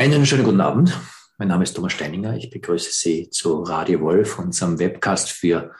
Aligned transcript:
Einen 0.00 0.24
schönen 0.24 0.44
guten 0.44 0.62
Abend. 0.62 0.98
Mein 1.36 1.48
Name 1.48 1.62
ist 1.62 1.74
Thomas 1.74 1.92
Steininger. 1.92 2.34
Ich 2.34 2.48
begrüße 2.48 2.88
Sie 2.90 3.28
zu 3.28 3.62
Radio 3.62 4.00
Wolf, 4.00 4.38
unserem 4.38 4.78
Webcast 4.78 5.30
für 5.30 5.74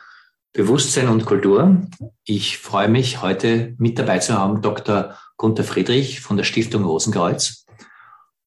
Bewusstsein 0.53 1.09
und 1.09 1.25
Kultur. 1.25 1.81
Ich 2.23 2.59
freue 2.59 2.87
mich, 2.87 3.23
heute 3.23 3.73
mit 3.79 3.97
dabei 3.97 4.19
zu 4.19 4.37
haben 4.37 4.61
Dr. 4.61 5.17
Gunther 5.37 5.63
Friedrich 5.63 6.21
von 6.21 6.37
der 6.37 6.43
Stiftung 6.43 6.83
Rosenkreuz. 6.83 7.65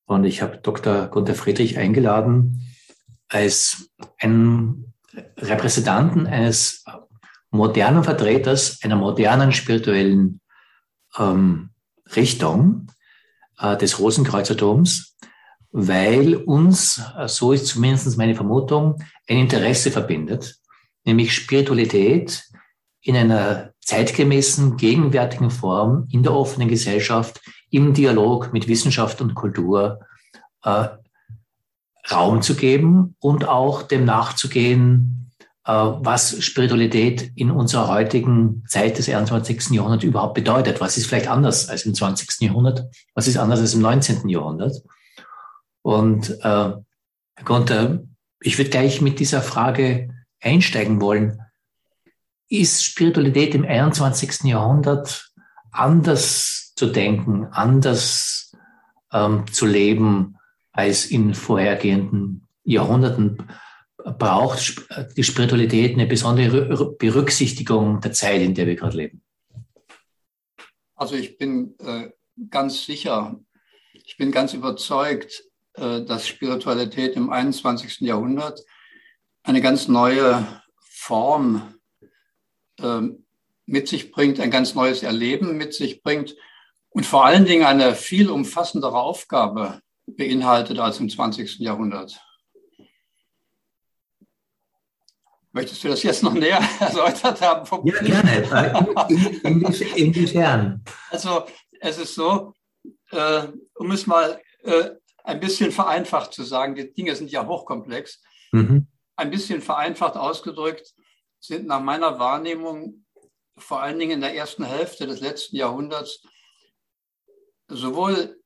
Und 0.05 0.23
ich 0.23 0.43
habe 0.43 0.59
Dr. 0.59 1.09
Gunther 1.09 1.35
Friedrich 1.35 1.77
eingeladen 1.77 2.73
als 3.29 3.91
einen 4.21 4.95
Repräsentanten 5.39 6.29
eines 6.29 6.85
modernen 7.51 8.05
Vertreters 8.05 8.79
einer 8.85 8.95
modernen 8.95 9.51
spirituellen 9.51 10.41
ähm, 11.19 11.71
Richtung 12.15 12.93
äh, 13.59 13.77
des 13.77 13.99
Rosenkreuzerdoms 13.99 15.14
weil 15.77 16.37
uns, 16.37 17.03
äh, 17.19 17.27
so 17.27 17.53
ist 17.53 17.67
zumindest 17.67 18.17
meine 18.17 18.37
Vermutung, 18.37 19.03
ein 19.29 19.39
Interesse 19.39 19.91
verbindet, 19.91 20.55
nämlich 21.05 21.35
Spiritualität 21.35 22.45
in 23.03 23.17
einer 23.17 23.73
zeitgemäßen, 23.81 24.77
gegenwärtigen 24.77 25.51
Form 25.51 26.07
in 26.13 26.23
der 26.23 26.33
offenen 26.33 26.69
Gesellschaft, 26.69 27.41
im 27.71 27.93
Dialog 27.93 28.53
mit 28.53 28.69
Wissenschaft 28.69 29.21
und 29.21 29.35
Kultur 29.35 29.99
äh, 30.63 30.87
Raum 32.11 32.41
zu 32.41 32.55
geben 32.55 33.17
und 33.19 33.49
auch 33.49 33.83
dem 33.83 34.05
nachzugehen, 34.05 35.33
äh, 35.65 35.73
was 35.73 36.41
Spiritualität 36.41 37.33
in 37.35 37.51
unserer 37.51 37.89
heutigen 37.89 38.63
Zeit 38.69 38.97
des 38.99 39.09
21. 39.09 39.71
Jahrhunderts 39.71 40.05
überhaupt 40.05 40.35
bedeutet. 40.35 40.81
Was 40.81 40.97
ist 40.97 41.07
vielleicht 41.07 41.27
anders 41.27 41.69
als 41.69 41.85
im 41.85 41.95
20. 41.95 42.43
Jahrhundert? 42.43 42.85
Was 43.17 43.27
ist 43.27 43.39
anders 43.39 43.59
als 43.59 43.75
im 43.75 43.81
19. 43.81 44.29
Jahrhundert? 44.29 44.77
Und 45.85 46.31
äh, 46.41 46.41
Herr 46.43 47.45
Gunther, 47.45 48.03
ich 48.41 48.57
würde 48.57 48.71
gleich 48.71 49.03
mit 49.03 49.21
dieser 49.21 49.43
Frage 49.43 50.09
einsteigen 50.41 50.99
wollen. 51.03 51.43
Ist 52.49 52.85
Spiritualität 52.85 53.55
im 53.55 53.67
21. 53.67 54.45
Jahrhundert 54.45 55.31
anders 55.71 56.73
zu 56.75 56.87
denken, 56.87 57.49
anders 57.51 58.53
ähm, 59.13 59.45
zu 59.53 59.67
leben 59.67 60.39
als 60.73 61.05
in 61.05 61.35
vorhergehenden 61.35 62.49
Jahrhunderten? 62.65 63.47
Braucht 63.99 64.87
die 65.19 65.25
Spiritualität 65.25 65.95
eine 65.95 66.07
besondere 66.07 66.93
Berücksichtigung 66.93 68.01
der 68.01 68.13
Zeit, 68.13 68.41
in 68.41 68.55
der 68.55 68.67
wir 68.67 68.77
gerade 68.77 68.97
leben? 68.97 69.23
Also 70.95 71.15
ich 71.15 71.37
bin 71.37 71.75
äh, 71.79 72.09
ganz 72.49 72.87
sicher, 72.87 73.39
ich 73.93 74.17
bin 74.17 74.33
ganz 74.33 74.55
überzeugt, 74.55 75.44
dass 75.77 76.29
Spiritualität 76.29 77.17
im 77.17 77.31
21. 77.31 78.01
Jahrhundert 78.01 78.61
eine 79.43 79.61
ganz 79.61 79.89
neue 79.89 80.47
Form 80.81 81.75
ähm, 82.81 83.25
mit 83.67 83.89
sich 83.89 84.11
bringt, 84.11 84.41
ein 84.41 84.51
ganz 84.51 84.75
neues 84.75 85.03
Erleben 85.03 85.57
mit 85.57 85.75
sich 85.75 86.03
bringt 86.03 86.35
und 86.91 87.07
vor 87.07 87.25
allen 87.25 87.45
Dingen 87.45 87.65
eine 87.65 87.95
viel 87.95 88.31
umfassendere 88.31 89.01
Aufgabe 89.01 89.81
beinhaltet 90.07 90.79
als 90.79 91.01
im 91.01 91.09
20. 91.09 91.59
Jahrhundert. 91.59 92.21
Möchtest 95.53 95.85
du 95.85 95.89
das 95.89 96.03
jetzt 96.03 96.23
noch 96.23 96.35
näher 96.35 96.61
erläutert 96.81 97.41
haben? 97.41 97.89
Ja, 97.89 98.03
gerne. 98.03 99.09
Inwiefern? 99.95 100.85
Also 101.11 101.47
es 101.81 101.99
ist 101.99 102.15
so, 102.15 102.55
äh, 103.11 103.49
um 103.75 103.91
es 103.93 104.07
mal 104.07 104.41
äh, 104.65 104.91
ein 105.25 105.41
bisschen 105.41 105.73
vereinfacht 105.73 106.33
zu 106.33 106.45
sagen, 106.45 106.75
die 106.75 106.93
Dinge 106.93 107.17
sind 107.17 107.31
ja 107.31 107.47
hochkomplex, 107.47 108.23
mhm. 108.53 108.87
ein 109.17 109.31
bisschen 109.31 109.61
vereinfacht 109.61 110.17
ausgedrückt 110.17 110.95
sind 111.41 111.67
nach 111.67 111.81
meiner 111.81 112.19
Wahrnehmung 112.19 113.05
vor 113.57 113.83
allen 113.83 113.99
Dingen 113.99 114.13
in 114.13 114.21
der 114.21 114.35
ersten 114.35 114.65
Hälfte 114.65 115.07
des 115.07 115.21
letzten 115.21 115.57
Jahrhunderts 115.57 116.23
sowohl 117.69 118.41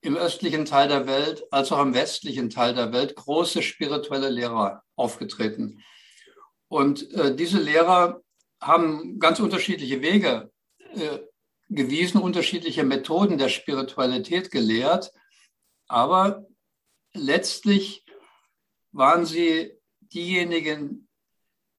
im 0.00 0.16
östlichen 0.16 0.64
Teil 0.64 0.88
der 0.88 1.06
Welt 1.06 1.44
als 1.50 1.72
auch 1.72 1.82
im 1.82 1.94
westlichen 1.94 2.50
Teil 2.50 2.74
der 2.74 2.92
Welt 2.92 3.16
große 3.16 3.62
spirituelle 3.62 4.28
Lehrer 4.28 4.82
aufgetreten. 4.94 5.82
Und 6.68 7.10
äh, 7.12 7.34
diese 7.34 7.60
Lehrer 7.60 8.22
haben 8.60 9.18
ganz 9.18 9.40
unterschiedliche 9.40 10.00
Wege 10.02 10.50
äh, 10.94 11.18
gewiesen, 11.68 12.20
unterschiedliche 12.20 12.84
Methoden 12.84 13.38
der 13.38 13.48
Spiritualität 13.48 14.50
gelehrt. 14.50 15.12
Aber 15.88 16.46
letztlich 17.14 18.04
waren 18.92 19.26
sie 19.26 19.72
diejenigen, 20.00 21.08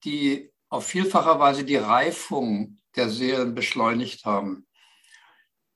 die 0.04 0.52
auf 0.68 0.86
vielfacher 0.86 1.38
Weise 1.38 1.64
die 1.64 1.76
Reifung 1.76 2.78
der 2.96 3.08
Seelen 3.08 3.54
beschleunigt 3.54 4.24
haben. 4.24 4.66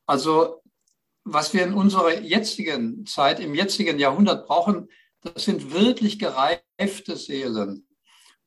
Also 0.06 0.62
was 1.24 1.54
wir 1.54 1.64
in 1.64 1.74
unserer 1.74 2.20
jetzigen 2.20 3.06
Zeit, 3.06 3.40
im 3.40 3.54
jetzigen 3.54 3.98
Jahrhundert 3.98 4.46
brauchen, 4.46 4.88
das 5.20 5.44
sind 5.44 5.72
wirklich 5.72 6.18
gereifte 6.18 7.16
Seelen. 7.16 7.86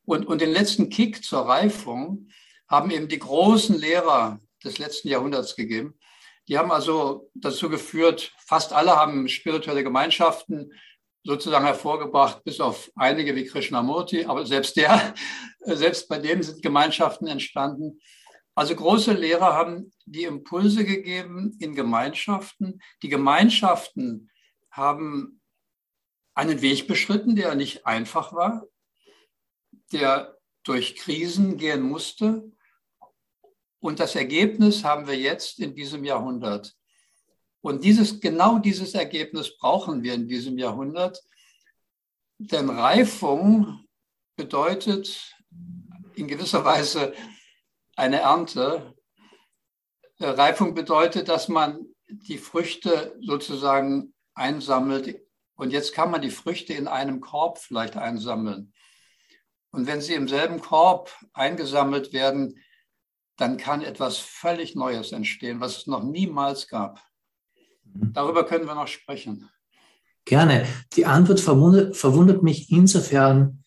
Und, 0.04 0.28
und 0.28 0.42
den 0.42 0.52
letzten 0.52 0.90
Kick 0.90 1.24
zur 1.24 1.48
Reifung 1.48 2.30
haben 2.68 2.92
eben 2.92 3.08
die 3.08 3.20
großen 3.20 3.78
Lehrer 3.78 4.40
des 4.64 4.78
letzten 4.78 5.08
Jahrhunderts 5.08 5.56
gegeben. 5.56 5.98
Die 6.48 6.58
haben 6.58 6.72
also 6.72 7.30
dazu 7.34 7.70
geführt, 7.70 8.34
fast 8.38 8.74
alle 8.74 8.96
haben 8.96 9.28
spirituelle 9.28 9.84
Gemeinschaften 9.84 10.72
sozusagen 11.24 11.66
hervorgebracht, 11.66 12.44
bis 12.44 12.60
auf 12.60 12.92
einige 12.96 13.36
wie 13.36 13.46
Krishnamurti, 13.46 14.26
aber 14.26 14.46
selbst 14.46 14.78
der, 14.78 15.16
selbst 15.60 16.08
bei 16.08 16.20
dem 16.20 16.44
sind 16.44 16.62
Gemeinschaften 16.62 17.28
entstanden. 17.28 18.00
Also 18.54 18.76
große 18.76 19.12
Lehrer 19.12 19.54
haben 19.54 19.92
die 20.06 20.24
Impulse 20.24 20.86
gegeben 20.86 21.58
in 21.60 21.76
Gemeinschaften. 21.76 22.80
Die 23.02 23.10
Gemeinschaften 23.10 24.30
haben 24.72 25.42
einen 26.36 26.62
Weg 26.62 26.88
beschritten, 26.88 27.36
der 27.36 27.56
nicht 27.56 27.86
einfach 27.86 28.34
war, 28.34 28.66
der 29.92 30.38
durch 30.64 30.96
Krisen 30.96 31.58
gehen 31.58 31.82
musste. 31.82 32.52
Und 33.86 34.00
das 34.00 34.16
Ergebnis 34.16 34.84
haben 34.84 35.06
wir 35.06 35.16
jetzt 35.16 35.60
in 35.60 35.76
diesem 35.76 36.04
Jahrhundert. 36.04 36.76
Und 37.62 37.84
dieses, 37.84 38.20
genau 38.20 38.58
dieses 38.58 38.96
Ergebnis 38.96 39.56
brauchen 39.60 40.02
wir 40.02 40.16
in 40.16 40.28
diesem 40.28 40.58
Jahrhundert. 40.58 41.22
Denn 42.40 42.72
Reifung 42.72 43.86
bedeutet 44.36 45.36
in 46.16 46.28
gewisser 46.28 46.66
Weise 46.66 47.14
eine 47.96 48.22
Ernte. 48.22 48.96
Reifung 50.20 50.74
bedeutet, 50.74 51.30
dass 51.30 51.48
man 51.48 51.86
die 52.08 52.40
Früchte 52.40 53.16
sozusagen 53.22 54.16
einsammelt. 54.34 55.22
Und 55.54 55.70
jetzt 55.70 55.94
kann 55.94 56.10
man 56.10 56.24
die 56.24 56.32
Früchte 56.32 56.74
in 56.74 56.88
einem 56.88 57.22
Korb 57.22 57.60
vielleicht 57.60 57.98
einsammeln. 57.98 58.74
Und 59.70 59.86
wenn 59.86 60.02
sie 60.02 60.16
im 60.16 60.28
selben 60.28 60.60
Korb 60.60 61.16
eingesammelt 61.34 62.14
werden, 62.14 62.60
dann 63.38 63.58
kann 63.58 63.82
etwas 63.82 64.18
völlig 64.18 64.76
Neues 64.76 65.12
entstehen, 65.12 65.60
was 65.60 65.78
es 65.78 65.88
noch 65.88 66.04
niemals 66.04 66.68
gab. 66.68 67.02
Mhm. 67.84 68.14
Darüber 68.14 68.46
können 68.46 68.66
wir 68.66 68.76
noch 68.76 68.88
sprechen. 68.88 69.50
Gerne. 70.26 70.68
Die 70.94 71.06
Antwort 71.06 71.40
verwundert, 71.40 71.96
verwundert 71.96 72.42
mich 72.42 72.72
insofern, 72.72 73.64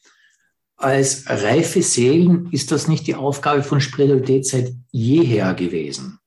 als 0.77 1.25
reife 1.29 1.83
Seelen 1.83 2.51
ist 2.53 2.71
das 2.71 2.87
nicht 2.89 3.07
die 3.07 3.17
Aufgabe 3.17 3.63
von 3.63 3.81
Spiritualität 3.81 4.47
seit 4.47 4.73
jeher 4.91 5.55
gewesen. 5.55 6.21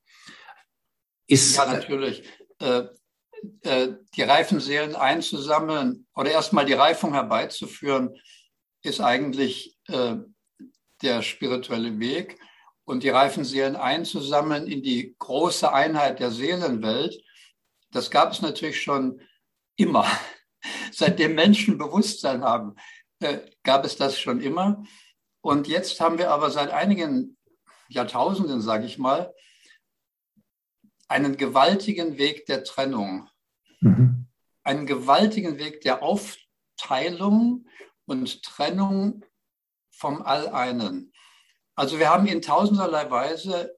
Ist, 1.28 1.56
ja, 1.56 1.66
natürlich. 1.72 2.23
Äh, 2.59 2.84
äh, 3.63 3.94
die 4.16 4.22
reifen 4.22 4.59
Seelen 4.59 4.96
einzusammeln 4.96 6.05
oder 6.16 6.32
erstmal 6.32 6.66
die 6.66 6.73
Reifung 6.73 7.14
herbeizuführen, 7.14 8.16
ist 8.84 8.99
eigentlich 8.99 9.78
äh, 9.87 10.16
der 11.02 11.22
spirituelle 11.22 11.99
Weg 11.99 12.37
und 12.86 13.04
die 13.04 13.10
reifen 13.10 13.44
Seelen 13.46 13.76
einzusammeln 13.76 14.68
in 14.68 14.82
die 14.82 15.16
große 15.20 15.72
Einheit 15.72 16.20
der 16.20 16.32
Seelenwelt, 16.32 17.22
das 17.92 18.10
gab 18.10 18.32
es 18.32 18.42
natürlich 18.42 18.82
schon 18.82 19.22
immer. 19.76 20.06
Seitdem 20.92 21.36
Menschen 21.36 21.78
Bewusstsein 21.78 22.44
haben, 22.44 22.76
äh, 23.20 23.40
gab 23.64 23.86
es 23.86 23.96
das 23.96 24.20
schon 24.20 24.42
immer. 24.42 24.84
Und 25.42 25.68
jetzt 25.68 26.00
haben 26.00 26.18
wir 26.18 26.32
aber 26.32 26.52
seit 26.52 26.72
einigen 26.72 27.38
Jahrtausenden, 27.90 28.62
sage 28.62 28.86
ich 28.86 28.98
mal, 28.98 29.34
einen 31.08 31.36
gewaltigen 31.36 32.18
Weg 32.18 32.46
der 32.46 32.64
Trennung, 32.64 33.30
mhm. 33.82 34.28
einen 34.64 34.86
gewaltigen 34.86 35.58
Weg 35.58 35.82
der 35.82 36.02
Aufteilung 36.04 37.68
und 38.06 38.44
Trennung 38.44 39.26
vom 39.90 40.22
All-Einen. 40.22 41.12
Also 41.76 42.00
wir 42.00 42.09
haben 42.09 42.28
in 42.28 42.41
tausenderlei 42.41 43.09
Weise 43.09 43.76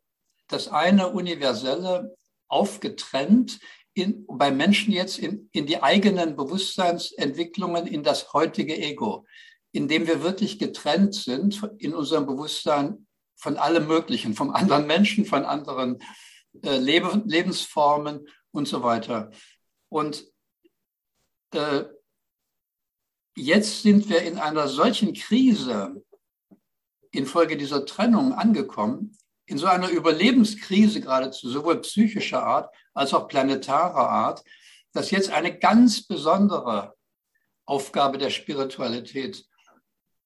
das 0.48 0.68
eine 0.68 1.10
Universelle 1.10 2.16
aufgetrennt 2.48 3.60
in, 3.94 4.26
bei 4.28 4.52
Menschen 4.52 4.92
jetzt 4.92 5.20
in, 5.20 5.50
in 5.52 5.66
die 5.66 5.82
eigenen 5.82 6.36
Bewusstseinsentwicklungen, 6.36 7.88
in 7.88 8.04
das 8.04 8.34
heutige 8.34 8.78
Ego, 8.78 9.26
in 9.72 9.88
dem 9.88 10.08
wir 10.08 10.24
wirklich 10.24 10.60
getrennt 10.60 11.14
sind 11.16 11.62
in 11.78 11.94
unserem 11.94 12.26
Bewusstsein 12.26 13.08
von 13.36 13.58
allem 13.58 13.88
Möglichen, 13.88 14.34
vom 14.34 14.52
anderen 14.52 14.88
Menschen, 14.88 15.26
von 15.26 15.46
anderen 15.46 16.00
äh, 16.64 16.78
Leb 16.78 17.24
Lebensformen 17.26 18.28
und 18.52 18.68
so 18.68 18.84
weiter. 18.84 19.32
Und 19.90 20.26
äh, 21.54 21.84
jetzt 23.36 23.82
sind 23.82 24.10
wir 24.10 24.22
in 24.22 24.38
einer 24.38 24.68
solchen 24.68 25.14
Krise 25.14 26.04
infolge 27.14 27.56
dieser 27.56 27.86
Trennung 27.86 28.34
angekommen, 28.34 29.18
in 29.46 29.58
so 29.58 29.68
einer 29.68 29.90
Überlebenskrise 29.90 31.00
geradezu, 31.02 31.50
sowohl 31.50 31.82
psychischer 31.82 32.44
Art 32.44 32.74
als 32.94 33.14
auch 33.14 33.28
planetarer 33.28 34.10
Art, 34.10 34.44
dass 34.94 35.12
jetzt 35.12 35.32
eine 35.32 35.58
ganz 35.58 36.06
besondere 36.06 36.96
Aufgabe 37.66 38.18
der 38.18 38.30
Spiritualität 38.30 39.46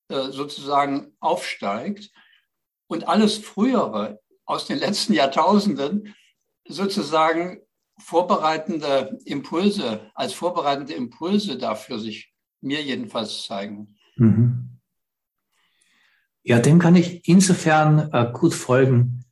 äh, 0.09 0.31
sozusagen 0.31 1.15
aufsteigt 1.19 2.11
und 2.87 3.07
alles 3.07 3.37
Frühere 3.37 4.19
aus 4.45 4.65
den 4.65 4.79
letzten 4.79 5.13
Jahrtausenden 5.13 6.15
sozusagen 6.67 7.61
vorbereitende 7.99 9.19
Impulse, 9.25 10.11
als 10.13 10.33
vorbereitende 10.33 10.93
Impulse 10.93 11.57
dafür 11.57 11.99
sich 11.99 12.33
mir 12.61 12.81
jedenfalls 12.81 13.43
zeigen. 13.43 13.97
Mhm. 14.15 14.76
Ja, 16.47 16.59
dem 16.59 16.79
kann 16.79 16.95
ich 16.95 17.27
insofern 17.27 18.09
äh, 18.13 18.31
gut 18.31 18.53
folgen, 18.53 19.25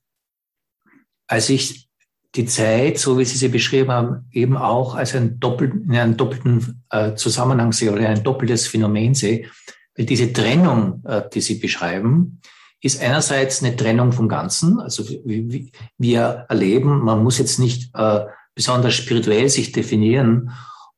als 1.28 1.50
ich 1.50 1.88
die 2.36 2.46
Zeit, 2.46 2.98
so 2.98 3.18
wie 3.18 3.24
Sie 3.24 3.38
sie 3.38 3.48
beschrieben 3.48 3.90
haben, 3.90 4.26
eben 4.34 4.58
auch 4.58 4.96
als 4.96 5.16
einen 5.16 5.40
doppelten, 5.40 5.86
in 5.86 5.96
einem 5.96 6.18
doppelten 6.18 6.84
äh, 6.90 7.16
Zusammenhang 7.16 7.72
sehe 7.72 7.94
oder 7.94 8.10
ein 8.10 8.22
doppeltes 8.22 8.68
Phänomen 8.68 9.16
sehe. 9.16 9.50
Weil 9.96 10.06
diese 10.06 10.34
Trennung, 10.34 11.06
äh, 11.06 11.22
die 11.34 11.40
Sie 11.40 11.56
beschreiben, 11.56 12.42
ist 12.82 13.02
einerseits 13.02 13.64
eine 13.64 13.78
Trennung 13.78 14.12
vom 14.12 14.28
Ganzen. 14.28 14.82
Also 14.82 15.06
wir 15.06 16.46
erleben, 16.50 17.00
man 17.00 17.24
muss 17.24 17.38
jetzt 17.38 17.60
nicht 17.60 17.96
äh, 17.96 18.26
besonders 18.54 18.94
spirituell 18.94 19.48
sich 19.48 19.72
definieren, 19.72 20.52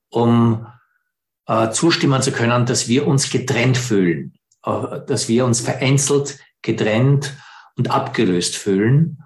um 0.09 0.65
äh, 1.45 1.69
zustimmen 1.69 2.23
zu 2.23 2.31
können, 2.31 2.65
dass 2.65 2.87
wir 2.87 3.05
uns 3.05 3.29
getrennt 3.29 3.77
fühlen, 3.77 4.33
dass 5.07 5.27
wir 5.27 5.45
uns 5.45 5.61
vereinzelt, 5.61 6.39
getrennt 6.61 7.33
und 7.77 7.91
abgelöst 7.91 8.55
fühlen. 8.57 9.23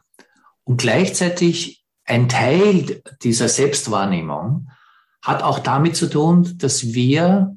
Und 0.63 0.77
gleichzeitig 0.77 1.83
ein 2.05 2.29
Teil 2.29 3.01
dieser 3.23 3.47
Selbstwahrnehmung 3.47 4.69
hat 5.21 5.43
auch 5.43 5.59
damit 5.59 5.95
zu 5.95 6.09
tun, 6.09 6.57
dass 6.57 6.93
wir 6.93 7.55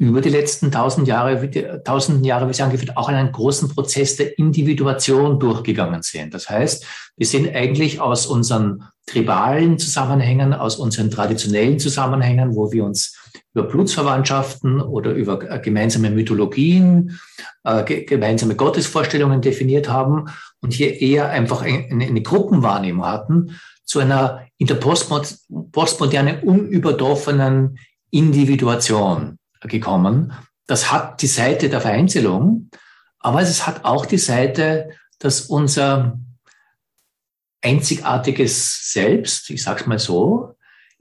über 0.00 0.20
die 0.20 0.28
letzten 0.28 0.70
tausend 0.70 1.08
Jahre, 1.08 1.50
tausenden 1.82 2.24
Jahre, 2.24 2.48
wie 2.48 2.54
Sie 2.54 2.62
angeführt, 2.62 2.96
auch 2.96 3.08
einen 3.08 3.32
großen 3.32 3.68
Prozess 3.68 4.16
der 4.16 4.38
Individuation 4.38 5.40
durchgegangen 5.40 6.02
sind. 6.02 6.32
Das 6.34 6.48
heißt, 6.48 6.86
wir 7.16 7.26
sind 7.26 7.52
eigentlich 7.54 8.00
aus 8.00 8.26
unseren 8.26 8.84
tribalen 9.06 9.78
Zusammenhängen, 9.78 10.54
aus 10.54 10.76
unseren 10.76 11.10
traditionellen 11.10 11.80
Zusammenhängen, 11.80 12.54
wo 12.54 12.70
wir 12.70 12.84
uns 12.84 13.17
über 13.54 13.64
Blutsverwandtschaften 13.64 14.80
oder 14.80 15.12
über 15.12 15.38
gemeinsame 15.58 16.10
Mythologien, 16.10 17.18
äh, 17.64 17.84
gemeinsame 18.04 18.54
Gottesvorstellungen 18.54 19.40
definiert 19.40 19.88
haben 19.88 20.26
und 20.60 20.72
hier 20.72 21.00
eher 21.00 21.30
einfach 21.30 21.62
eine, 21.62 22.22
Gruppenwahrnehmung 22.22 23.06
hatten, 23.06 23.58
zu 23.84 24.00
einer 24.00 24.46
in 24.58 24.66
der 24.66 24.74
postmodernen, 24.74 26.40
unübertroffenen 26.42 27.78
Individuation 28.10 29.38
gekommen. 29.62 30.32
Das 30.66 30.92
hat 30.92 31.22
die 31.22 31.26
Seite 31.26 31.68
der 31.68 31.80
Vereinzelung, 31.80 32.70
aber 33.18 33.40
es 33.40 33.66
hat 33.66 33.84
auch 33.84 34.06
die 34.06 34.18
Seite, 34.18 34.90
dass 35.18 35.42
unser 35.42 36.18
einzigartiges 37.62 38.92
Selbst, 38.92 39.50
ich 39.50 39.62
sage 39.62 39.80
es 39.80 39.86
mal 39.86 39.98
so, 39.98 40.54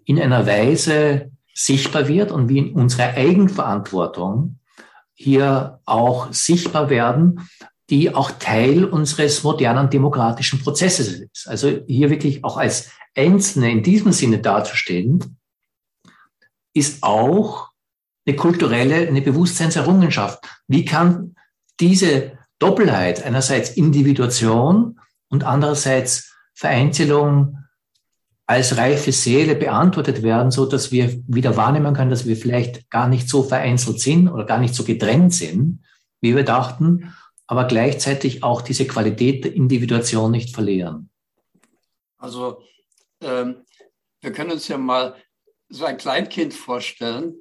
in 0.05 0.19
einer 0.19 0.45
Weise 0.47 1.31
sichtbar 1.57 2.07
wird 2.07 2.31
und 2.31 2.49
wie 2.49 2.59
in 2.59 2.73
unserer 2.73 3.15
Eigenverantwortung 3.15 4.59
hier 5.15 5.79
auch 5.85 6.31
sichtbar 6.31 6.91
werden, 6.91 7.49
die 7.89 8.13
auch 8.13 8.29
Teil 8.31 8.85
unseres 8.85 9.43
modernen 9.43 9.89
demokratischen 9.89 10.59
Prozesses 10.59 11.19
ist. 11.19 11.47
Also 11.47 11.79
hier 11.87 12.11
wirklich 12.11 12.43
auch 12.43 12.57
als 12.57 12.91
Einzelne 13.15 13.71
in 13.71 13.81
diesem 13.81 14.11
Sinne 14.11 14.37
dazustehen, 14.37 15.39
ist 16.75 17.01
auch 17.01 17.69
eine 18.27 18.35
kulturelle, 18.35 19.07
eine 19.07 19.21
Bewusstseinserrungenschaft. 19.23 20.47
Wie 20.67 20.85
kann 20.85 21.35
diese 21.79 22.37
Doppelheit 22.59 23.23
einerseits 23.23 23.71
Individuation 23.71 24.99
und 25.29 25.43
andererseits 25.43 26.35
Vereinzelung 26.53 27.57
als 28.47 28.77
reife 28.77 29.11
Seele 29.11 29.55
beantwortet 29.55 30.23
werden, 30.23 30.51
so 30.51 30.65
dass 30.65 30.91
wir 30.91 31.21
wieder 31.27 31.57
wahrnehmen 31.57 31.93
können, 31.93 32.09
dass 32.09 32.25
wir 32.25 32.37
vielleicht 32.37 32.89
gar 32.89 33.09
nicht 33.09 33.27
so 33.27 33.43
vereinzelt 33.43 33.99
sind 33.99 34.29
oder 34.29 34.45
gar 34.45 34.57
nicht 34.57 34.73
so 34.73 34.85
getrennt 34.85 35.33
sind, 35.33 35.83
wie 36.21 36.33
wir 36.33 36.43
dachten, 36.43 37.13
aber 37.45 37.65
gleichzeitig 37.65 38.43
auch 38.43 38.61
diese 38.61 38.87
Qualität 38.87 39.43
der 39.43 39.53
Individuation 39.53 40.31
nicht 40.31 40.55
verlieren. 40.55 41.09
Also 42.17 42.63
ähm, 43.21 43.65
wir 44.21 44.31
können 44.31 44.51
uns 44.51 44.69
ja 44.69 44.77
mal 44.77 45.15
so 45.67 45.83
ein 45.83 45.97
Kleinkind 45.97 46.53
vorstellen, 46.53 47.35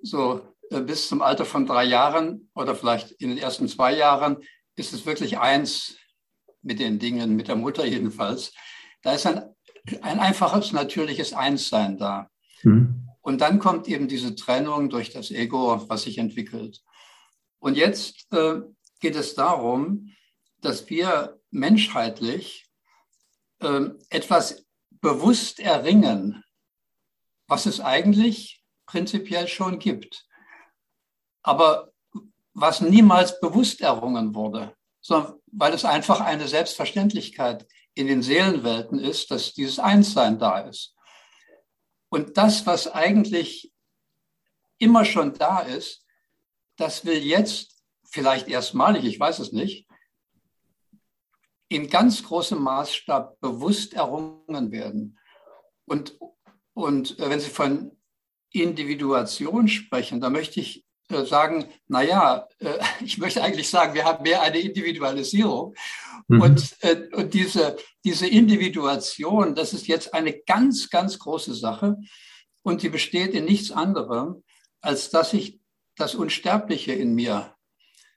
so 0.00 0.42
äh, 0.70 0.80
bis 0.80 1.08
zum 1.08 1.22
Alter 1.22 1.44
von 1.44 1.66
drei 1.66 1.84
Jahren 1.84 2.48
oder 2.54 2.76
vielleicht 2.76 3.10
in 3.12 3.30
den 3.30 3.38
ersten 3.38 3.66
zwei 3.66 3.94
Jahren 3.94 4.36
ist 4.76 4.92
es 4.92 5.06
wirklich 5.06 5.38
eins 5.38 5.96
mit 6.62 6.78
den 6.78 7.00
Dingen, 7.00 7.34
mit 7.34 7.48
der 7.48 7.56
Mutter 7.56 7.84
jedenfalls. 7.84 8.52
Da 9.02 9.14
ist 9.14 9.26
ein, 9.26 9.42
ein 10.02 10.20
einfaches, 10.20 10.72
natürliches 10.72 11.32
Einssein 11.32 11.98
da. 11.98 12.30
Mhm. 12.62 13.08
Und 13.20 13.40
dann 13.40 13.58
kommt 13.58 13.88
eben 13.88 14.08
diese 14.08 14.34
Trennung 14.34 14.90
durch 14.90 15.10
das 15.10 15.30
Ego, 15.30 15.88
was 15.88 16.02
sich 16.02 16.18
entwickelt. 16.18 16.82
Und 17.58 17.76
jetzt 17.76 18.32
äh, 18.32 18.60
geht 19.00 19.16
es 19.16 19.34
darum, 19.34 20.12
dass 20.60 20.88
wir 20.90 21.40
menschheitlich 21.50 22.68
äh, 23.60 23.90
etwas 24.10 24.66
bewusst 24.90 25.60
erringen, 25.60 26.42
was 27.46 27.66
es 27.66 27.80
eigentlich 27.80 28.64
prinzipiell 28.86 29.48
schon 29.48 29.78
gibt. 29.78 30.26
Aber 31.42 31.92
was 32.54 32.80
niemals 32.80 33.40
bewusst 33.40 33.80
errungen 33.80 34.34
wurde, 34.34 34.74
sondern 35.00 35.34
weil 35.46 35.72
es 35.74 35.84
einfach 35.84 36.20
eine 36.20 36.48
Selbstverständlichkeit 36.48 37.66
in 37.94 38.06
den 38.06 38.22
Seelenwelten 38.22 38.98
ist, 38.98 39.30
dass 39.30 39.52
dieses 39.52 39.78
Einssein 39.78 40.38
da 40.38 40.60
ist. 40.60 40.94
Und 42.08 42.36
das, 42.36 42.66
was 42.66 42.88
eigentlich 42.88 43.72
immer 44.78 45.04
schon 45.04 45.34
da 45.34 45.60
ist, 45.60 46.06
das 46.76 47.04
will 47.04 47.18
jetzt, 47.18 47.82
vielleicht 48.04 48.48
erstmalig, 48.48 49.04
ich 49.04 49.18
weiß 49.18 49.38
es 49.38 49.52
nicht, 49.52 49.86
in 51.68 51.88
ganz 51.88 52.22
großem 52.22 52.58
Maßstab 52.58 53.40
bewusst 53.40 53.94
errungen 53.94 54.70
werden. 54.70 55.18
Und, 55.86 56.18
und 56.74 57.18
äh, 57.18 57.30
wenn 57.30 57.40
Sie 57.40 57.48
von 57.48 57.96
Individuation 58.50 59.68
sprechen, 59.68 60.20
da 60.20 60.28
möchte 60.28 60.60
ich 60.60 60.86
sagen, 61.26 61.66
na 61.88 62.02
ja, 62.02 62.46
äh, 62.58 62.78
ich 63.04 63.18
möchte 63.18 63.42
eigentlich 63.42 63.70
sagen, 63.70 63.94
wir 63.94 64.04
haben 64.04 64.22
mehr 64.22 64.42
eine 64.42 64.58
Individualisierung. 64.58 65.74
Mhm. 66.28 66.40
Und, 66.40 66.76
äh, 66.80 67.08
und 67.12 67.34
diese, 67.34 67.76
diese 68.04 68.26
Individuation, 68.26 69.54
das 69.54 69.72
ist 69.72 69.86
jetzt 69.86 70.14
eine 70.14 70.32
ganz, 70.40 70.90
ganz 70.90 71.18
große 71.18 71.54
Sache. 71.54 71.96
Und 72.62 72.82
die 72.82 72.88
besteht 72.88 73.34
in 73.34 73.44
nichts 73.44 73.70
anderem, 73.70 74.42
als 74.80 75.10
dass 75.10 75.32
ich 75.32 75.60
das 75.96 76.14
Unsterbliche 76.14 76.92
in 76.92 77.14
mir 77.14 77.54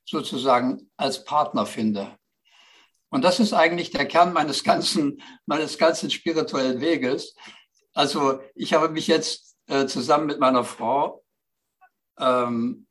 sozusagen 0.06 0.90
als 0.98 1.24
Partner 1.26 1.66
finde. 1.66 2.18
Und 3.10 3.24
das 3.24 3.40
ist 3.40 3.54
eigentlich 3.54 3.92
der 3.92 4.06
Kern 4.08 4.34
meines 4.34 4.64
ganzen, 4.64 5.22
meines 5.46 5.78
ganzen 5.78 6.12
spirituellen 6.12 6.82
Weges. 6.82 7.36
Also 7.94 8.42
ich 8.56 8.74
habe 8.74 8.90
mich 8.90 9.08
jetzt 9.08 9.56
äh, 9.68 9.86
zusammen 9.86 10.28
mit 10.28 10.40
meiner 10.40 10.64
Frau 10.64 11.24
ähm, 12.20 12.85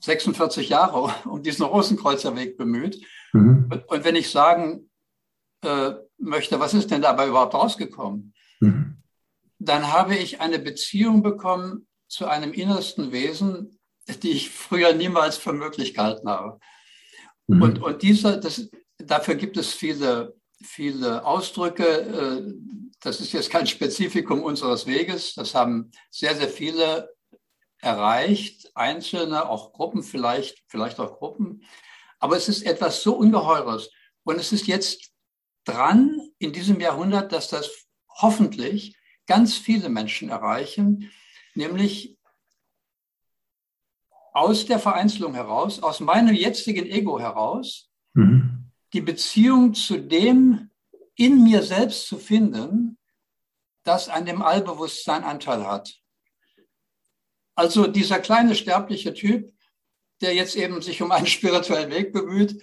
46 0.00 0.68
Jahre 0.68 1.14
um 1.28 1.42
diesen 1.42 1.64
Rosenkreuzerweg 1.64 2.56
bemüht. 2.56 3.04
Mhm. 3.32 3.70
Und, 3.86 4.04
wenn 4.04 4.16
ich 4.16 4.30
sagen 4.30 4.90
äh, 5.62 5.92
möchte, 6.18 6.60
was 6.60 6.74
ist 6.74 6.90
denn 6.90 7.02
dabei 7.02 7.28
überhaupt 7.28 7.54
rausgekommen, 7.54 8.34
mhm. 8.60 9.02
dann 9.58 9.92
habe 9.92 10.16
ich 10.16 10.40
eine 10.40 10.58
Beziehung 10.58 11.22
bekommen 11.22 11.86
zu 12.08 12.26
einem 12.26 12.52
innersten 12.52 13.12
Wesen, 13.12 13.78
die 14.22 14.30
ich 14.30 14.50
früher 14.50 14.94
niemals 14.94 15.36
für 15.36 15.52
möglich 15.52 15.94
gehalten 15.94 16.28
habe. 16.28 16.58
Mhm. 17.46 17.62
Und, 17.62 17.82
und 17.82 18.02
dieser, 18.02 18.38
das, 18.38 18.70
dafür 18.98 19.34
gibt 19.34 19.56
es 19.56 19.72
viele 19.74 20.38
viele 20.62 21.24
Ausdrücke. 21.24 21.84
Äh, 21.84 22.52
das 23.00 23.20
ist 23.20 23.32
jetzt 23.32 23.50
kein 23.50 23.66
Spezifikum 23.66 24.42
unseres 24.42 24.86
Weges. 24.86 25.34
Das 25.34 25.54
haben 25.54 25.90
sehr, 26.10 26.34
sehr 26.34 26.48
viele 26.48 27.10
erreicht, 27.80 28.70
Einzelne, 28.74 29.48
auch 29.48 29.72
Gruppen 29.72 30.02
vielleicht, 30.02 30.62
vielleicht 30.66 31.00
auch 31.00 31.18
Gruppen. 31.18 31.64
Aber 32.18 32.36
es 32.36 32.48
ist 32.48 32.62
etwas 32.62 33.02
so 33.02 33.16
Ungeheures. 33.16 33.90
Und 34.24 34.36
es 34.36 34.52
ist 34.52 34.66
jetzt 34.66 35.12
dran 35.64 36.20
in 36.38 36.52
diesem 36.52 36.80
Jahrhundert, 36.80 37.32
dass 37.32 37.48
das 37.48 37.86
hoffentlich 38.08 38.96
ganz 39.26 39.56
viele 39.56 39.88
Menschen 39.88 40.30
erreichen, 40.30 41.10
nämlich 41.54 42.18
aus 44.32 44.66
der 44.66 44.78
Vereinzelung 44.78 45.34
heraus, 45.34 45.82
aus 45.82 46.00
meinem 46.00 46.34
jetzigen 46.34 46.86
Ego 46.86 47.18
heraus, 47.18 47.90
mhm. 48.14 48.70
die 48.92 49.00
Beziehung 49.00 49.74
zu 49.74 49.98
dem 49.98 50.70
in 51.14 51.42
mir 51.42 51.62
selbst 51.62 52.06
zu 52.06 52.18
finden, 52.18 52.98
das 53.82 54.08
an 54.08 54.26
dem 54.26 54.42
Allbewusstsein 54.42 55.24
Anteil 55.24 55.66
hat. 55.66 55.98
Also 57.58 57.88
dieser 57.88 58.20
kleine 58.20 58.54
sterbliche 58.54 59.12
Typ, 59.12 59.52
der 60.20 60.32
jetzt 60.32 60.54
eben 60.54 60.80
sich 60.80 61.02
um 61.02 61.10
einen 61.10 61.26
spirituellen 61.36 61.90
Weg 61.90 62.12
bemüht, 62.12 62.62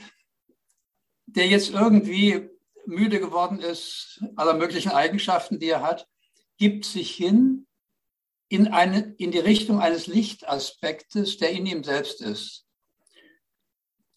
der 1.25 1.47
jetzt 1.47 1.71
irgendwie 1.71 2.47
müde 2.85 3.19
geworden 3.19 3.59
ist, 3.59 4.23
aller 4.37 4.53
möglichen 4.53 4.93
Eigenschaften, 4.93 5.59
die 5.59 5.67
er 5.67 5.81
hat, 5.81 6.07
gibt 6.57 6.85
sich 6.85 7.13
hin 7.13 7.67
in, 8.47 8.69
eine, 8.69 9.13
in 9.17 9.31
die 9.31 9.39
Richtung 9.39 9.81
eines 9.81 10.07
Lichtaspektes, 10.07 11.39
der 11.39 11.49
in 11.49 11.65
ihm 11.65 11.83
selbst 11.83 12.21
ist. 12.21 12.65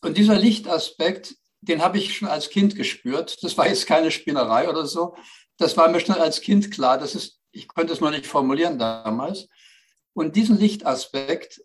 Und 0.00 0.16
dieser 0.16 0.38
Lichtaspekt, 0.38 1.34
den 1.60 1.82
habe 1.82 1.98
ich 1.98 2.16
schon 2.16 2.28
als 2.28 2.50
Kind 2.50 2.76
gespürt. 2.76 3.42
Das 3.42 3.58
war 3.58 3.66
jetzt 3.66 3.88
keine 3.88 4.12
Spinnerei 4.12 4.68
oder 4.68 4.86
so. 4.86 5.16
Das 5.56 5.76
war 5.76 5.88
mir 5.88 5.98
schon 5.98 6.14
als 6.14 6.40
Kind 6.40 6.70
klar. 6.70 6.98
Das 6.98 7.16
ist, 7.16 7.40
ich 7.50 7.66
konnte 7.66 7.92
es 7.92 8.00
noch 8.00 8.12
nicht 8.12 8.28
formulieren 8.28 8.78
damals. 8.78 9.48
Und 10.18 10.34
diesen 10.34 10.58
Lichtaspekt, 10.58 11.62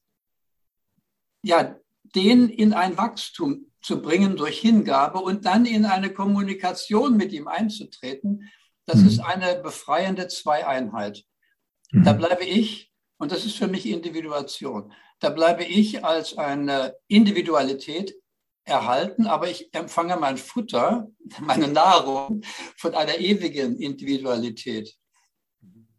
ja, 1.44 1.76
den 2.04 2.50
in 2.50 2.74
ein 2.74 3.00
Wachstum 3.00 3.72
zu 3.82 4.00
bringen 4.00 4.36
durch 4.36 4.60
Hingabe 4.60 5.18
und 5.18 5.46
dann 5.46 5.66
in 5.66 5.86
eine 5.86 6.14
Kommunikation 6.14 7.18
mit 7.18 7.34
ihm 7.34 7.48
einzutreten, 7.48 8.52
das 8.86 8.98
mhm. 8.98 9.08
ist 9.08 9.20
eine 9.22 9.56
befreiende 9.56 10.28
Zweieinheit. 10.28 11.26
Mhm. 11.92 12.04
Da 12.04 12.14
bleibe 12.14 12.44
ich, 12.44 12.92
und 13.18 13.32
das 13.32 13.44
ist 13.44 13.58
für 13.58 13.68
mich 13.68 13.88
Individuation, 13.88 14.94
da 15.20 15.32
bleibe 15.32 15.64
ich 15.64 16.06
als 16.06 16.38
eine 16.38 16.96
Individualität 17.08 18.14
erhalten, 18.66 19.26
aber 19.26 19.50
ich 19.50 19.74
empfange 19.74 20.16
mein 20.18 20.38
Futter, 20.38 21.08
meine 21.40 21.70
Nahrung 21.70 22.44
von 22.78 22.94
einer 22.94 23.18
ewigen 23.18 23.80
Individualität. 23.80 24.96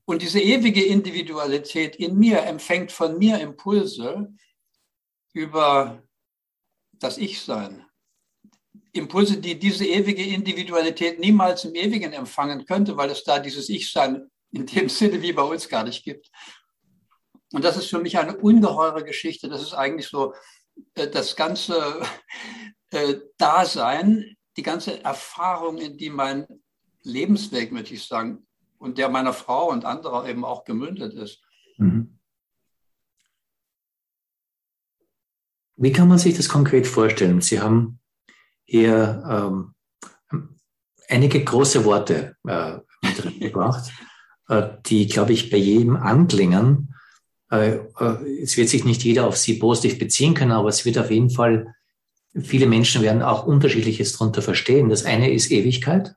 Und 0.06 0.20
diese 0.22 0.40
ewige 0.40 0.84
Individualität 0.84 1.96
in 1.96 2.18
mir 2.18 2.42
empfängt 2.42 2.92
von 2.92 3.18
mir 3.18 3.40
Impulse 3.40 4.34
über 5.32 6.02
das 6.92 7.18
Ich-Sein. 7.18 7.86
Impulse, 8.92 9.38
die 9.38 9.58
diese 9.58 9.86
ewige 9.86 10.24
Individualität 10.24 11.18
niemals 11.18 11.64
im 11.64 11.74
Ewigen 11.74 12.12
empfangen 12.12 12.64
könnte, 12.64 12.96
weil 12.96 13.10
es 13.10 13.24
da 13.24 13.38
dieses 13.38 13.68
Ich-Sein 13.68 14.30
in 14.52 14.66
dem 14.66 14.88
Sinne 14.88 15.20
wie 15.20 15.32
bei 15.32 15.42
uns 15.42 15.68
gar 15.68 15.84
nicht 15.84 16.04
gibt. 16.04 16.30
Und 17.52 17.64
das 17.64 17.76
ist 17.76 17.90
für 17.90 17.98
mich 17.98 18.18
eine 18.18 18.36
ungeheure 18.36 19.04
Geschichte. 19.04 19.48
Das 19.48 19.62
ist 19.62 19.74
eigentlich 19.74 20.08
so 20.08 20.34
äh, 20.94 21.08
das 21.08 21.34
ganze 21.34 22.00
äh, 22.90 23.16
Dasein, 23.36 24.36
die 24.56 24.62
ganze 24.62 25.02
Erfahrung, 25.02 25.78
in 25.78 25.96
die 25.96 26.10
mein 26.10 26.46
Lebensweg, 27.02 27.72
möchte 27.72 27.94
ich 27.94 28.06
sagen, 28.06 28.43
und 28.84 28.98
der 28.98 29.08
meiner 29.08 29.32
Frau 29.32 29.70
und 29.70 29.86
anderer 29.86 30.28
eben 30.28 30.44
auch 30.44 30.64
gemündet 30.64 31.14
ist. 31.14 31.40
Mhm. 31.78 32.18
Wie 35.76 35.90
kann 35.90 36.06
man 36.06 36.18
sich 36.18 36.36
das 36.36 36.48
konkret 36.48 36.86
vorstellen? 36.86 37.40
Sie 37.40 37.60
haben 37.60 37.98
hier 38.64 39.74
ähm, 40.32 40.50
einige 41.08 41.42
große 41.42 41.84
Worte 41.86 42.36
äh, 42.46 42.78
mitgebracht, 43.02 43.90
äh, 44.48 44.68
die, 44.86 45.06
glaube 45.06 45.32
ich, 45.32 45.50
bei 45.50 45.56
jedem 45.56 45.96
anklingen. 45.96 46.94
Äh, 47.50 47.76
äh, 47.98 48.42
es 48.42 48.56
wird 48.58 48.68
sich 48.68 48.84
nicht 48.84 49.02
jeder 49.02 49.26
auf 49.26 49.38
sie 49.38 49.54
positiv 49.54 49.98
beziehen 49.98 50.34
können, 50.34 50.52
aber 50.52 50.68
es 50.68 50.84
wird 50.84 50.98
auf 50.98 51.10
jeden 51.10 51.30
Fall, 51.30 51.74
viele 52.38 52.66
Menschen 52.66 53.00
werden 53.00 53.22
auch 53.22 53.46
unterschiedliches 53.46 54.12
darunter 54.12 54.42
verstehen. 54.42 54.90
Das 54.90 55.06
eine 55.06 55.32
ist 55.32 55.50
Ewigkeit, 55.50 56.14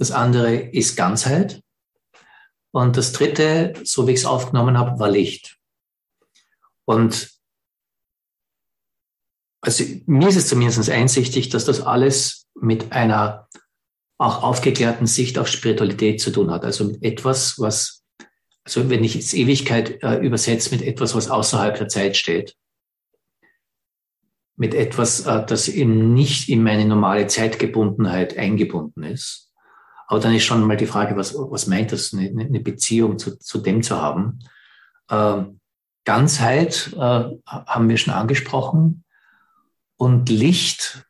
das 0.00 0.12
andere 0.12 0.56
ist 0.56 0.96
Ganzheit. 0.96 1.62
Und 2.72 2.96
das 2.96 3.12
dritte, 3.12 3.74
so 3.84 4.06
wie 4.06 4.12
ich 4.12 4.20
es 4.20 4.24
aufgenommen 4.24 4.78
habe, 4.78 4.98
war 4.98 5.10
Licht. 5.10 5.58
Und 6.86 7.30
also 9.60 9.84
mir 10.06 10.28
ist 10.28 10.36
es 10.36 10.48
zumindest 10.48 10.88
einsichtig, 10.88 11.50
dass 11.50 11.66
das 11.66 11.82
alles 11.82 12.48
mit 12.54 12.92
einer 12.92 13.46
auch 14.16 14.42
aufgeklärten 14.42 15.06
Sicht 15.06 15.38
auf 15.38 15.48
Spiritualität 15.48 16.18
zu 16.18 16.30
tun 16.30 16.50
hat. 16.50 16.64
Also 16.64 16.84
mit 16.86 17.02
etwas, 17.02 17.58
was, 17.58 18.02
also 18.64 18.88
wenn 18.88 19.04
ich 19.04 19.14
jetzt 19.14 19.34
Ewigkeit 19.34 20.02
äh, 20.02 20.14
übersetze, 20.16 20.74
mit 20.74 20.80
etwas, 20.82 21.14
was 21.14 21.28
außerhalb 21.28 21.76
der 21.76 21.88
Zeit 21.88 22.16
steht. 22.16 22.56
Mit 24.56 24.72
etwas, 24.72 25.26
äh, 25.26 25.44
das 25.44 25.68
eben 25.68 26.14
nicht 26.14 26.48
in 26.48 26.62
meine 26.62 26.86
normale 26.86 27.26
Zeitgebundenheit 27.26 28.38
eingebunden 28.38 29.02
ist. 29.02 29.49
Aber 30.10 30.18
dann 30.18 30.34
ist 30.34 30.42
schon 30.42 30.66
mal 30.66 30.76
die 30.76 30.88
Frage, 30.88 31.16
was, 31.16 31.36
was 31.36 31.68
meint 31.68 31.92
das, 31.92 32.12
eine, 32.12 32.28
eine 32.28 32.58
Beziehung 32.58 33.16
zu, 33.16 33.38
zu 33.38 33.58
dem 33.58 33.80
zu 33.80 34.02
haben? 34.02 34.40
Äh, 35.08 35.44
Ganzheit 36.04 36.92
äh, 36.94 37.24
haben 37.46 37.88
wir 37.88 37.96
schon 37.96 38.12
angesprochen. 38.12 39.04
Und 39.96 40.28
Licht 40.28 41.06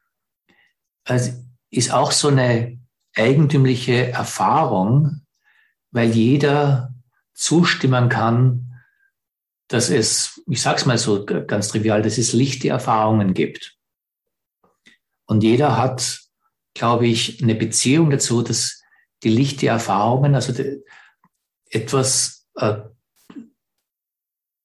also, 1.04 1.33
ist 1.71 1.95
auch 1.95 2.12
so 2.12 2.28
eine 2.28 2.78
eigentümliche 3.16 4.11
Erfahrung, 4.11 5.23
weil 5.92 6.11
jeder 6.11 6.92
zustimmen 7.33 8.11
kann, 8.11 8.83
dass 9.69 9.88
es, 9.88 10.42
ich 10.47 10.61
sage 10.61 10.76
es 10.76 10.85
mal 10.85 10.99
so 10.99 11.25
ganz 11.25 11.69
trivial, 11.69 12.02
dass 12.02 12.19
es 12.19 12.35
lichte 12.35 12.69
Erfahrungen 12.69 13.33
gibt. 13.33 13.78
Und 15.25 15.42
jeder 15.42 15.78
hat, 15.78 16.21
glaube 16.75 17.07
ich, 17.07 17.42
eine 17.42 17.54
Beziehung 17.54 18.11
dazu, 18.11 18.42
dass 18.42 18.79
die 19.23 19.31
lichte 19.31 19.67
Erfahrungen, 19.67 20.35
also 20.35 20.53
die, 20.53 20.83
etwas, 21.71 22.49
äh, 22.57 22.77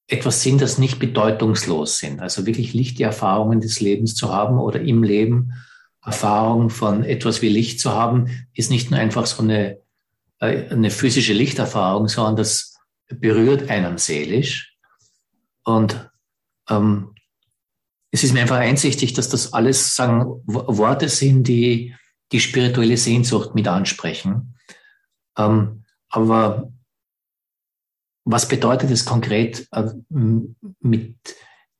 etwas 0.07 0.41
sind, 0.41 0.61
das 0.61 0.77
nicht 0.77 0.99
bedeutungslos 0.99 1.97
sind. 1.97 2.21
Also 2.21 2.45
wirklich 2.45 2.73
lichte 2.73 3.03
Erfahrungen 3.03 3.61
des 3.61 3.79
Lebens 3.79 4.15
zu 4.15 4.33
haben 4.33 4.59
oder 4.59 4.81
im 4.81 5.03
Leben 5.03 5.53
Erfahrung 6.03 6.69
von 6.69 7.03
etwas 7.03 7.41
wie 7.41 7.49
Licht 7.49 7.79
zu 7.79 7.91
haben, 7.91 8.47
ist 8.53 8.69
nicht 8.69 8.91
nur 8.91 8.99
einfach 8.99 9.25
so 9.25 9.41
eine, 9.41 9.79
äh, 10.39 10.69
eine 10.69 10.91
physische 10.91 11.33
Lichterfahrung, 11.33 12.07
sondern 12.07 12.35
das 12.35 12.77
berührt 13.07 13.69
einen 13.69 13.97
seelisch. 13.97 14.77
Und 15.63 16.09
ähm, 16.69 17.15
es 18.11 18.23
ist 18.23 18.33
mir 18.33 18.41
einfach 18.41 18.57
einsichtig, 18.57 19.13
dass 19.13 19.29
das 19.29 19.53
alles 19.53 19.95
sagen, 19.95 20.25
Worte 20.45 21.09
sind, 21.09 21.47
die 21.47 21.95
die 22.35 22.41
spirituelle 22.41 22.97
Sehnsucht 22.97 23.55
mit 23.55 23.65
ansprechen. 23.69 24.57
Ähm, 25.37 25.85
aber 26.09 26.69
was 28.25 28.45
bedeutet 28.49 28.91
es 28.91 29.05
konkret, 29.05 29.69
äh, 29.71 29.85
mit 30.09 31.15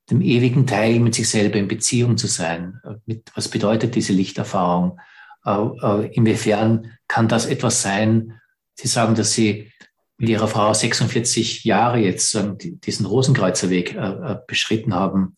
dem 0.10 0.22
ewigen 0.22 0.66
Teil 0.66 1.02
mit 1.02 1.14
sich 1.14 1.28
selber 1.28 1.58
in 1.58 1.68
Beziehung 1.68 2.16
zu 2.18 2.28
sein? 2.28 2.80
Mit, 3.06 3.34
was 3.36 3.50
bedeutet 3.50 3.96
diese 3.96 4.14
Lichterfahrung? 4.14 4.98
Äh, 5.44 5.52
äh, 5.52 6.08
inwiefern 6.14 6.94
kann 7.10 7.28
das 7.28 7.48
etwas 7.48 7.82
sein? 7.82 8.40
Sie 8.76 8.88
sagen, 8.88 9.16
dass 9.16 9.34
Sie 9.34 9.74
mit 10.18 10.30
Ihrer 10.30 10.48
Frau 10.48 10.74
46 10.74 11.66
Jahre 11.66 11.98
jetzt 11.98 12.32
sagen, 12.32 12.58
diesen 12.58 13.06
Rosenkreuzerweg 13.06 13.94
äh, 13.94 14.38
beschritten 14.48 14.94
haben. 14.94 15.36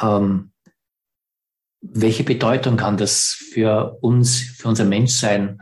Ähm, 0.00 0.51
welche 1.82 2.22
Bedeutung 2.24 2.76
kann 2.76 2.96
das 2.96 3.36
für 3.52 3.98
uns, 4.00 4.40
für 4.40 4.68
unser 4.68 4.84
Menschsein 4.84 5.60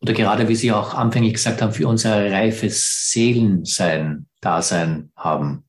oder 0.00 0.12
gerade 0.12 0.48
wie 0.48 0.54
Sie 0.54 0.72
auch 0.72 0.94
anfänglich 0.94 1.34
gesagt 1.34 1.60
haben, 1.60 1.72
für 1.72 1.88
unser 1.88 2.30
reifes 2.30 3.10
Seelensein, 3.10 4.28
Dasein 4.40 5.10
haben, 5.16 5.64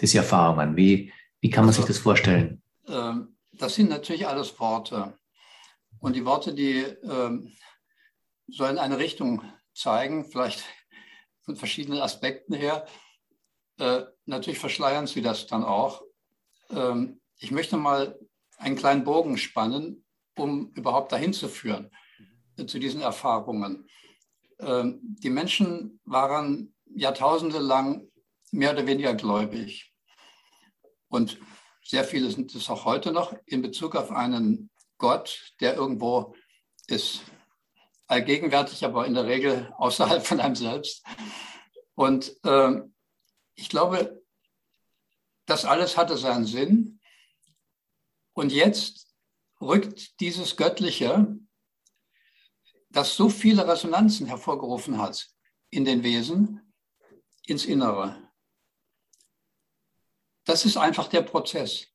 diese 0.00 0.18
Erfahrungen? 0.18 0.76
Wie, 0.76 1.12
wie 1.40 1.50
kann 1.50 1.64
man 1.64 1.70
also, 1.70 1.82
sich 1.82 1.88
das 1.88 1.98
vorstellen? 1.98 2.62
Ähm, 2.86 3.36
das 3.52 3.74
sind 3.76 3.88
natürlich 3.88 4.26
alles 4.26 4.58
Worte. 4.60 5.14
Und 6.00 6.14
die 6.14 6.24
Worte, 6.24 6.54
die 6.54 6.80
ähm, 6.80 7.52
sollen 8.46 8.78
eine 8.78 8.98
Richtung 8.98 9.42
zeigen, 9.74 10.24
vielleicht 10.24 10.64
von 11.42 11.56
verschiedenen 11.56 12.00
Aspekten 12.00 12.54
her. 12.54 12.84
Äh, 13.78 14.02
natürlich 14.26 14.58
verschleiern 14.58 15.06
sie 15.06 15.22
das 15.22 15.46
dann 15.46 15.64
auch. 15.64 16.02
Ähm, 16.70 17.20
ich 17.38 17.52
möchte 17.52 17.76
mal 17.76 18.18
einen 18.58 18.76
kleinen 18.76 19.04
Bogen 19.04 19.38
spannen, 19.38 20.04
um 20.36 20.70
überhaupt 20.74 21.12
dahin 21.12 21.32
zu 21.32 21.48
führen. 21.48 21.90
zu 22.66 22.78
diesen 22.78 23.00
Erfahrungen. 23.00 23.88
Ähm, 24.58 24.98
die 25.02 25.30
Menschen 25.30 26.00
waren 26.04 26.74
Jahrtausende 26.86 27.60
lang 27.60 28.08
mehr 28.50 28.72
oder 28.72 28.86
weniger 28.86 29.14
gläubig. 29.14 29.94
Und 31.08 31.38
sehr 31.82 32.04
viele 32.04 32.30
sind 32.30 32.54
es 32.54 32.68
auch 32.68 32.84
heute 32.84 33.12
noch 33.12 33.34
in 33.46 33.62
Bezug 33.62 33.94
auf 33.94 34.10
einen 34.10 34.70
Gott, 34.98 35.54
der 35.60 35.76
irgendwo 35.76 36.34
ist, 36.88 37.22
allgegenwärtig, 38.08 38.84
aber 38.84 39.06
in 39.06 39.14
der 39.14 39.26
Regel 39.26 39.72
außerhalb 39.78 40.26
von 40.26 40.40
einem 40.40 40.56
selbst. 40.56 41.04
Und 41.94 42.34
äh, 42.44 42.80
ich 43.54 43.68
glaube, 43.68 44.22
das 45.46 45.64
alles 45.64 45.96
hatte 45.96 46.16
seinen 46.16 46.44
Sinn. 46.44 46.97
Und 48.38 48.52
jetzt 48.52 49.08
rückt 49.60 50.20
dieses 50.20 50.56
Göttliche, 50.56 51.36
das 52.88 53.16
so 53.16 53.30
viele 53.30 53.66
Resonanzen 53.66 54.28
hervorgerufen 54.28 54.98
hat 54.98 55.28
in 55.70 55.84
den 55.84 56.04
Wesen, 56.04 56.72
ins 57.46 57.64
Innere. 57.64 58.30
Das 60.44 60.64
ist 60.64 60.76
einfach 60.76 61.08
der 61.08 61.22
Prozess. 61.22 61.88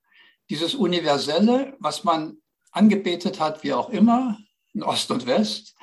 Dieses 0.49 0.75
Universelle, 0.75 1.77
was 1.79 2.03
man 2.03 2.41
angebetet 2.71 3.39
hat, 3.39 3.63
wie 3.63 3.71
auch 3.71 3.87
immer, 3.87 4.37
in 4.73 4.83
Ost 4.83 5.11
und 5.11 5.25
West, 5.25 5.77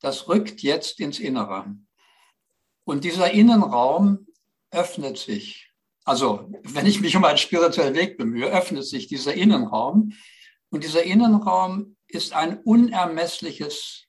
das 0.00 0.28
rückt 0.28 0.62
jetzt 0.62 1.00
ins 1.00 1.18
Innere. 1.18 1.74
Und 2.84 3.02
dieser 3.02 3.30
Innenraum 3.30 4.26
öffnet 4.70 5.16
sich. 5.16 5.73
Also, 6.04 6.50
wenn 6.62 6.86
ich 6.86 7.00
mich 7.00 7.16
um 7.16 7.24
einen 7.24 7.38
spirituellen 7.38 7.94
Weg 7.94 8.18
bemühe, 8.18 8.46
öffnet 8.46 8.84
sich 8.84 9.06
dieser 9.06 9.34
Innenraum. 9.34 10.12
Und 10.70 10.84
dieser 10.84 11.02
Innenraum 11.02 11.96
ist 12.08 12.34
ein 12.34 12.58
unermessliches 12.58 14.06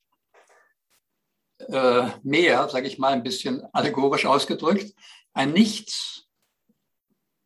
äh, 1.60 2.10
Meer, 2.24 2.68
sage 2.70 2.88
ich 2.88 2.98
mal 2.98 3.14
ein 3.14 3.24
bisschen 3.24 3.64
allegorisch 3.74 4.26
ausgedrückt, 4.26 4.94
ein 5.34 5.54
Nichts, 5.54 6.28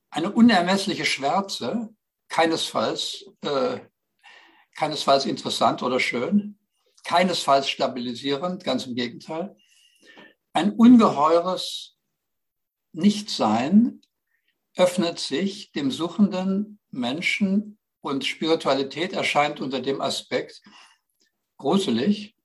eine 0.10 0.32
unermessliche 0.32 1.06
Schwärze, 1.06 1.90
keinesfalls, 2.28 3.26
äh, 3.42 3.80
keinesfalls 4.76 5.26
interessant 5.26 5.84
oder 5.84 6.00
schön, 6.00 6.58
keinesfalls 7.04 7.70
stabilisierend, 7.70 8.64
ganz 8.64 8.88
im 8.88 8.96
Gegenteil. 8.96 9.56
Ein 10.54 10.74
ungeheures 10.74 11.98
Nichtsein 12.94 14.02
öffnet 14.76 15.20
sich 15.20 15.72
dem 15.72 15.92
suchenden 15.92 16.80
Menschen 16.92 17.78
und 18.02 18.26
Spiritualität 18.26 19.14
erscheint 19.14 19.60
unter 19.60 19.82
dem 19.82 20.02
Aspekt 20.02 20.62
gruselig, 21.58 22.36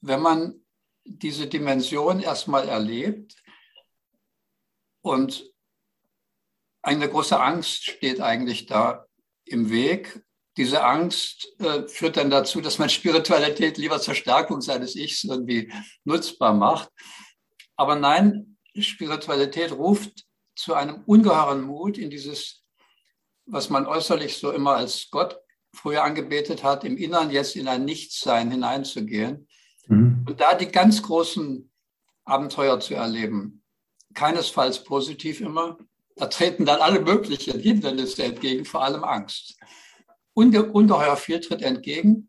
wenn 0.00 0.20
man 0.20 0.60
diese 1.04 1.46
Dimension 1.46 2.20
erstmal 2.20 2.68
erlebt 2.68 3.34
und 5.00 5.50
eine 6.82 7.08
große 7.08 7.40
Angst 7.40 7.84
steht 7.84 8.20
eigentlich 8.20 8.66
da 8.66 9.06
im 9.44 9.70
Weg 9.70 10.22
diese 10.58 10.82
Angst 10.82 11.48
äh, 11.60 11.86
führt 11.86 12.16
dann 12.16 12.30
dazu, 12.30 12.60
dass 12.60 12.78
man 12.78 12.90
Spiritualität 12.90 13.78
lieber 13.78 14.00
zur 14.00 14.16
Stärkung 14.16 14.60
seines 14.60 14.96
Ichs 14.96 15.22
irgendwie 15.22 15.72
nutzbar 16.02 16.52
macht. 16.52 16.90
Aber 17.76 17.94
nein, 17.94 18.58
Spiritualität 18.76 19.70
ruft 19.70 20.24
zu 20.58 20.74
einem 20.74 21.02
ungeheuren 21.06 21.62
Mut 21.62 21.98
in 21.98 22.10
dieses, 22.10 22.64
was 23.46 23.70
man 23.70 23.86
äußerlich 23.86 24.36
so 24.36 24.50
immer 24.50 24.76
als 24.76 25.08
Gott 25.10 25.40
früher 25.72 26.02
angebetet 26.02 26.64
hat, 26.64 26.84
im 26.84 26.96
Innern 26.96 27.30
jetzt 27.30 27.54
in 27.54 27.68
ein 27.68 27.84
Nichtsein 27.84 28.50
hineinzugehen 28.50 29.46
mhm. 29.86 30.24
und 30.26 30.40
da 30.40 30.54
die 30.54 30.66
ganz 30.66 31.02
großen 31.02 31.70
Abenteuer 32.24 32.80
zu 32.80 32.94
erleben. 32.94 33.62
Keinesfalls 34.14 34.82
positiv 34.82 35.40
immer. 35.40 35.78
Da 36.16 36.26
treten 36.26 36.64
dann 36.64 36.80
alle 36.80 37.00
möglichen 37.00 37.60
Hindernisse 37.60 38.24
entgegen, 38.24 38.64
vor 38.64 38.82
allem 38.82 39.04
Angst 39.04 39.56
unge 40.38 40.70
ungeheuer 40.72 41.16
viel 41.16 41.40
tritt 41.40 41.62
entgegen. 41.62 42.28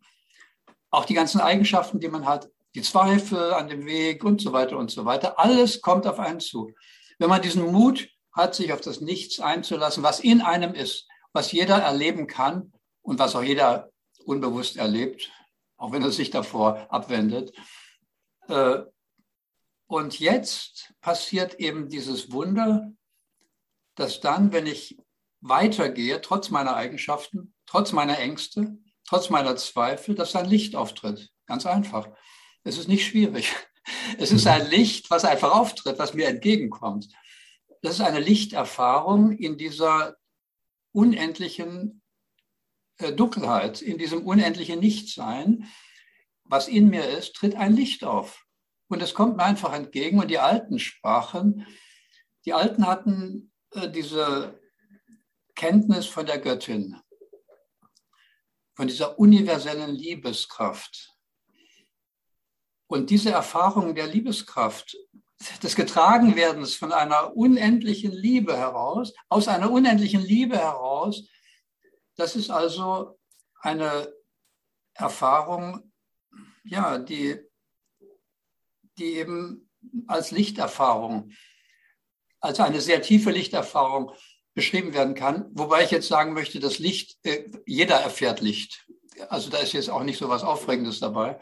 Auch 0.89 1.05
die 1.05 1.13
ganzen 1.13 1.41
Eigenschaften, 1.41 1.99
die 1.99 2.07
man 2.07 2.25
hat, 2.25 2.49
die 2.73 2.81
Zweifel 2.81 3.53
an 3.53 3.67
dem 3.67 3.85
Weg 3.85 4.23
und 4.23 4.41
so 4.41 4.51
weiter 4.51 4.77
und 4.77 4.89
so 4.89 5.05
weiter, 5.05 5.39
alles 5.39 5.81
kommt 5.81 6.07
auf 6.07 6.19
einen 6.19 6.39
zu. 6.39 6.71
Wenn 7.19 7.29
man 7.29 7.41
diesen 7.41 7.71
Mut 7.71 8.09
hat, 8.31 8.55
sich 8.55 8.73
auf 8.73 8.81
das 8.81 9.01
Nichts 9.01 9.39
einzulassen, 9.39 10.03
was 10.03 10.19
in 10.19 10.41
einem 10.41 10.73
ist, 10.73 11.07
was 11.33 11.51
jeder 11.51 11.77
erleben 11.77 12.27
kann 12.27 12.73
und 13.01 13.19
was 13.19 13.35
auch 13.35 13.43
jeder 13.43 13.91
unbewusst 14.25 14.77
erlebt, 14.77 15.31
auch 15.77 15.91
wenn 15.91 16.03
er 16.03 16.11
sich 16.11 16.29
davor 16.29 16.87
abwendet. 16.89 17.53
Äh, 18.47 18.79
und 19.87 20.19
jetzt 20.19 20.93
passiert 21.01 21.55
eben 21.55 21.89
dieses 21.89 22.31
Wunder, 22.31 22.91
dass 23.95 24.19
dann, 24.19 24.51
wenn 24.51 24.67
ich 24.67 24.97
weitergehe, 25.41 26.21
trotz 26.21 26.49
meiner 26.49 26.75
Eigenschaften, 26.75 27.53
trotz 27.65 27.91
meiner 27.91 28.19
Ängste, 28.19 28.77
trotz 29.07 29.29
meiner 29.29 29.55
Zweifel, 29.55 30.15
dass 30.15 30.35
ein 30.35 30.45
Licht 30.45 30.75
auftritt. 30.75 31.31
Ganz 31.47 31.65
einfach. 31.65 32.07
Es 32.63 32.77
ist 32.77 32.87
nicht 32.87 33.05
schwierig. 33.05 33.53
Es 34.19 34.31
ist 34.31 34.45
ein 34.45 34.69
Licht, 34.69 35.09
was 35.09 35.25
einfach 35.25 35.51
auftritt, 35.51 35.97
was 35.97 36.13
mir 36.13 36.27
entgegenkommt. 36.27 37.07
Das 37.81 37.95
ist 37.95 38.01
eine 38.01 38.19
Lichterfahrung 38.19 39.31
in 39.31 39.57
dieser 39.57 40.17
unendlichen 40.91 42.01
äh, 42.97 43.13
Dunkelheit, 43.13 43.81
in 43.81 43.97
diesem 43.97 44.25
unendlichen 44.25 44.79
Nichtsein. 44.79 45.69
Was 46.43 46.67
in 46.67 46.89
mir 46.89 47.07
ist, 47.07 47.35
tritt 47.35 47.55
ein 47.55 47.75
Licht 47.75 48.03
auf. 48.03 48.45
Und 48.89 49.01
es 49.01 49.13
kommt 49.13 49.37
mir 49.37 49.43
einfach 49.43 49.73
entgegen. 49.73 50.19
Und 50.19 50.29
die 50.29 50.39
Alten 50.39 50.79
sprachen, 50.79 51.65
die 52.45 52.53
Alten 52.53 52.87
hatten 52.87 53.51
äh, 53.71 53.89
diese 53.89 54.59
Kenntnis 55.55 56.05
von 56.05 56.25
der 56.25 56.39
Göttin, 56.39 56.99
von 58.75 58.87
dieser 58.87 59.19
universellen 59.19 59.95
Liebeskraft. 59.95 61.15
Und 62.87 63.09
diese 63.09 63.29
Erfahrung 63.29 63.93
der 63.93 64.07
Liebeskraft, 64.07 64.97
des 65.63 65.75
Getragenwerdens 65.75 66.75
von 66.75 66.91
einer 66.91 67.35
unendlichen 67.35 68.11
Liebe 68.11 68.57
heraus, 68.57 69.13
aus 69.29 69.47
einer 69.47 69.71
unendlichen 69.71 70.21
Liebe 70.21 70.57
heraus, 70.57 71.27
das 72.15 72.35
ist 72.35 72.49
also 72.49 73.17
eine 73.61 74.13
Erfahrung, 74.93 75.91
ja, 76.63 76.97
die, 76.97 77.39
die 78.97 79.15
eben 79.15 79.69
als 80.07 80.31
Lichterfahrung, 80.31 81.31
als 82.41 82.59
eine 82.59 82.81
sehr 82.81 83.01
tiefe 83.01 83.31
Lichterfahrung 83.31 84.11
beschrieben 84.53 84.93
werden 84.93 85.15
kann. 85.15 85.49
Wobei 85.53 85.83
ich 85.83 85.91
jetzt 85.91 86.07
sagen 86.07 86.33
möchte, 86.33 86.59
das 86.59 86.79
Licht, 86.79 87.17
äh, 87.23 87.49
jeder 87.65 87.95
erfährt 87.97 88.41
Licht. 88.41 88.85
Also 89.29 89.49
da 89.49 89.59
ist 89.59 89.73
jetzt 89.73 89.89
auch 89.89 90.03
nicht 90.03 90.17
so 90.17 90.27
was 90.27 90.43
Aufregendes 90.43 90.99
dabei. 90.99 91.39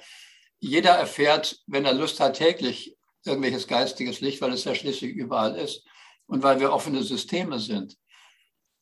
Jeder 0.59 0.91
erfährt, 0.91 1.61
wenn 1.67 1.85
er 1.85 1.93
Lust 1.93 2.19
hat, 2.19 2.37
täglich 2.37 2.96
irgendwelches 3.25 3.67
geistiges 3.67 4.21
Licht, 4.21 4.41
weil 4.41 4.53
es 4.53 4.63
ja 4.63 4.75
schließlich 4.75 5.13
überall 5.13 5.55
ist 5.55 5.83
und 6.27 6.43
weil 6.43 6.59
wir 6.59 6.71
offene 6.71 7.03
Systeme 7.03 7.59
sind. 7.59 7.97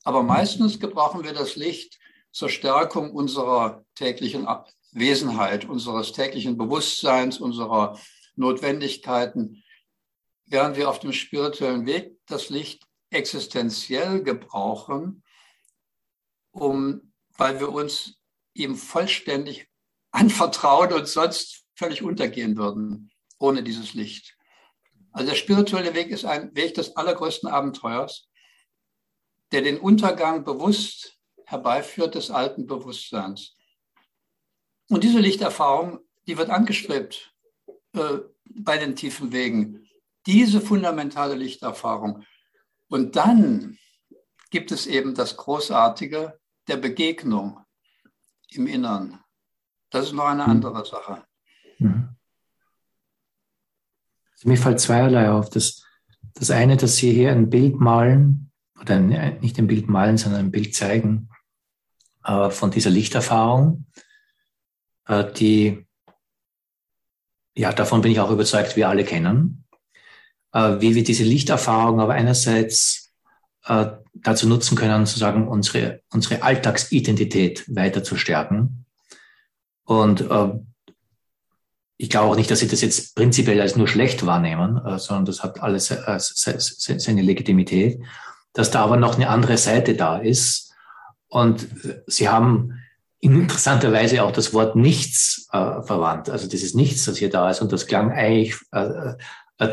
Aber 0.04 0.24
meistens 0.24 0.80
gebrauchen 0.80 1.24
wir 1.24 1.34
das 1.34 1.56
Licht 1.56 2.00
zur 2.32 2.50
Stärkung 2.50 3.12
unserer 3.12 3.86
täglichen 3.96 4.48
Wesenheit, 4.92 5.66
unseres 5.66 6.12
täglichen 6.12 6.58
Bewusstseins, 6.58 7.40
unserer 7.40 8.00
Notwendigkeiten, 8.36 9.64
während 10.46 10.78
wir 10.78 10.90
auf 10.90 11.00
dem 11.00 11.12
spirituellen 11.12 11.86
Weg 11.86 12.18
das 12.28 12.50
Licht 12.50 12.84
existenziell 13.10 14.22
gebrauchen, 14.22 15.24
um, 16.52 17.14
weil 17.38 17.60
wir 17.60 17.70
uns 17.70 18.16
ihm 18.54 18.76
vollständig 18.76 19.68
anvertrauen 20.12 20.94
und 20.94 21.08
sonst 21.08 21.66
völlig 21.76 22.04
untergehen 22.04 22.56
würden 22.56 23.12
ohne 23.40 23.64
dieses 23.64 23.94
Licht. 23.94 24.38
Also 25.12 25.30
der 25.30 25.38
spirituelle 25.38 25.94
Weg 25.94 26.10
ist 26.10 26.26
ein 26.26 26.56
Weg 26.56 26.74
des 26.76 26.96
allergrößten 26.96 27.50
Abenteuers, 27.50 28.30
der 29.52 29.62
den 29.62 29.80
Untergang 29.80 30.44
bewusst 30.44 31.18
herbeiführt 31.46 32.16
des 32.16 32.32
alten 32.32 32.68
Bewusstseins. 32.68 33.56
Und 34.90 35.04
diese 35.04 35.20
Lichterfahrung, 35.20 36.00
die 36.28 36.38
wird 36.38 36.50
angestrebt 36.50 37.34
äh, 37.94 38.20
bei 38.44 38.78
den 38.78 38.96
tiefen 38.96 39.32
Wegen. 39.32 39.88
Diese 40.26 40.60
fundamentale 40.60 41.36
Lichterfahrung. 41.36 42.26
Und 42.88 43.16
dann 43.16 43.78
gibt 44.50 44.72
es 44.72 44.88
eben 44.88 45.16
das 45.16 45.38
Großartige 45.38 46.40
der 46.68 46.78
Begegnung 46.78 47.60
im 48.50 48.68
Innern. 48.68 49.24
Das 49.90 50.08
ist 50.08 50.14
noch 50.14 50.26
eine 50.26 50.44
mhm. 50.44 50.50
andere 50.50 50.86
Sache. 50.86 51.26
Mhm. 51.80 52.16
Also 54.36 54.50
mir 54.50 54.58
fällt 54.58 54.80
zweierlei 54.80 55.30
auf. 55.30 55.50
Das, 55.50 55.84
das 56.34 56.52
eine, 56.52 56.78
dass 56.78 56.98
Sie 56.98 57.12
hier 57.12 57.32
ein 57.32 57.50
Bild 57.50 57.80
malen, 57.80 58.52
oder 58.80 59.00
nicht 59.00 59.58
ein 59.58 59.68
Bild 59.68 59.88
malen, 59.88 60.18
sondern 60.18 60.42
ein 60.46 60.52
Bild 60.52 60.76
zeigen 60.76 61.30
äh, 62.24 62.50
von 62.50 62.72
dieser 62.72 62.90
Lichterfahrung, 62.90 63.86
äh, 65.08 65.32
die 65.34 65.86
ja, 67.58 67.72
davon 67.72 68.02
bin 68.02 68.12
ich 68.12 68.20
auch 68.20 68.32
überzeugt, 68.32 68.76
wir 68.76 68.90
alle 68.90 69.06
kennen, 69.06 69.66
äh, 70.52 70.76
wie 70.80 70.94
wir 70.94 71.04
diese 71.04 71.24
Lichterfahrung 71.24 72.02
aber 72.02 72.14
einerseits 72.14 73.14
äh, 73.66 73.88
dazu 74.14 74.48
nutzen 74.48 74.78
können, 74.78 75.06
sozusagen 75.06 75.48
unsere, 75.48 76.02
unsere 76.12 76.44
Alltagsidentität 76.44 77.64
weiter 77.74 78.04
zu 78.04 78.18
stärken. 78.18 78.86
Und 79.86 80.22
äh, 80.22 80.50
ich 81.98 82.10
glaube 82.10 82.32
auch 82.32 82.36
nicht, 82.36 82.52
dass 82.52 82.60
sie 82.60 82.68
das 82.68 82.82
jetzt 82.82 83.16
prinzipiell 83.16 83.62
als 83.62 83.76
nur 83.76 83.88
schlecht 83.88 84.26
wahrnehmen, 84.26 84.84
äh, 84.86 85.00
sondern 85.00 85.26
das 85.26 85.44
hat 85.44 85.62
alles 85.62 85.92
äh, 85.92 86.20
seine 86.20 87.22
Legitimität, 87.22 88.02
dass 88.54 88.72
da 88.72 88.84
aber 88.84 88.98
noch 88.98 89.16
eine 89.16 89.30
andere 89.30 89.58
Seite 89.58 89.96
da 89.96 90.18
ist. 90.18 90.74
Und 91.28 91.64
äh, 91.86 92.02
sie 92.08 92.28
haben 92.28 92.80
interessanterweise 93.22 94.24
auch 94.24 94.32
das 94.32 94.54
Wort 94.54 94.76
nichts 94.76 95.48
verwandt. 95.50 96.30
Also 96.30 96.48
dieses 96.48 96.76
Nichts, 96.76 97.06
das 97.06 97.18
hier 97.18 97.32
da 97.32 97.50
ist. 97.50 97.60
Und 97.60 97.72
das 97.72 97.88
klang 97.88 98.12
eigentlich 98.12 98.56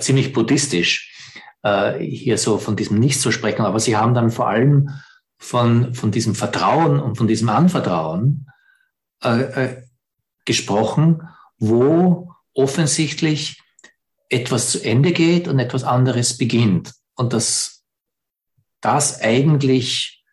ziemlich 0.00 0.32
buddhistisch, 0.32 1.36
hier 1.98 2.38
so 2.38 2.56
von 2.56 2.76
diesem 2.76 2.98
Nichts 2.98 3.20
zu 3.20 3.30
sprechen. 3.30 3.66
Aber 3.66 3.78
sie 3.78 3.94
haben 3.94 4.14
dann 4.14 4.30
vor 4.30 4.48
allem 4.48 4.88
von, 5.36 5.92
von 5.92 6.10
diesem 6.10 6.34
Vertrauen 6.34 6.98
und 6.98 7.18
von 7.18 7.26
diesem 7.26 7.50
Anvertrauen 7.50 8.46
gesprochen, 10.46 11.20
wo 11.62 12.34
offensichtlich 12.54 13.62
etwas 14.28 14.72
zu 14.72 14.82
Ende 14.82 15.12
geht 15.12 15.46
und 15.46 15.60
etwas 15.60 15.84
anderes 15.84 16.36
beginnt. 16.36 16.92
Und 17.14 17.32
dass 17.32 17.84
das 18.80 19.20
eigentlich 19.20 20.24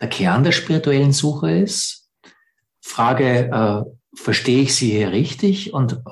der 0.00 0.08
Kern 0.08 0.42
der 0.42 0.52
spirituellen 0.52 1.12
Suche 1.12 1.50
ist 1.50 2.08
Frage, 2.80 3.50
äh, 3.52 4.16
verstehe 4.16 4.62
ich 4.62 4.74
Sie 4.74 4.92
hier 4.92 5.12
richtig 5.12 5.74
und 5.74 6.02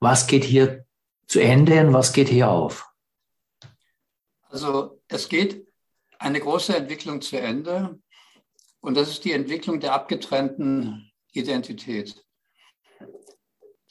was 0.00 0.26
geht 0.26 0.44
hier 0.44 0.84
zu 1.26 1.40
Ende 1.40 1.80
und 1.80 1.94
was 1.94 2.12
geht 2.12 2.28
hier 2.28 2.50
auf? 2.50 2.86
Also 4.50 5.00
es 5.08 5.30
geht 5.30 5.66
eine 6.18 6.40
große 6.40 6.76
Entwicklung 6.76 7.22
zu 7.22 7.40
Ende 7.40 7.98
und 8.80 8.98
das 8.98 9.08
ist 9.08 9.24
die 9.24 9.32
Entwicklung 9.32 9.80
der 9.80 9.94
abgetrennten 9.94 11.10
Identität. 11.32 12.23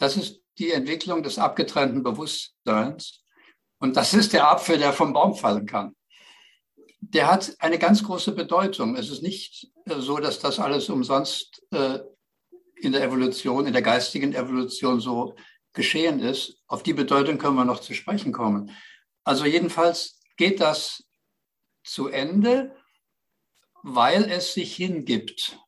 Das 0.03 0.17
ist 0.17 0.41
die 0.57 0.73
Entwicklung 0.73 1.23
des 1.23 1.39
abgetrennten 1.39 2.03
Bewusstseins 2.03 3.23
und 3.79 3.95
das 3.95 4.13
ist 4.13 4.33
der 4.33 4.49
Apfel, 4.49 4.77
der 4.77 4.91
vom 4.91 5.13
Baum 5.13 5.33
fallen 5.33 5.65
kann. 5.65 5.95
Der 6.99 7.31
hat 7.31 7.55
eine 7.59 7.79
ganz 7.79 8.03
große 8.03 8.33
Bedeutung. 8.33 8.97
Es 8.97 9.09
ist 9.09 9.23
nicht 9.23 9.71
äh, 9.85 10.01
so, 10.01 10.17
dass 10.17 10.39
das 10.39 10.59
alles 10.59 10.89
umsonst 10.89 11.65
äh, 11.71 11.99
in 12.75 12.91
der 12.91 13.01
Evolution, 13.01 13.65
in 13.65 13.71
der 13.71 13.81
geistigen 13.81 14.33
Evolution 14.33 14.99
so 14.99 15.35
geschehen 15.71 16.19
ist. 16.19 16.57
Auf 16.67 16.83
die 16.83 16.93
Bedeutung 16.93 17.37
können 17.37 17.55
wir 17.55 17.63
noch 17.63 17.79
zu 17.79 17.93
sprechen 17.93 18.33
kommen. 18.33 18.71
Also 19.23 19.45
jedenfalls 19.45 20.19
geht 20.35 20.59
das 20.59 21.05
zu 21.85 22.09
Ende, 22.09 22.75
weil 23.83 24.29
es 24.29 24.53
sich 24.53 24.75
hingibt. 24.75 25.62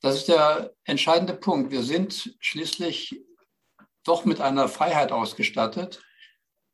Das 0.00 0.16
ist 0.16 0.28
der 0.28 0.74
entscheidende 0.84 1.34
Punkt. 1.34 1.70
Wir 1.70 1.82
sind 1.82 2.34
schließlich 2.40 3.22
doch 4.04 4.24
mit 4.24 4.40
einer 4.40 4.68
Freiheit 4.68 5.12
ausgestattet. 5.12 6.02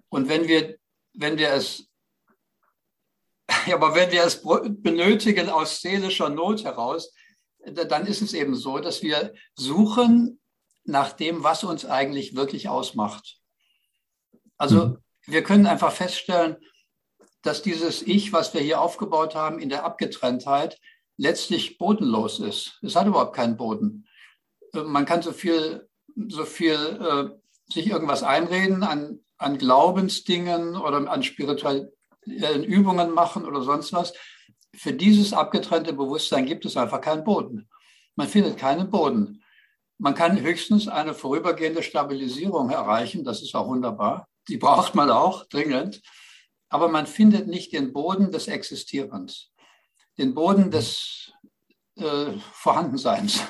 Und 0.08 0.28
wenn 0.28 0.46
wir, 0.46 0.78
wenn 1.14 1.36
wir 1.38 1.50
es, 1.50 1.88
ja, 3.66 3.74
aber 3.74 3.94
wenn 3.94 4.12
wir 4.12 4.22
es 4.22 4.42
benötigen 4.42 5.48
aus 5.48 5.80
seelischer 5.80 6.28
Not 6.28 6.64
heraus, 6.64 7.12
dann 7.58 8.06
ist 8.06 8.22
es 8.22 8.32
eben 8.32 8.54
so, 8.54 8.78
dass 8.78 9.02
wir 9.02 9.34
suchen 9.54 10.40
nach 10.84 11.12
dem, 11.12 11.42
was 11.42 11.64
uns 11.64 11.84
eigentlich 11.84 12.36
wirklich 12.36 12.68
ausmacht. 12.68 13.40
Also 14.56 14.86
mhm. 14.86 14.98
wir 15.26 15.42
können 15.42 15.66
einfach 15.66 15.92
feststellen, 15.92 16.56
dass 17.42 17.62
dieses 17.62 18.02
Ich, 18.02 18.32
was 18.32 18.54
wir 18.54 18.60
hier 18.60 18.80
aufgebaut 18.80 19.34
haben 19.34 19.58
in 19.58 19.68
der 19.68 19.84
Abgetrenntheit, 19.84 20.78
letztlich 21.16 21.78
bodenlos 21.78 22.40
ist. 22.40 22.78
Es 22.82 22.96
hat 22.96 23.06
überhaupt 23.06 23.34
keinen 23.34 23.56
Boden. 23.56 24.06
Äh, 24.74 24.82
man 24.82 25.06
kann 25.06 25.22
so 25.22 25.32
viel, 25.32 25.88
so 26.28 26.44
viel 26.44 26.74
äh, 26.74 27.72
sich 27.72 27.88
irgendwas 27.88 28.22
einreden 28.22 28.82
an, 28.82 29.20
an 29.38 29.58
Glaubensdingen 29.58 30.76
oder 30.76 31.10
an 31.10 31.22
spirituellen 31.22 31.90
Übungen 32.64 33.12
machen 33.12 33.44
oder 33.44 33.62
sonst 33.62 33.92
was 33.92 34.12
für 34.76 34.92
dieses 34.92 35.32
abgetrennte 35.32 35.92
Bewusstsein 35.92 36.46
gibt 36.46 36.64
es 36.64 36.76
einfach 36.76 37.00
keinen 37.00 37.24
Boden. 37.24 37.68
Man 38.14 38.28
findet 38.28 38.58
keinen 38.58 38.90
Boden. 38.90 39.42
Man 39.98 40.14
kann 40.14 40.40
höchstens 40.40 40.88
eine 40.88 41.14
vorübergehende 41.14 41.82
Stabilisierung 41.82 42.70
erreichen. 42.70 43.24
Das 43.24 43.42
ist 43.42 43.54
auch 43.54 43.66
wunderbar. 43.68 44.28
Die 44.48 44.58
braucht 44.58 44.94
man 44.94 45.10
auch 45.10 45.44
dringend. 45.46 46.02
Aber 46.68 46.88
man 46.88 47.06
findet 47.06 47.46
nicht 47.46 47.72
den 47.72 47.92
Boden 47.92 48.30
des 48.30 48.48
Existierens, 48.48 49.50
den 50.18 50.34
Boden 50.34 50.70
des 50.70 51.32
äh, 51.96 52.32
Vorhandenseins. 52.52 53.40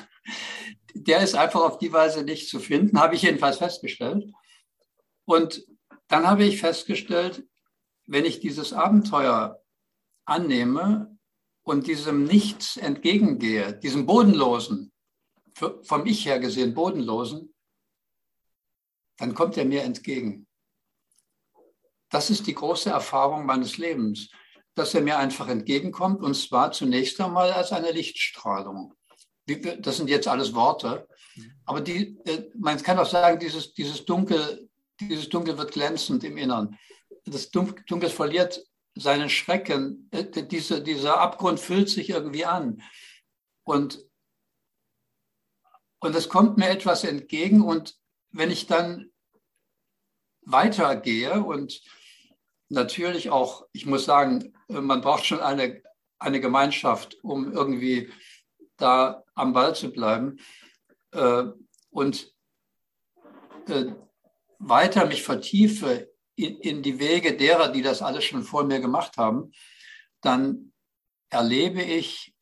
Der 0.93 1.21
ist 1.21 1.35
einfach 1.35 1.61
auf 1.61 1.77
die 1.77 1.93
Weise 1.93 2.23
nicht 2.23 2.49
zu 2.49 2.59
finden, 2.59 2.99
habe 2.99 3.15
ich 3.15 3.21
jedenfalls 3.21 3.57
festgestellt. 3.57 4.31
Und 5.25 5.65
dann 6.07 6.27
habe 6.27 6.43
ich 6.43 6.59
festgestellt, 6.59 7.47
wenn 8.05 8.25
ich 8.25 8.39
dieses 8.39 8.73
Abenteuer 8.73 9.61
annehme, 10.25 11.17
und 11.67 11.85
diesem 11.87 12.23
Nichts 12.23 12.77
entgegengehe, 12.77 13.77
diesem 13.77 14.05
Bodenlosen, 14.05 14.93
vom 15.53 16.05
Ich 16.05 16.25
her 16.25 16.39
gesehen 16.39 16.73
Bodenlosen, 16.73 17.53
dann 19.17 19.33
kommt 19.33 19.57
er 19.57 19.65
mir 19.65 19.83
entgegen. 19.83 20.47
Das 22.09 22.29
ist 22.29 22.47
die 22.47 22.53
große 22.53 22.89
Erfahrung 22.89 23.45
meines 23.45 23.77
Lebens, 23.77 24.29
dass 24.77 24.93
er 24.93 25.01
mir 25.01 25.17
einfach 25.17 25.47
entgegenkommt 25.47 26.21
und 26.21 26.35
zwar 26.35 26.71
zunächst 26.71 27.19
einmal 27.19 27.51
als 27.51 27.71
eine 27.71 27.91
Lichtstrahlung. 27.91 28.93
Das 29.79 29.97
sind 29.97 30.07
jetzt 30.07 30.27
alles 30.27 30.53
Worte, 30.53 31.07
aber 31.65 31.81
die, 31.81 32.17
äh, 32.25 32.49
man 32.55 32.81
kann 32.83 32.99
auch 32.99 33.09
sagen, 33.09 33.39
dieses, 33.39 33.73
dieses 33.73 34.05
Dunkel, 34.05 34.69
dieses 34.99 35.29
Dunkel 35.29 35.57
wird 35.57 35.71
glänzend 35.71 36.23
im 36.23 36.37
Innern. 36.37 36.77
Das 37.25 37.49
Dunkel 37.49 38.09
verliert 38.09 38.63
seinen 38.93 39.29
Schrecken, 39.29 40.09
äh, 40.11 40.25
diese, 40.43 40.81
dieser 40.83 41.19
Abgrund 41.19 41.59
füllt 41.59 41.89
sich 41.89 42.09
irgendwie 42.09 42.45
an. 42.45 42.83
Und, 43.63 44.05
und 45.99 46.15
es 46.15 46.29
kommt 46.29 46.57
mir 46.57 46.69
etwas 46.69 47.03
entgegen. 47.03 47.61
Und 47.61 47.95
wenn 48.29 48.51
ich 48.51 48.67
dann 48.67 49.11
weitergehe 50.41 51.41
und 51.43 51.81
natürlich 52.69 53.29
auch, 53.29 53.65
ich 53.71 53.85
muss 53.85 54.05
sagen, 54.05 54.53
man 54.67 55.01
braucht 55.01 55.25
schon 55.25 55.39
eine, 55.39 55.81
eine 56.19 56.39
Gemeinschaft, 56.39 57.17
um 57.23 57.51
irgendwie 57.51 58.11
da 58.77 59.23
am 59.35 59.53
Ball 59.53 59.75
zu 59.75 59.91
bleiben. 59.91 60.37
Äh, 61.11 61.45
und 61.89 62.33
äh, 63.67 63.85
weiter 64.59 65.05
mich 65.05 65.23
vertiefe 65.23 66.11
in, 66.35 66.57
in 66.59 66.83
die 66.83 66.99
Wege 66.99 67.35
derer, 67.35 67.69
die 67.69 67.81
das 67.81 68.01
alles 68.01 68.25
schon 68.25 68.43
vor 68.43 68.63
mir 68.63 68.79
gemacht 68.79 69.17
haben, 69.17 69.51
dann 70.21 70.73
erlebe 71.29 71.81
ich, 71.81 72.35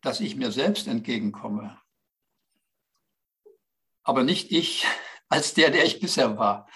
dass 0.00 0.20
ich 0.20 0.36
mir 0.36 0.52
selbst 0.52 0.86
entgegenkomme. 0.86 1.78
Aber 4.02 4.22
nicht 4.22 4.52
ich 4.52 4.86
als 5.28 5.54
der, 5.54 5.70
der 5.70 5.84
ich 5.84 6.00
bisher 6.00 6.38
war. 6.38 6.68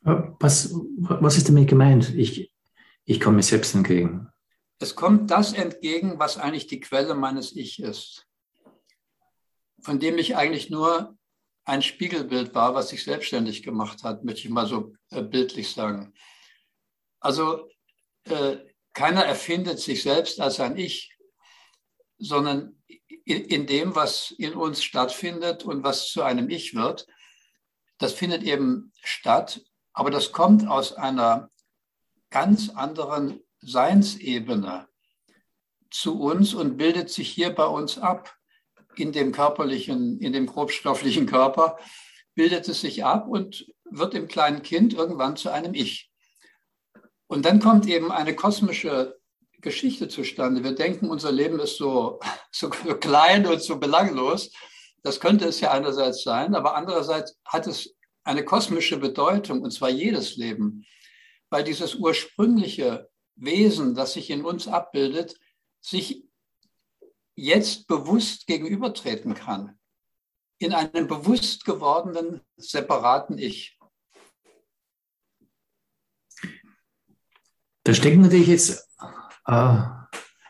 Was, 0.00 0.74
was 0.74 1.36
ist 1.36 1.48
damit 1.48 1.68
gemeint? 1.68 2.12
Ich, 2.16 2.51
ich 3.04 3.20
komme 3.20 3.36
mir 3.36 3.42
selbst 3.42 3.74
entgegen. 3.74 4.28
Es 4.78 4.94
kommt 4.94 5.30
das 5.30 5.52
entgegen, 5.52 6.18
was 6.18 6.38
eigentlich 6.38 6.66
die 6.66 6.80
Quelle 6.80 7.14
meines 7.14 7.54
Ich 7.54 7.80
ist, 7.80 8.26
von 9.80 10.00
dem 10.00 10.18
ich 10.18 10.36
eigentlich 10.36 10.70
nur 10.70 11.16
ein 11.64 11.82
Spiegelbild 11.82 12.54
war, 12.54 12.74
was 12.74 12.88
sich 12.88 13.04
selbstständig 13.04 13.62
gemacht 13.62 14.02
hat, 14.02 14.24
möchte 14.24 14.40
ich 14.42 14.50
mal 14.50 14.66
so 14.66 14.94
äh, 15.10 15.22
bildlich 15.22 15.70
sagen. 15.70 16.12
Also 17.20 17.68
äh, 18.24 18.56
keiner 18.92 19.24
erfindet 19.24 19.78
sich 19.78 20.02
selbst 20.02 20.40
als 20.40 20.58
ein 20.58 20.76
Ich, 20.76 21.16
sondern 22.18 22.82
in, 23.24 23.44
in 23.44 23.66
dem, 23.66 23.94
was 23.94 24.32
in 24.32 24.54
uns 24.54 24.82
stattfindet 24.82 25.64
und 25.64 25.84
was 25.84 26.08
zu 26.08 26.22
einem 26.22 26.50
Ich 26.50 26.74
wird, 26.74 27.06
das 27.98 28.12
findet 28.12 28.42
eben 28.42 28.92
statt, 29.02 29.62
aber 29.92 30.10
das 30.10 30.32
kommt 30.32 30.66
aus 30.66 30.92
einer 30.92 31.51
ganz 32.32 32.70
anderen 32.70 33.40
Seinsebene 33.60 34.88
zu 35.90 36.20
uns 36.20 36.54
und 36.54 36.76
bildet 36.76 37.10
sich 37.10 37.28
hier 37.28 37.50
bei 37.50 37.66
uns 37.66 37.98
ab 37.98 38.34
in 38.96 39.12
dem 39.12 39.30
körperlichen, 39.32 40.18
in 40.18 40.32
dem 40.32 40.46
grobstofflichen 40.46 41.26
Körper, 41.26 41.78
bildet 42.34 42.68
es 42.68 42.80
sich 42.80 43.04
ab 43.04 43.28
und 43.28 43.66
wird 43.84 44.14
im 44.14 44.26
kleinen 44.26 44.62
Kind 44.62 44.94
irgendwann 44.94 45.36
zu 45.36 45.50
einem 45.50 45.74
Ich. 45.74 46.10
Und 47.26 47.44
dann 47.44 47.60
kommt 47.60 47.86
eben 47.86 48.10
eine 48.10 48.34
kosmische 48.34 49.18
Geschichte 49.60 50.08
zustande. 50.08 50.64
Wir 50.64 50.74
denken, 50.74 51.08
unser 51.08 51.30
Leben 51.30 51.60
ist 51.60 51.76
so, 51.76 52.20
so 52.50 52.68
klein 52.70 53.46
und 53.46 53.62
so 53.62 53.78
belanglos. 53.78 54.50
Das 55.02 55.20
könnte 55.20 55.46
es 55.46 55.60
ja 55.60 55.70
einerseits 55.70 56.22
sein, 56.22 56.54
aber 56.54 56.74
andererseits 56.74 57.38
hat 57.44 57.66
es 57.66 57.94
eine 58.24 58.44
kosmische 58.44 58.98
Bedeutung, 58.98 59.62
und 59.62 59.72
zwar 59.72 59.90
jedes 59.90 60.36
Leben, 60.36 60.86
weil 61.52 61.64
dieses 61.64 61.96
ursprüngliche 61.96 63.10
Wesen, 63.36 63.94
das 63.94 64.14
sich 64.14 64.30
in 64.30 64.42
uns 64.42 64.66
abbildet, 64.66 65.38
sich 65.82 66.24
jetzt 67.34 67.86
bewusst 67.86 68.46
gegenübertreten 68.46 69.34
kann, 69.34 69.78
in 70.58 70.72
einem 70.72 71.06
bewusst 71.06 71.66
gewordenen, 71.66 72.40
separaten 72.56 73.36
Ich. 73.36 73.78
Da 77.84 77.92
stecken 77.92 78.22
natürlich 78.22 78.48
jetzt 78.48 78.88
äh, 79.46 79.78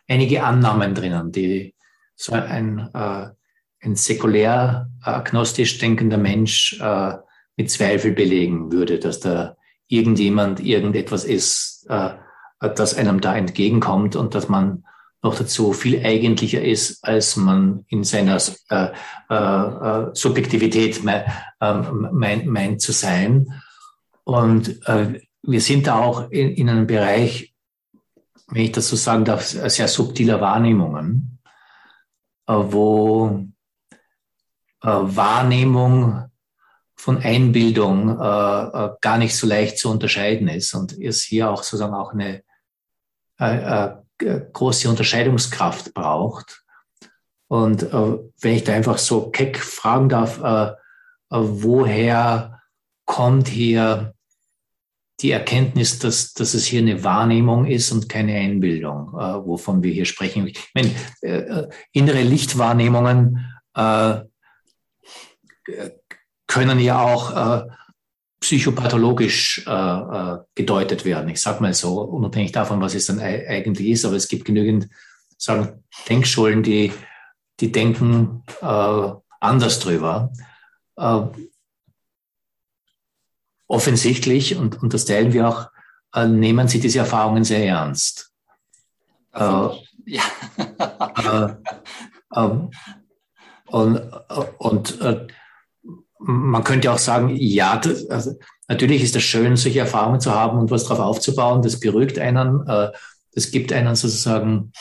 einige 0.06 0.44
Annahmen 0.44 0.94
drinnen, 0.94 1.32
die 1.32 1.74
so 2.14 2.32
ein, 2.32 2.90
äh, 2.94 3.30
ein 3.80 3.96
säkulär 3.96 4.88
agnostisch 5.00 5.78
denkender 5.78 6.18
Mensch 6.18 6.78
äh, 6.80 7.16
mit 7.56 7.72
Zweifel 7.72 8.12
belegen 8.12 8.70
würde, 8.70 9.00
dass 9.00 9.18
da 9.18 9.56
irgendjemand 9.92 10.60
irgendetwas 10.60 11.24
ist, 11.24 11.86
äh, 11.88 12.14
das 12.60 12.94
einem 12.94 13.20
da 13.20 13.36
entgegenkommt 13.36 14.16
und 14.16 14.34
dass 14.34 14.48
man 14.48 14.84
noch 15.22 15.36
dazu 15.36 15.72
viel 15.72 16.04
eigentlicher 16.04 16.62
ist, 16.62 17.04
als 17.04 17.36
man 17.36 17.84
in 17.88 18.02
seiner 18.02 18.40
äh, 18.70 18.88
äh, 19.30 19.34
äh 19.34 20.10
Subjektivität 20.14 21.04
me, 21.04 21.24
äh, 21.60 21.74
meint, 21.74 22.46
meint 22.46 22.80
zu 22.80 22.92
sein. 22.92 23.52
Und 24.24 24.80
äh, 24.88 25.20
wir 25.42 25.60
sind 25.60 25.86
da 25.86 26.00
auch 26.00 26.30
in, 26.30 26.54
in 26.54 26.68
einem 26.68 26.86
Bereich, 26.86 27.54
wenn 28.48 28.64
ich 28.64 28.72
das 28.72 28.88
so 28.88 28.96
sagen 28.96 29.24
darf, 29.24 29.44
sehr 29.44 29.88
subtiler 29.88 30.40
Wahrnehmungen, 30.40 31.38
äh, 32.46 32.54
wo 32.54 33.46
Wahrnehmung 34.84 36.31
von 37.02 37.18
Einbildung 37.18 38.10
äh, 38.10 38.12
äh, 38.14 38.90
gar 39.00 39.18
nicht 39.18 39.34
so 39.34 39.44
leicht 39.44 39.76
zu 39.76 39.90
unterscheiden 39.90 40.46
ist 40.46 40.72
und 40.72 40.96
es 40.96 41.20
hier 41.22 41.50
auch 41.50 41.64
sozusagen 41.64 41.94
auch 41.94 42.12
eine 42.12 42.44
äh, 43.40 43.86
äh, 44.20 44.40
große 44.52 44.88
Unterscheidungskraft 44.88 45.94
braucht. 45.94 46.62
Und 47.48 47.82
äh, 47.82 48.18
wenn 48.40 48.54
ich 48.54 48.62
da 48.62 48.74
einfach 48.74 48.98
so 48.98 49.30
keck 49.30 49.58
fragen 49.58 50.10
darf, 50.10 50.40
äh, 50.44 50.66
äh, 50.68 50.74
woher 51.30 52.60
kommt 53.04 53.48
hier 53.48 54.14
die 55.22 55.32
Erkenntnis, 55.32 55.98
dass, 55.98 56.34
dass 56.34 56.54
es 56.54 56.66
hier 56.66 56.82
eine 56.82 57.02
Wahrnehmung 57.02 57.66
ist 57.66 57.90
und 57.90 58.08
keine 58.08 58.36
Einbildung, 58.36 59.08
äh, 59.08 59.44
wovon 59.44 59.82
wir 59.82 59.92
hier 59.92 60.04
sprechen. 60.04 60.46
Ich 60.46 60.70
meine, 60.72 60.94
äh, 61.22 61.38
äh 61.38 61.68
innere 61.90 62.22
Lichtwahrnehmungen 62.22 63.44
äh, 63.74 64.20
können 66.52 66.78
ja 66.80 67.00
auch 67.00 67.34
äh, 67.34 67.66
psychopathologisch 68.40 69.64
äh, 69.66 69.70
äh, 69.70 70.38
gedeutet 70.54 71.06
werden. 71.06 71.30
Ich 71.30 71.40
sage 71.40 71.62
mal 71.62 71.72
so, 71.72 72.02
unabhängig 72.02 72.52
davon, 72.52 72.80
was 72.82 72.94
es 72.94 73.06
dann 73.06 73.20
eigentlich 73.20 73.88
ist, 73.88 74.04
aber 74.04 74.16
es 74.16 74.28
gibt 74.28 74.44
genügend 74.44 74.88
sagen, 75.38 75.82
Denkschulen, 76.08 76.62
die, 76.62 76.92
die 77.58 77.72
denken 77.72 78.42
äh, 78.60 79.12
anders 79.40 79.78
drüber. 79.80 80.30
Äh, 80.96 81.22
offensichtlich, 83.66 84.56
und, 84.56 84.82
und 84.82 84.92
das 84.92 85.06
teilen 85.06 85.32
wir 85.32 85.48
auch, 85.48 85.70
äh, 86.14 86.26
nehmen 86.26 86.68
sie 86.68 86.80
diese 86.80 86.98
Erfahrungen 86.98 87.44
sehr 87.44 87.64
ernst. 87.64 88.30
Äh, 89.32 89.68
ja. 90.04 90.22
äh, 90.98 91.54
ähm, 92.36 92.70
und 93.68 93.98
und 94.58 95.00
man 96.24 96.64
könnte 96.64 96.92
auch 96.92 96.98
sagen, 96.98 97.34
ja, 97.36 97.76
das, 97.76 98.08
also 98.08 98.32
natürlich 98.68 99.02
ist 99.02 99.16
es 99.16 99.22
schön, 99.22 99.56
solche 99.56 99.80
Erfahrungen 99.80 100.20
zu 100.20 100.32
haben 100.34 100.58
und 100.58 100.70
was 100.70 100.84
darauf 100.84 101.00
aufzubauen. 101.00 101.62
Das 101.62 101.80
beruhigt 101.80 102.18
einen. 102.18 102.66
Äh, 102.66 102.90
das 103.34 103.50
gibt 103.50 103.72
einen 103.72 103.94
sozusagen, 103.94 104.72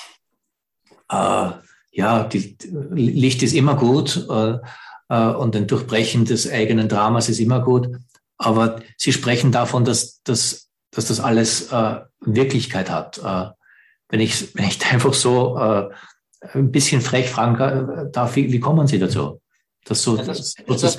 äh, 1.10 1.50
ja, 1.92 2.24
die, 2.26 2.58
Licht 2.92 3.44
ist 3.44 3.54
immer 3.54 3.76
gut 3.76 4.28
äh, 4.30 4.58
äh, 5.10 5.34
und 5.34 5.56
ein 5.56 5.68
Durchbrechen 5.68 6.26
des 6.26 6.50
eigenen 6.50 6.88
Dramas 6.88 7.30
ist 7.30 7.40
immer 7.40 7.62
gut. 7.62 7.90
Aber 8.38 8.82
Sie 8.98 9.14
sprechen 9.14 9.52
davon, 9.52 9.86
dass, 9.86 10.22
dass, 10.24 10.70
dass 10.92 11.06
das 11.06 11.20
alles 11.20 11.72
äh, 11.72 12.02
Wirklichkeit 12.22 12.90
hat. 12.90 13.20
Äh, 13.20 13.52
wenn, 14.10 14.20
ich, 14.20 14.56
wenn 14.56 14.66
ich 14.66 14.86
einfach 14.92 15.14
so 15.14 15.58
ein 15.58 16.72
bisschen 16.72 17.02
frech 17.02 17.30
fragen 17.30 18.12
darf, 18.12 18.36
wie, 18.36 18.52
wie 18.52 18.60
kommen 18.60 18.88
Sie 18.88 19.00
dazu? 19.00 19.41
Das, 19.86 20.04
so, 20.04 20.18
ja, 20.18 20.24
das, 20.24 20.54
das, 20.54 20.82
das, 20.82 20.98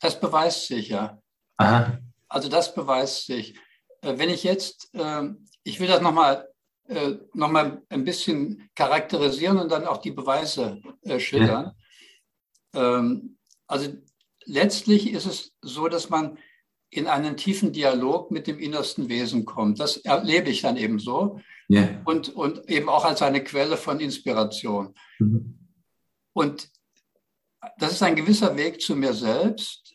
das, 0.00 0.20
beweist 0.20 0.66
sich 0.66 0.88
ja. 0.88 1.18
Aha. 1.56 1.98
Also 2.28 2.48
das 2.48 2.74
beweist 2.74 3.26
sich. 3.26 3.54
Äh, 4.00 4.18
wenn 4.18 4.30
ich 4.30 4.44
jetzt, 4.44 4.90
ähm, 4.94 5.46
ich 5.62 5.80
will 5.80 5.88
das 5.88 6.00
nochmal 6.00 6.48
äh, 6.88 7.14
noch 7.32 7.50
mal 7.50 7.82
ein 7.88 8.04
bisschen 8.04 8.68
charakterisieren 8.74 9.58
und 9.58 9.70
dann 9.70 9.86
auch 9.86 9.98
die 9.98 10.10
Beweise 10.10 10.82
äh, 11.02 11.18
schildern. 11.18 11.72
Ja. 12.74 12.98
Ähm, 12.98 13.38
also 13.66 13.90
letztlich 14.44 15.10
ist 15.10 15.26
es 15.26 15.54
so, 15.62 15.88
dass 15.88 16.10
man 16.10 16.38
in 16.90 17.06
einen 17.06 17.36
tiefen 17.36 17.72
Dialog 17.72 18.30
mit 18.30 18.46
dem 18.46 18.58
innersten 18.58 19.08
Wesen 19.08 19.44
kommt. 19.44 19.80
Das 19.80 19.96
erlebe 19.96 20.50
ich 20.50 20.60
dann 20.60 20.76
eben 20.76 20.98
so. 20.98 21.40
Ja. 21.68 22.02
Und, 22.04 22.28
und 22.28 22.68
eben 22.68 22.88
auch 22.88 23.04
als 23.04 23.22
eine 23.22 23.42
Quelle 23.42 23.76
von 23.76 23.98
Inspiration. 23.98 24.94
Mhm. 25.18 25.58
Und 26.34 26.68
das 27.78 27.92
ist 27.92 28.02
ein 28.02 28.16
gewisser 28.16 28.56
Weg 28.56 28.80
zu 28.80 28.96
mir 28.96 29.14
selbst. 29.14 29.94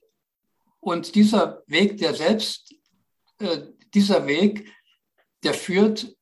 Und 0.80 1.16
dieser 1.16 1.64
Weg 1.68 1.98
der 1.98 2.14
Selbst, 2.14 2.74
äh, 3.40 3.60
dieser 3.94 4.26
Weg, 4.28 4.72
der 5.44 5.54
führt 5.54 6.16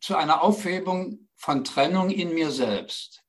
zu 0.00 0.16
einer 0.16 0.42
Aufhebung 0.42 1.28
von 1.36 1.64
Trennung 1.64 2.10
in 2.10 2.34
mir 2.34 2.50
selbst. 2.50 3.22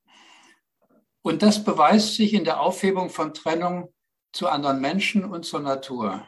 Und 1.22 1.42
das 1.42 1.62
beweist 1.62 2.14
sich 2.14 2.34
in 2.34 2.44
der 2.44 2.60
Aufhebung 2.60 3.10
von 3.10 3.34
Trennung 3.34 3.92
zu 4.32 4.48
anderen 4.48 4.80
Menschen 4.80 5.24
und 5.24 5.44
zur 5.44 5.60
Natur. 5.60 6.26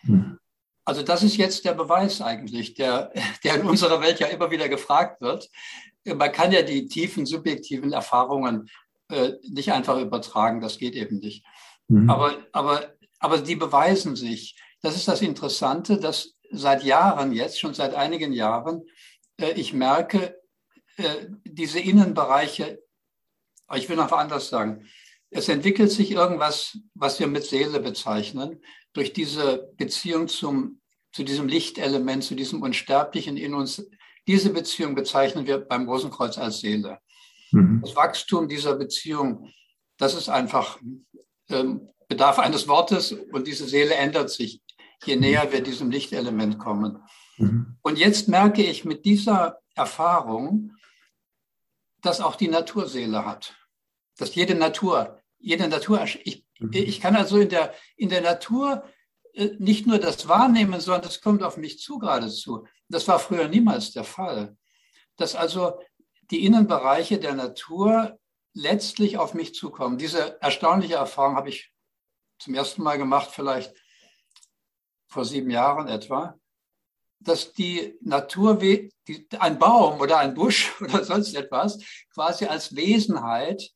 Hm. 0.00 0.38
Also 0.84 1.02
das 1.02 1.22
ist 1.22 1.36
jetzt 1.36 1.64
der 1.64 1.72
Beweis 1.72 2.20
eigentlich, 2.20 2.74
der, 2.74 3.12
der 3.44 3.56
in 3.56 3.66
unserer 3.66 4.00
Welt 4.02 4.20
ja 4.20 4.26
immer 4.26 4.50
wieder 4.50 4.68
gefragt 4.68 5.20
wird. 5.20 5.48
Man 6.04 6.32
kann 6.32 6.52
ja 6.52 6.62
die 6.62 6.86
tiefen 6.86 7.24
subjektiven 7.24 7.92
Erfahrungen 7.92 8.68
äh, 9.08 9.32
nicht 9.42 9.72
einfach 9.72 9.98
übertragen, 10.00 10.60
das 10.60 10.78
geht 10.78 10.94
eben 10.94 11.18
nicht. 11.18 11.44
Mhm. 11.88 12.08
Aber, 12.10 12.38
aber, 12.52 12.94
aber 13.18 13.38
die 13.38 13.56
beweisen 13.56 14.16
sich. 14.16 14.56
Das 14.82 14.96
ist 14.96 15.08
das 15.08 15.22
Interessante, 15.22 15.98
dass 15.98 16.34
seit 16.50 16.84
Jahren 16.84 17.32
jetzt, 17.32 17.58
schon 17.60 17.74
seit 17.74 17.94
einigen 17.94 18.32
Jahren, 18.32 18.82
äh, 19.40 19.52
ich 19.52 19.72
merke, 19.72 20.40
äh, 20.96 21.26
diese 21.44 21.80
Innenbereiche, 21.80 22.82
ich 23.74 23.88
will 23.88 23.96
noch 23.96 24.12
anders 24.12 24.48
sagen, 24.48 24.86
es 25.30 25.48
entwickelt 25.48 25.90
sich 25.90 26.12
irgendwas, 26.12 26.78
was 26.94 27.18
wir 27.18 27.26
mit 27.26 27.44
Seele 27.44 27.80
bezeichnen, 27.80 28.62
durch 28.92 29.12
diese 29.12 29.72
Beziehung 29.76 30.28
zum, 30.28 30.80
zu 31.12 31.24
diesem 31.24 31.48
Lichtelement, 31.48 32.22
zu 32.22 32.36
diesem 32.36 32.62
Unsterblichen 32.62 33.36
in 33.36 33.54
uns. 33.54 33.84
Diese 34.28 34.50
Beziehung 34.50 34.94
bezeichnen 34.94 35.46
wir 35.46 35.58
beim 35.58 35.88
Rosenkreuz 35.88 36.38
als 36.38 36.60
Seele. 36.60 37.00
Mhm. 37.54 37.80
Das 37.82 37.96
Wachstum 37.96 38.48
dieser 38.48 38.74
Beziehung, 38.76 39.50
das 39.98 40.14
ist 40.14 40.28
einfach, 40.28 40.78
ähm, 41.48 41.88
bedarf 42.08 42.38
eines 42.38 42.68
Wortes 42.68 43.12
und 43.12 43.46
diese 43.46 43.66
Seele 43.66 43.94
ändert 43.94 44.30
sich, 44.30 44.62
je 45.04 45.16
näher 45.16 45.52
wir 45.52 45.62
diesem 45.62 45.90
Lichtelement 45.90 46.58
kommen. 46.58 47.02
Mhm. 47.38 47.76
Und 47.82 47.98
jetzt 47.98 48.28
merke 48.28 48.62
ich 48.62 48.84
mit 48.84 49.04
dieser 49.04 49.58
Erfahrung, 49.74 50.72
dass 52.02 52.20
auch 52.20 52.36
die 52.36 52.48
Naturseele 52.48 53.24
hat. 53.24 53.56
Dass 54.18 54.34
jede 54.34 54.54
Natur, 54.54 55.20
jede 55.38 55.68
Natur, 55.68 56.04
ich, 56.24 56.46
mhm. 56.58 56.70
ich 56.72 57.00
kann 57.00 57.16
also 57.16 57.38
in 57.38 57.48
der, 57.48 57.74
in 57.96 58.08
der 58.08 58.20
Natur 58.20 58.84
äh, 59.32 59.50
nicht 59.58 59.86
nur 59.86 59.98
das 59.98 60.28
wahrnehmen, 60.28 60.80
sondern 60.80 61.02
das 61.02 61.20
kommt 61.20 61.42
auf 61.42 61.56
mich 61.56 61.78
zu 61.80 61.98
geradezu. 61.98 62.66
Das 62.88 63.08
war 63.08 63.18
früher 63.18 63.48
niemals 63.48 63.92
der 63.92 64.04
Fall. 64.04 64.56
Dass 65.16 65.34
also 65.34 65.80
die 66.30 66.44
Innenbereiche 66.44 67.18
der 67.18 67.34
Natur 67.34 68.18
letztlich 68.54 69.18
auf 69.18 69.34
mich 69.34 69.54
zukommen. 69.54 69.98
Diese 69.98 70.40
erstaunliche 70.40 70.94
Erfahrung 70.94 71.36
habe 71.36 71.48
ich 71.48 71.72
zum 72.38 72.54
ersten 72.54 72.82
Mal 72.82 72.98
gemacht, 72.98 73.30
vielleicht 73.32 73.74
vor 75.06 75.24
sieben 75.24 75.50
Jahren 75.50 75.88
etwa, 75.88 76.38
dass 77.20 77.52
die 77.52 77.96
Natur, 78.00 78.56
die, 78.56 78.90
ein 79.38 79.58
Baum 79.58 80.00
oder 80.00 80.18
ein 80.18 80.34
Busch 80.34 80.72
oder 80.80 81.04
sonst 81.04 81.34
etwas, 81.34 81.78
quasi 82.12 82.46
als 82.46 82.74
Wesenheit 82.76 83.70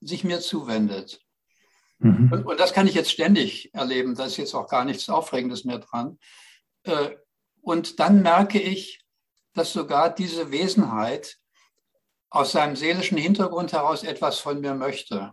sich 0.00 0.24
mir 0.24 0.40
zuwendet. 0.40 1.20
Mhm. 1.98 2.30
Und, 2.32 2.46
und, 2.46 2.60
das 2.60 2.72
kann 2.72 2.86
ich 2.86 2.94
jetzt 2.94 3.10
ständig 3.10 3.74
erleben. 3.74 4.14
Da 4.14 4.26
ist 4.26 4.36
jetzt 4.36 4.54
auch 4.54 4.68
gar 4.68 4.84
nichts 4.84 5.08
Aufregendes 5.08 5.64
mehr 5.64 5.78
dran. 5.78 6.18
Äh, 6.82 7.16
und 7.62 7.98
dann 8.00 8.22
merke 8.22 8.60
ich, 8.60 9.00
dass 9.54 9.72
sogar 9.72 10.14
diese 10.14 10.50
Wesenheit 10.50 11.38
aus 12.36 12.52
seinem 12.52 12.76
seelischen 12.76 13.18
Hintergrund 13.18 13.72
heraus 13.72 14.02
etwas 14.04 14.38
von 14.38 14.60
mir 14.60 14.74
möchte. 14.74 15.32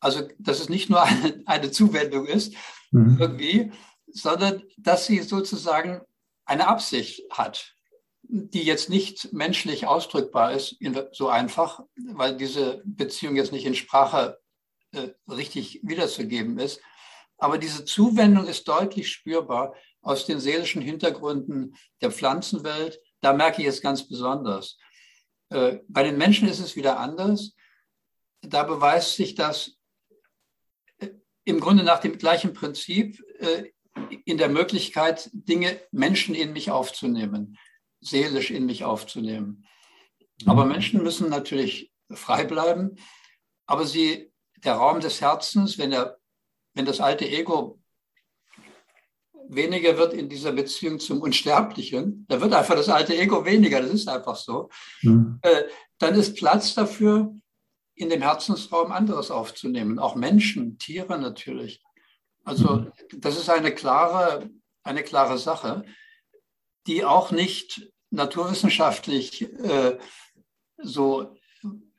Also, 0.00 0.28
dass 0.38 0.60
es 0.60 0.68
nicht 0.68 0.90
nur 0.90 1.02
eine, 1.02 1.42
eine 1.46 1.70
Zuwendung 1.70 2.26
ist, 2.26 2.54
mhm. 2.90 3.18
irgendwie, 3.20 3.72
sondern 4.06 4.62
dass 4.76 5.06
sie 5.06 5.20
sozusagen 5.22 6.00
eine 6.44 6.66
Absicht 6.66 7.22
hat, 7.30 7.74
die 8.22 8.62
jetzt 8.62 8.88
nicht 8.90 9.32
menschlich 9.32 9.86
ausdrückbar 9.86 10.52
ist, 10.52 10.76
so 11.12 11.28
einfach, 11.28 11.80
weil 12.12 12.36
diese 12.36 12.82
Beziehung 12.84 13.36
jetzt 13.36 13.52
nicht 13.52 13.66
in 13.66 13.74
Sprache 13.74 14.38
äh, 14.92 15.08
richtig 15.28 15.80
wiederzugeben 15.82 16.58
ist. 16.58 16.80
Aber 17.38 17.58
diese 17.58 17.84
Zuwendung 17.84 18.46
ist 18.46 18.66
deutlich 18.66 19.10
spürbar 19.10 19.74
aus 20.02 20.26
den 20.26 20.40
seelischen 20.40 20.82
Hintergründen 20.82 21.76
der 22.00 22.10
Pflanzenwelt. 22.10 23.00
Da 23.20 23.32
merke 23.32 23.62
ich 23.62 23.68
es 23.68 23.80
ganz 23.80 24.08
besonders. 24.08 24.78
Äh, 25.50 25.78
bei 25.88 26.02
den 26.02 26.18
Menschen 26.18 26.48
ist 26.48 26.60
es 26.60 26.76
wieder 26.76 26.98
anders. 26.98 27.54
Da 28.42 28.62
beweist 28.62 29.16
sich 29.16 29.34
das 29.34 29.78
äh, 30.98 31.08
im 31.44 31.60
Grunde 31.60 31.84
nach 31.84 32.00
dem 32.00 32.18
gleichen 32.18 32.52
Prinzip 32.52 33.22
äh, 33.40 33.70
in 34.24 34.38
der 34.38 34.48
Möglichkeit, 34.48 35.30
Dinge, 35.32 35.80
Menschen 35.90 36.34
in 36.34 36.52
mich 36.52 36.70
aufzunehmen, 36.70 37.58
seelisch 38.00 38.50
in 38.50 38.66
mich 38.66 38.84
aufzunehmen. 38.84 39.66
Aber 40.46 40.64
mhm. 40.64 40.72
Menschen 40.72 41.02
müssen 41.02 41.28
natürlich 41.28 41.92
frei 42.10 42.44
bleiben, 42.44 42.96
aber 43.66 43.86
sie, 43.86 44.32
der 44.58 44.74
Raum 44.74 45.00
des 45.00 45.20
Herzens, 45.20 45.78
wenn, 45.78 45.92
er, 45.92 46.18
wenn 46.74 46.86
das 46.86 47.00
alte 47.00 47.28
Ego 47.28 47.77
weniger 49.48 49.96
wird 49.96 50.14
in 50.14 50.28
dieser 50.28 50.52
Beziehung 50.52 51.00
zum 51.00 51.20
Unsterblichen, 51.20 52.26
da 52.28 52.40
wird 52.40 52.52
einfach 52.52 52.74
das 52.74 52.88
alte 52.88 53.16
Ego 53.16 53.44
weniger, 53.44 53.80
das 53.80 53.90
ist 53.90 54.08
einfach 54.08 54.36
so, 54.36 54.68
mhm. 55.02 55.38
äh, 55.42 55.64
dann 55.98 56.14
ist 56.14 56.36
Platz 56.36 56.74
dafür, 56.74 57.34
in 57.94 58.10
dem 58.10 58.22
Herzensraum 58.22 58.92
anderes 58.92 59.30
aufzunehmen, 59.30 59.98
auch 59.98 60.14
Menschen, 60.14 60.78
Tiere 60.78 61.18
natürlich. 61.18 61.82
Also 62.44 62.76
mhm. 62.76 62.92
das 63.16 63.36
ist 63.36 63.50
eine 63.50 63.74
klare, 63.74 64.48
eine 64.84 65.02
klare 65.02 65.38
Sache, 65.38 65.84
die 66.86 67.04
auch 67.04 67.30
nicht 67.30 67.90
naturwissenschaftlich 68.10 69.42
äh, 69.42 69.98
so 70.78 71.36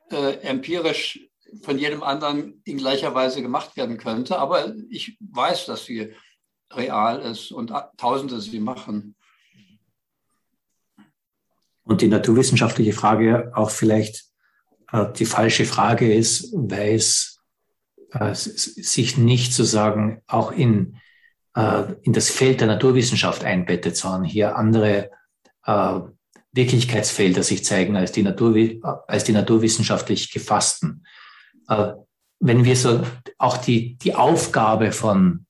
äh, 0.09 0.39
empirisch 0.41 1.19
von 1.62 1.77
jedem 1.77 2.03
anderen 2.03 2.62
in 2.63 2.77
gleicher 2.77 3.13
Weise 3.13 3.41
gemacht 3.41 3.75
werden 3.75 3.97
könnte. 3.97 4.39
Aber 4.39 4.73
ich 4.89 5.17
weiß, 5.19 5.65
dass 5.65 5.85
sie 5.85 6.13
real 6.73 7.19
ist 7.21 7.51
und 7.51 7.73
Tausende 7.97 8.39
sie 8.41 8.60
machen. 8.60 9.15
Und 11.84 12.01
die 12.01 12.08
naturwissenschaftliche 12.08 12.93
Frage 12.93 13.51
auch 13.55 13.71
vielleicht 13.71 14.25
äh, 14.91 15.12
die 15.13 15.25
falsche 15.25 15.65
Frage 15.65 16.13
ist, 16.13 16.53
weil 16.53 16.95
es 16.95 17.41
äh, 18.12 18.34
sich 18.34 19.17
nicht 19.17 19.53
sozusagen 19.53 20.21
auch 20.27 20.51
in, 20.51 20.97
äh, 21.55 21.93
in 22.03 22.13
das 22.13 22.29
Feld 22.29 22.62
der 22.62 22.67
Naturwissenschaft 22.67 23.43
einbettet, 23.43 23.97
sondern 23.97 24.23
hier 24.23 24.55
andere 24.55 25.10
äh, 25.65 25.99
Wirklichkeitsfelder 26.51 27.43
sich 27.43 27.63
zeigen 27.63 27.95
als 27.95 28.12
die, 28.12 28.23
Natur, 28.23 28.55
als 29.08 29.23
die 29.23 29.34
naturwissenschaftlich 29.34 30.32
gefassten. 30.32 31.05
Äh, 31.67 31.93
wenn 32.39 32.65
wir 32.65 32.75
so 32.75 33.03
auch 33.38 33.58
die, 33.58 33.97
die 33.97 34.15
Aufgabe 34.15 34.91
von 34.91 35.45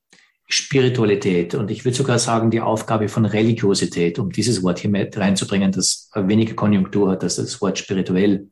Spiritualität 0.51 1.53
und 1.53 1.69
ich 1.69 1.85
würde 1.85 1.95
sogar 1.95 2.17
sagen, 2.17 2.49
die 2.49 2.59
Aufgabe 2.59 3.07
von 3.07 3.25
Religiosität, 3.25 4.17
um 4.17 4.31
dieses 4.31 4.63
Wort 4.63 4.79
hier 4.79 4.89
mit 4.89 5.15
reinzubringen, 5.15 5.71
das 5.71 6.09
weniger 6.15 6.55
Konjunktur 6.55 7.11
hat 7.11 7.23
als 7.23 7.35
das 7.35 7.61
Wort 7.61 7.77
spirituell. 7.77 8.47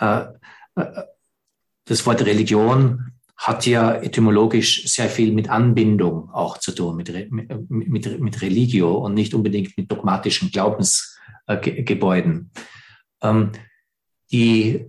Äh, 0.00 0.24
äh, 0.74 1.04
das 1.84 2.04
Wort 2.04 2.26
Religion 2.26 3.12
hat 3.36 3.64
ja 3.64 3.94
etymologisch 3.94 4.92
sehr 4.92 5.08
viel 5.08 5.30
mit 5.32 5.48
Anbindung 5.48 6.30
auch 6.30 6.58
zu 6.58 6.72
tun, 6.72 6.96
mit, 6.96 7.30
mit, 7.30 7.70
mit, 7.70 8.20
mit 8.20 8.42
Religio 8.42 8.98
und 8.98 9.14
nicht 9.14 9.32
unbedingt 9.32 9.78
mit 9.78 9.88
dogmatischen 9.90 10.50
Glaubensgebäuden. 10.50 12.50
Ähm, 13.22 13.52
die 14.32 14.84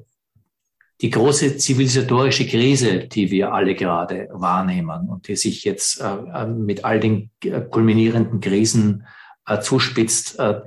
die 1.02 1.10
große 1.10 1.58
zivilisatorische 1.58 2.46
Krise, 2.46 3.00
die 3.00 3.32
wir 3.32 3.54
alle 3.54 3.74
gerade 3.74 4.30
wahrnehmen 4.32 5.10
und 5.10 5.28
die 5.28 5.36
sich 5.36 5.64
jetzt 5.64 6.00
äh, 6.00 6.06
äh 6.06 6.46
mit 6.46 6.86
all 6.86 7.00
den 7.00 7.32
äh, 7.44 7.62
kulminierenden 7.62 8.40
Krisen 8.40 9.08
äh, 9.48 9.60
zuspitzt, 9.60 10.38
äh, 10.40 10.62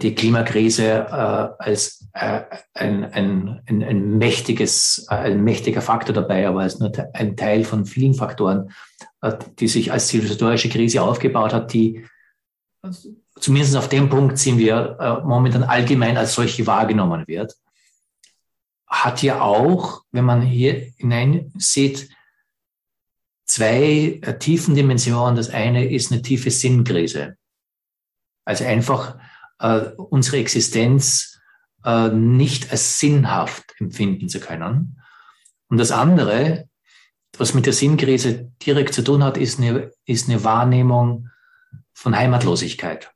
die 0.00 0.14
Klimakrise 0.14 0.84
äh, 0.84 1.62
als 1.62 2.08
ein, 2.12 3.04
ein, 3.04 3.62
ein, 3.66 3.82
ein 3.84 4.18
mächtiges, 4.18 5.06
ein 5.08 5.44
mächtiger 5.44 5.82
Faktor 5.82 6.14
dabei, 6.14 6.48
aber 6.48 6.60
als 6.60 6.78
nur 6.78 6.90
ein 7.12 7.36
Teil 7.36 7.62
von 7.62 7.84
vielen 7.84 8.14
Faktoren, 8.14 8.72
die 9.58 9.68
sich 9.68 9.92
als 9.92 10.08
zivilisatorische 10.08 10.70
Krise 10.70 11.02
aufgebaut 11.02 11.52
hat, 11.52 11.72
die 11.72 12.04
zumindest 13.38 13.76
auf 13.76 13.88
dem 13.88 14.08
Punkt 14.08 14.38
sind 14.38 14.58
wir 14.58 15.22
momentan 15.24 15.62
allgemein 15.62 16.16
als 16.16 16.34
solche 16.34 16.66
wahrgenommen 16.66 17.24
wird 17.26 17.54
hat 19.04 19.22
ja 19.22 19.40
auch, 19.40 20.02
wenn 20.12 20.24
man 20.24 20.42
hier 20.42 20.92
hinein 20.96 21.52
sieht, 21.56 22.08
zwei 23.44 24.20
äh, 24.22 24.38
tiefen 24.38 24.74
Dimensionen. 24.74 25.36
Das 25.36 25.50
eine 25.50 25.90
ist 25.90 26.12
eine 26.12 26.22
tiefe 26.22 26.50
Sinnkrise. 26.50 27.36
Also 28.44 28.64
einfach 28.64 29.18
äh, 29.58 29.90
unsere 29.96 30.38
Existenz 30.38 31.40
äh, 31.84 32.08
nicht 32.08 32.70
als 32.70 32.98
sinnhaft 32.98 33.74
empfinden 33.78 34.28
zu 34.28 34.40
können. 34.40 35.00
Und 35.68 35.78
das 35.78 35.90
andere, 35.90 36.68
was 37.38 37.54
mit 37.54 37.66
der 37.66 37.72
Sinnkrise 37.72 38.52
direkt 38.64 38.94
zu 38.94 39.02
tun 39.02 39.22
hat, 39.24 39.36
ist 39.36 39.58
eine, 39.58 39.92
ist 40.04 40.28
eine 40.28 40.44
Wahrnehmung 40.44 41.28
von 41.92 42.16
Heimatlosigkeit. 42.16 43.12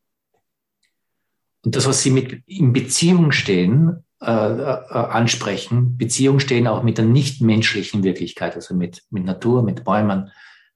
Und 1.63 1.77
das, 1.77 1.87
was 1.87 2.03
sie 2.03 2.11
mit 2.11 2.43
in 2.47 2.73
Beziehung 2.73 3.33
stehen, 3.33 4.05
äh, 4.23 4.31
äh, 4.31 4.93
ansprechen. 4.93 5.97
Beziehungen 5.97 6.41
stehen 6.41 6.67
auch 6.67 6.83
mit 6.83 6.99
der 6.99 7.07
nichtmenschlichen 7.07 8.03
Wirklichkeit, 8.03 8.55
also 8.55 8.75
mit, 8.75 9.03
mit 9.11 9.25
Natur, 9.25 9.63
mit 9.63 9.83
Bäumen, 9.85 10.31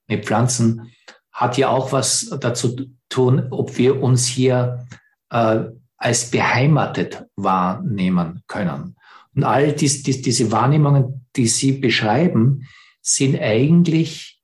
mit 0.07 0.25
Pflanzen, 0.25 0.93
hat 1.31 1.59
ja 1.59 1.69
auch 1.69 1.93
was 1.93 2.31
dazu 2.41 2.75
tun, 3.09 3.49
ob 3.51 3.77
wir 3.77 4.03
uns 4.03 4.27
hier 4.27 4.87
äh, 5.31 5.65
als 5.99 6.31
beheimatet 6.31 7.25
wahrnehmen 7.37 8.43
können. 8.47 8.97
Und 9.35 9.45
all 9.45 9.73
dies, 9.73 10.03
dies, 10.03 10.23
diese 10.23 10.51
Wahrnehmungen, 10.51 11.27
die 11.37 11.47
Sie 11.47 11.73
beschreiben, 11.73 12.67
sind 13.03 13.39
eigentlich 13.39 14.41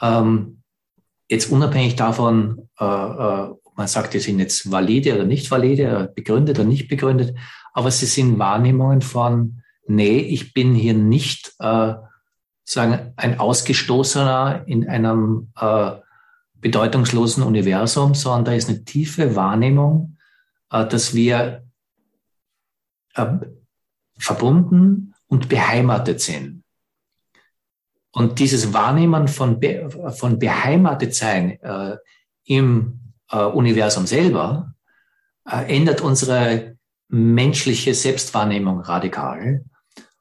ähm, 0.00 0.62
jetzt 1.28 1.50
unabhängig 1.50 1.96
davon, 1.96 2.68
äh, 2.78 2.84
äh, 2.84 3.48
man 3.74 3.88
sagt, 3.88 4.14
die 4.14 4.20
sind 4.20 4.38
jetzt 4.38 4.70
valide 4.70 5.14
oder 5.14 5.24
nicht 5.24 5.50
valide, 5.50 6.12
begründet 6.14 6.58
oder 6.58 6.68
nicht 6.68 6.88
begründet, 6.88 7.34
aber 7.72 7.90
sie 7.90 8.06
sind 8.06 8.38
Wahrnehmungen 8.38 9.02
von, 9.02 9.62
nee, 9.86 10.18
ich 10.18 10.52
bin 10.52 10.74
hier 10.74 10.94
nicht 10.94 11.54
äh, 11.58 11.94
sagen 12.64 13.12
ein 13.16 13.40
Ausgestoßener 13.40 14.64
in 14.66 14.88
einem 14.88 15.52
äh, 15.60 15.92
bedeutungslosen 16.54 17.42
Universum, 17.42 18.14
sondern 18.14 18.44
da 18.44 18.52
ist 18.52 18.68
eine 18.68 18.84
tiefe 18.84 19.34
Wahrnehmung, 19.34 20.16
äh, 20.70 20.86
dass 20.86 21.14
wir 21.14 21.64
äh, 23.14 23.26
verbunden 24.18 25.14
und 25.26 25.48
beheimatet 25.48 26.20
sind. 26.20 26.62
Und 28.12 28.38
dieses 28.38 28.72
Wahrnehmen 28.72 29.28
von, 29.28 29.60
Be 29.60 29.88
von 30.16 30.38
beheimatet 30.38 31.14
sein 31.14 31.60
äh, 31.62 31.96
im 32.44 33.00
äh, 33.30 33.38
Universum 33.38 34.06
selber 34.06 34.74
äh, 35.48 35.76
ändert 35.76 36.00
unsere 36.00 36.76
menschliche 37.10 37.94
Selbstwahrnehmung 37.94 38.80
radikal. 38.80 39.64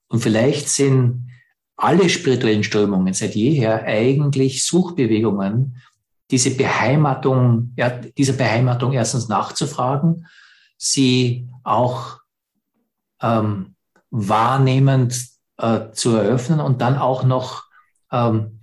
Und 0.08 0.22
vielleicht 0.22 0.70
sind 0.70 1.32
alle 1.78 2.10
spirituellen 2.10 2.64
Strömungen 2.64 3.14
seit 3.14 3.36
jeher 3.36 3.84
eigentlich 3.84 4.66
Suchbewegungen, 4.66 5.78
diese 6.32 6.52
Beheimatung, 6.52 7.74
ja, 7.78 7.90
diese 7.90 8.34
Beheimatung 8.34 8.92
erstens 8.94 9.30
nachzufragen, 9.30 10.28
sie 10.78 11.48
auch 11.64 12.20
ähm, 13.22 13.76
wahrnehmend 14.12 15.26
äh, 15.58 15.92
zu 15.92 16.16
eröffnen 16.16 16.60
und 16.60 16.82
dann 16.82 16.98
auch 16.98 17.24
noch 17.24 17.64
ähm, 18.12 18.60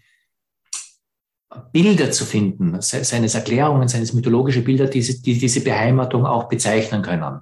Bilder 1.73 2.11
zu 2.11 2.25
finden, 2.25 2.81
seines 2.81 3.35
Erklärungen, 3.35 3.89
seines 3.89 4.13
mythologische 4.13 4.63
Bilder, 4.63 4.87
die, 4.87 5.01
die 5.23 5.39
diese 5.39 5.61
Beheimatung 5.61 6.27
auch 6.27 6.49
bezeichnen 6.49 7.03
können. 7.03 7.41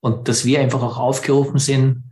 Und 0.00 0.28
dass 0.28 0.44
wir 0.44 0.60
einfach 0.60 0.82
auch 0.82 0.98
aufgerufen 0.98 1.58
sind, 1.58 2.04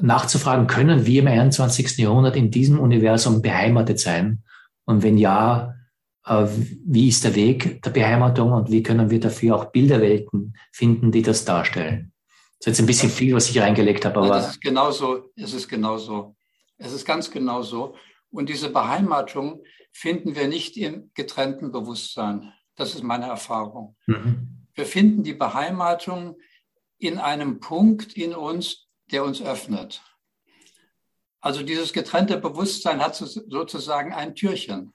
nachzufragen, 0.00 0.66
können 0.66 1.06
wir 1.06 1.20
im 1.20 1.28
21. 1.28 1.98
Jahrhundert 1.98 2.36
in 2.36 2.50
diesem 2.50 2.78
Universum 2.78 3.42
beheimatet 3.42 4.00
sein? 4.00 4.42
Und 4.84 5.02
wenn 5.02 5.18
ja, 5.18 5.74
äh, 6.24 6.46
wie 6.84 7.08
ist 7.08 7.24
der 7.24 7.34
Weg 7.34 7.82
der 7.82 7.90
Beheimatung 7.90 8.52
und 8.52 8.70
wie 8.70 8.82
können 8.82 9.10
wir 9.10 9.20
dafür 9.20 9.56
auch 9.56 9.64
Bilderwelten 9.66 10.54
finden, 10.72 11.12
die 11.12 11.22
das 11.22 11.44
darstellen? 11.44 12.12
Das 12.58 12.66
ist 12.66 12.66
jetzt 12.66 12.80
ein 12.80 12.86
bisschen 12.86 13.10
viel, 13.10 13.34
was 13.34 13.48
ich 13.48 13.58
reingelegt 13.60 14.04
habe, 14.04 14.18
aber. 14.18 14.26
Ja, 14.26 14.34
das 14.34 14.50
ist 14.50 14.60
genauso, 14.60 15.30
es 15.36 15.54
ist 15.54 15.68
genauso. 15.68 16.36
Es 16.76 16.92
ist 16.92 17.04
ganz 17.04 17.30
genau 17.30 17.62
so. 17.62 17.94
Und 18.30 18.48
diese 18.48 18.70
Beheimatung 18.70 19.62
finden 19.92 20.34
wir 20.34 20.48
nicht 20.48 20.76
im 20.76 21.10
getrennten 21.14 21.72
Bewusstsein. 21.72 22.52
Das 22.76 22.94
ist 22.94 23.02
meine 23.02 23.26
Erfahrung. 23.26 23.96
Mhm. 24.06 24.66
Wir 24.74 24.86
finden 24.86 25.22
die 25.22 25.34
Beheimatung 25.34 26.36
in 27.00 27.18
einem 27.18 27.60
Punkt 27.60 28.12
in 28.12 28.34
uns, 28.34 28.86
der 29.10 29.24
uns 29.24 29.42
öffnet. 29.42 30.02
Also 31.40 31.62
dieses 31.62 31.92
getrennte 31.92 32.36
Bewusstsein 32.36 33.00
hat 33.00 33.16
sozusagen 33.16 34.12
ein 34.12 34.34
Türchen. 34.34 34.92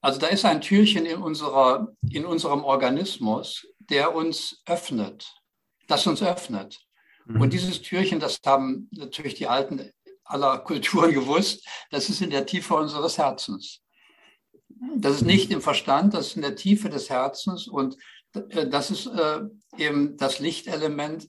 Also 0.00 0.20
da 0.20 0.28
ist 0.28 0.44
ein 0.44 0.60
Türchen 0.60 1.06
in, 1.06 1.20
unserer, 1.20 1.88
in 2.10 2.24
unserem 2.24 2.62
Organismus, 2.62 3.66
der 3.78 4.14
uns 4.14 4.62
öffnet, 4.66 5.34
das 5.88 6.06
uns 6.06 6.22
öffnet. 6.22 6.78
Mhm. 7.24 7.40
Und 7.40 7.52
dieses 7.52 7.80
Türchen, 7.82 8.20
das 8.20 8.38
haben 8.44 8.88
natürlich 8.92 9.34
die 9.34 9.48
Alten 9.48 9.90
aller 10.24 10.58
Kulturen 10.58 11.12
gewusst, 11.14 11.66
das 11.90 12.10
ist 12.10 12.20
in 12.20 12.30
der 12.30 12.46
Tiefe 12.46 12.74
unseres 12.74 13.16
Herzens. 13.16 13.80
Das 14.96 15.16
ist 15.16 15.22
nicht 15.22 15.50
im 15.50 15.62
Verstand, 15.62 16.14
das 16.14 16.28
ist 16.28 16.36
in 16.36 16.42
der 16.42 16.54
Tiefe 16.54 16.90
des 16.90 17.08
Herzens 17.08 17.66
und 17.66 17.96
das 18.32 18.90
ist 18.90 19.06
äh, 19.06 19.40
eben 19.76 20.16
das 20.16 20.38
Lichtelement. 20.38 21.28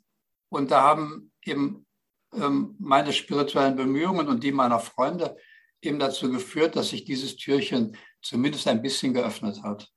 Und 0.50 0.72
da 0.72 0.82
haben 0.84 1.32
eben 1.46 1.86
ähm, 2.34 2.76
meine 2.80 3.14
spirituellen 3.14 3.76
Bemühungen 3.76 4.28
und 4.28 4.44
die 4.44 4.52
meiner 4.52 4.80
Freunde 4.80 5.38
eben 5.82 6.00
dazu 6.00 6.30
geführt, 6.32 6.76
dass 6.76 6.90
sich 6.90 7.06
dieses 7.06 7.36
Türchen 7.36 7.96
zumindest 8.22 8.68
ein 8.68 8.82
bisschen 8.82 9.14
geöffnet 9.14 9.64
hat. 9.64 9.90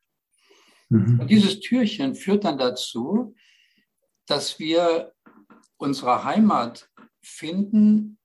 Mhm. 0.89 1.21
Und 1.21 1.31
dieses 1.31 1.61
Türchen 1.61 2.15
führt 2.15 2.45
dann 2.45 2.59
dazu, 2.59 3.35
dass 4.27 4.59
wir 4.59 5.13
unsere 5.77 6.25
Heimat 6.25 6.89
finden 7.21 8.19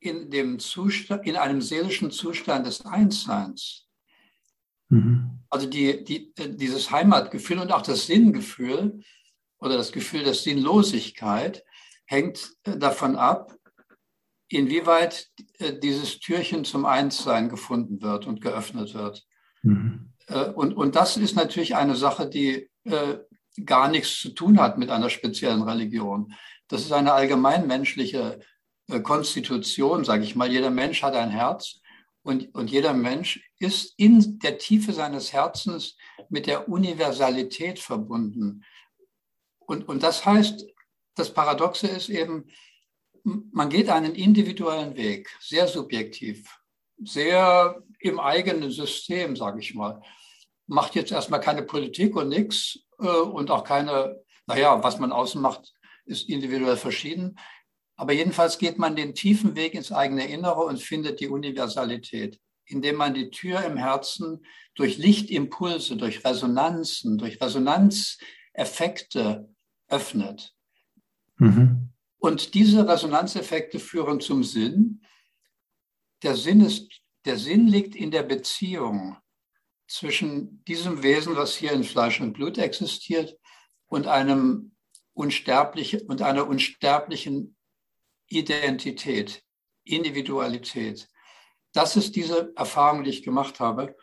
in, 0.00 0.30
dem 0.30 0.58
Zustand, 0.58 1.26
in 1.26 1.36
einem 1.36 1.60
seelischen 1.60 2.10
Zustand 2.10 2.66
des 2.66 2.84
Einsseins. 2.84 3.88
Mhm. 4.88 5.35
Also 5.50 5.66
die, 5.66 6.04
die, 6.04 6.32
dieses 6.36 6.90
Heimatgefühl 6.90 7.58
und 7.58 7.72
auch 7.72 7.82
das 7.82 8.06
Sinngefühl 8.06 9.00
oder 9.58 9.76
das 9.76 9.92
Gefühl 9.92 10.24
der 10.24 10.34
Sinnlosigkeit 10.34 11.64
hängt 12.06 12.52
davon 12.64 13.16
ab, 13.16 13.54
inwieweit 14.48 15.28
äh, 15.58 15.78
dieses 15.78 16.20
Türchen 16.20 16.64
zum 16.64 16.86
Einssein 16.86 17.48
gefunden 17.48 18.00
wird 18.02 18.26
und 18.26 18.40
geöffnet 18.40 18.94
wird. 18.94 19.26
Mhm. 19.62 20.12
Äh, 20.28 20.50
und, 20.50 20.74
und 20.74 20.94
das 20.96 21.16
ist 21.16 21.36
natürlich 21.36 21.74
eine 21.74 21.96
Sache, 21.96 22.28
die 22.28 22.70
äh, 22.84 23.18
gar 23.64 23.88
nichts 23.88 24.20
zu 24.20 24.30
tun 24.30 24.60
hat 24.60 24.78
mit 24.78 24.90
einer 24.90 25.10
speziellen 25.10 25.62
Religion. 25.62 26.32
Das 26.68 26.82
ist 26.82 26.92
eine 26.92 27.12
allgemeinmenschliche 27.12 28.40
äh, 28.88 29.00
Konstitution, 29.00 30.04
sage 30.04 30.24
ich 30.24 30.36
mal. 30.36 30.50
Jeder 30.50 30.70
Mensch 30.70 31.02
hat 31.02 31.14
ein 31.14 31.30
Herz 31.30 31.80
und, 32.26 32.52
und 32.56 32.72
jeder 32.72 32.92
Mensch 32.92 33.48
ist 33.60 33.94
in 33.96 34.40
der 34.40 34.58
Tiefe 34.58 34.92
seines 34.92 35.32
Herzens 35.32 35.96
mit 36.28 36.48
der 36.48 36.68
Universalität 36.68 37.78
verbunden. 37.78 38.64
Und, 39.60 39.88
und 39.88 40.02
das 40.02 40.26
heißt, 40.26 40.66
das 41.14 41.32
Paradoxe 41.32 41.86
ist 41.86 42.08
eben, 42.08 42.46
man 43.22 43.68
geht 43.68 43.88
einen 43.90 44.16
individuellen 44.16 44.96
Weg, 44.96 45.30
sehr 45.40 45.68
subjektiv, 45.68 46.58
sehr 46.98 47.80
im 48.00 48.18
eigenen 48.18 48.72
System, 48.72 49.36
sage 49.36 49.60
ich 49.60 49.74
mal. 49.74 50.02
Macht 50.66 50.96
jetzt 50.96 51.12
erstmal 51.12 51.40
keine 51.40 51.62
Politik 51.62 52.16
und 52.16 52.28
nichts 52.28 52.80
äh, 52.98 53.06
und 53.06 53.52
auch 53.52 53.62
keine, 53.62 54.20
naja, 54.46 54.82
was 54.82 54.98
man 54.98 55.12
außen 55.12 55.40
macht, 55.40 55.74
ist 56.06 56.28
individuell 56.28 56.76
verschieden. 56.76 57.38
Aber 57.96 58.12
jedenfalls 58.12 58.58
geht 58.58 58.78
man 58.78 58.94
den 58.94 59.14
tiefen 59.14 59.56
Weg 59.56 59.74
ins 59.74 59.90
eigene 59.90 60.28
Innere 60.28 60.60
und 60.60 60.80
findet 60.80 61.20
die 61.20 61.28
Universalität, 61.28 62.38
indem 62.66 62.96
man 62.96 63.14
die 63.14 63.30
Tür 63.30 63.64
im 63.64 63.78
Herzen 63.78 64.44
durch 64.74 64.98
Lichtimpulse, 64.98 65.96
durch 65.96 66.22
Resonanzen, 66.24 67.16
durch 67.16 67.40
Resonanzeffekte 67.40 69.48
öffnet. 69.88 70.54
Mhm. 71.38 71.88
Und 72.18 72.54
diese 72.54 72.86
Resonanzeffekte 72.86 73.78
führen 73.78 74.20
zum 74.20 74.44
Sinn. 74.44 75.02
Der 76.22 76.36
Sinn, 76.36 76.60
ist, 76.60 76.90
der 77.24 77.38
Sinn 77.38 77.66
liegt 77.66 77.94
in 77.94 78.10
der 78.10 78.22
Beziehung 78.22 79.16
zwischen 79.86 80.64
diesem 80.64 81.02
Wesen, 81.02 81.36
was 81.36 81.54
hier 81.54 81.72
in 81.72 81.84
Fleisch 81.84 82.20
und 82.20 82.32
Blut 82.32 82.58
existiert, 82.58 83.38
und 83.88 84.08
einem 84.08 84.72
unsterblichen 85.12 86.00
und 86.02 86.22
einer 86.22 86.48
unsterblichen 86.48 87.55
Identität, 88.28 89.42
Individualität. 89.84 91.08
Das 91.72 91.96
ist 91.96 92.16
diese 92.16 92.52
Erfahrung, 92.56 93.04
die 93.04 93.10
ich 93.10 93.22
gemacht 93.22 93.60
habe, 93.60 93.96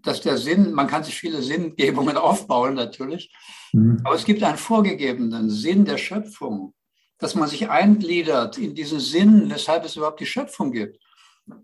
dass 0.00 0.20
der 0.20 0.38
Sinn, 0.38 0.72
man 0.72 0.86
kann 0.86 1.04
sich 1.04 1.14
viele 1.14 1.42
Sinngebungen 1.42 2.16
aufbauen 2.28 2.74
natürlich, 2.74 3.32
mhm. 3.72 4.00
aber 4.04 4.14
es 4.14 4.24
gibt 4.24 4.42
einen 4.42 4.58
vorgegebenen 4.58 5.50
Sinn 5.50 5.84
der 5.84 5.98
Schöpfung, 5.98 6.74
dass 7.18 7.34
man 7.34 7.48
sich 7.48 7.68
eingliedert 7.68 8.58
in 8.58 8.74
diesen 8.74 9.00
Sinn, 9.00 9.50
weshalb 9.50 9.84
es 9.84 9.96
überhaupt 9.96 10.20
die 10.20 10.26
Schöpfung 10.26 10.72
gibt. 10.72 10.98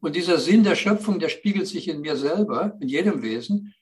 Und 0.01 0.16
dieser 0.16 0.39
Sinn 0.39 0.64
der 0.64 0.75
Schöpfung, 0.75 1.18
der 1.18 1.29
spiegelt 1.29 1.68
sich 1.68 1.89
in 1.89 2.01
mir 2.01 2.16
selber, 2.16 2.77
in 2.81 2.89
jedem 2.89 3.22
Wesen. 3.22 3.75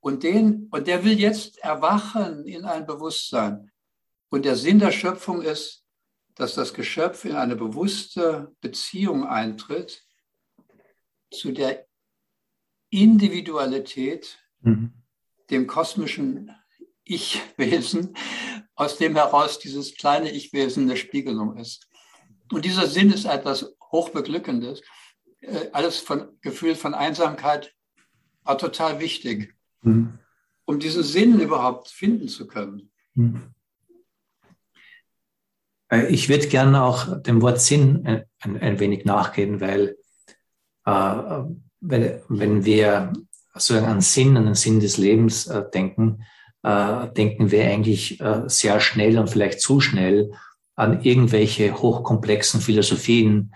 Und, 0.00 0.22
den, 0.22 0.68
und 0.70 0.86
der 0.86 1.04
will 1.04 1.18
jetzt 1.18 1.58
erwachen 1.58 2.46
in 2.46 2.64
ein 2.64 2.86
Bewusstsein. 2.86 3.70
Und 4.30 4.44
der 4.44 4.56
Sinn 4.56 4.78
der 4.78 4.92
Schöpfung 4.92 5.42
ist, 5.42 5.81
dass 6.34 6.54
das 6.54 6.74
Geschöpf 6.74 7.24
in 7.24 7.36
eine 7.36 7.56
bewusste 7.56 8.54
Beziehung 8.60 9.26
eintritt 9.26 10.04
zu 11.30 11.52
der 11.52 11.86
Individualität, 12.90 14.38
mhm. 14.60 14.92
dem 15.50 15.66
kosmischen 15.66 16.50
Ich-Wesen, 17.04 18.16
aus 18.74 18.98
dem 18.98 19.16
heraus 19.16 19.58
dieses 19.58 19.96
kleine 19.96 20.30
Ich-Wesen 20.30 20.84
eine 20.84 20.96
Spiegelung 20.96 21.56
ist. 21.56 21.88
Und 22.50 22.64
dieser 22.64 22.86
Sinn 22.86 23.10
ist 23.12 23.24
etwas 23.24 23.74
Hochbeglückendes. 23.90 24.82
Äh, 25.40 25.70
alles 25.72 25.98
von 25.98 26.38
Gefühl 26.40 26.74
von 26.74 26.94
Einsamkeit 26.94 27.74
war 28.44 28.58
total 28.58 29.00
wichtig, 29.00 29.54
mhm. 29.82 30.18
um 30.64 30.78
diesen 30.78 31.02
Sinn 31.02 31.40
überhaupt 31.40 31.88
finden 31.88 32.28
zu 32.28 32.46
können. 32.46 32.90
Mhm. 33.14 33.54
Äh, 35.92 36.06
ich 36.06 36.28
würde 36.28 36.48
gerne 36.48 36.82
auch 36.82 37.22
dem 37.22 37.42
Wort 37.42 37.60
Sinn 37.60 38.02
ein, 38.06 38.24
ein, 38.40 38.60
ein 38.60 38.80
wenig 38.80 39.04
nachgehen, 39.04 39.60
weil 39.60 39.96
äh, 40.86 41.44
wenn, 41.80 42.20
wenn 42.28 42.64
wir 42.64 43.12
sozusagen 43.54 43.86
an 43.86 44.00
Sinn, 44.00 44.36
an 44.36 44.46
den 44.46 44.54
Sinn 44.54 44.80
des 44.80 44.96
Lebens 44.96 45.46
äh, 45.46 45.62
denken, 45.72 46.24
äh, 46.62 47.08
denken 47.08 47.50
wir 47.50 47.64
eigentlich 47.64 48.20
äh, 48.20 48.42
sehr 48.46 48.80
schnell 48.80 49.18
und 49.18 49.30
vielleicht 49.30 49.60
zu 49.60 49.80
schnell 49.80 50.32
an 50.74 51.02
irgendwelche 51.02 51.74
hochkomplexen 51.74 52.60
Philosophien, 52.60 53.54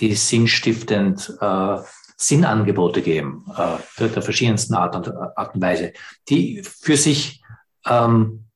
die 0.00 0.14
sinnstiftend 0.14 1.36
äh, 1.40 1.76
Sinnangebote 2.16 3.02
geben, 3.02 3.44
äh, 3.56 4.08
der 4.08 4.22
verschiedensten 4.22 4.74
Art 4.74 4.96
und, 4.96 5.08
Art 5.08 5.54
und 5.54 5.60
Weise, 5.60 5.92
die 6.28 6.62
für 6.62 6.96
sich 6.96 7.42
ähm, 7.86 8.46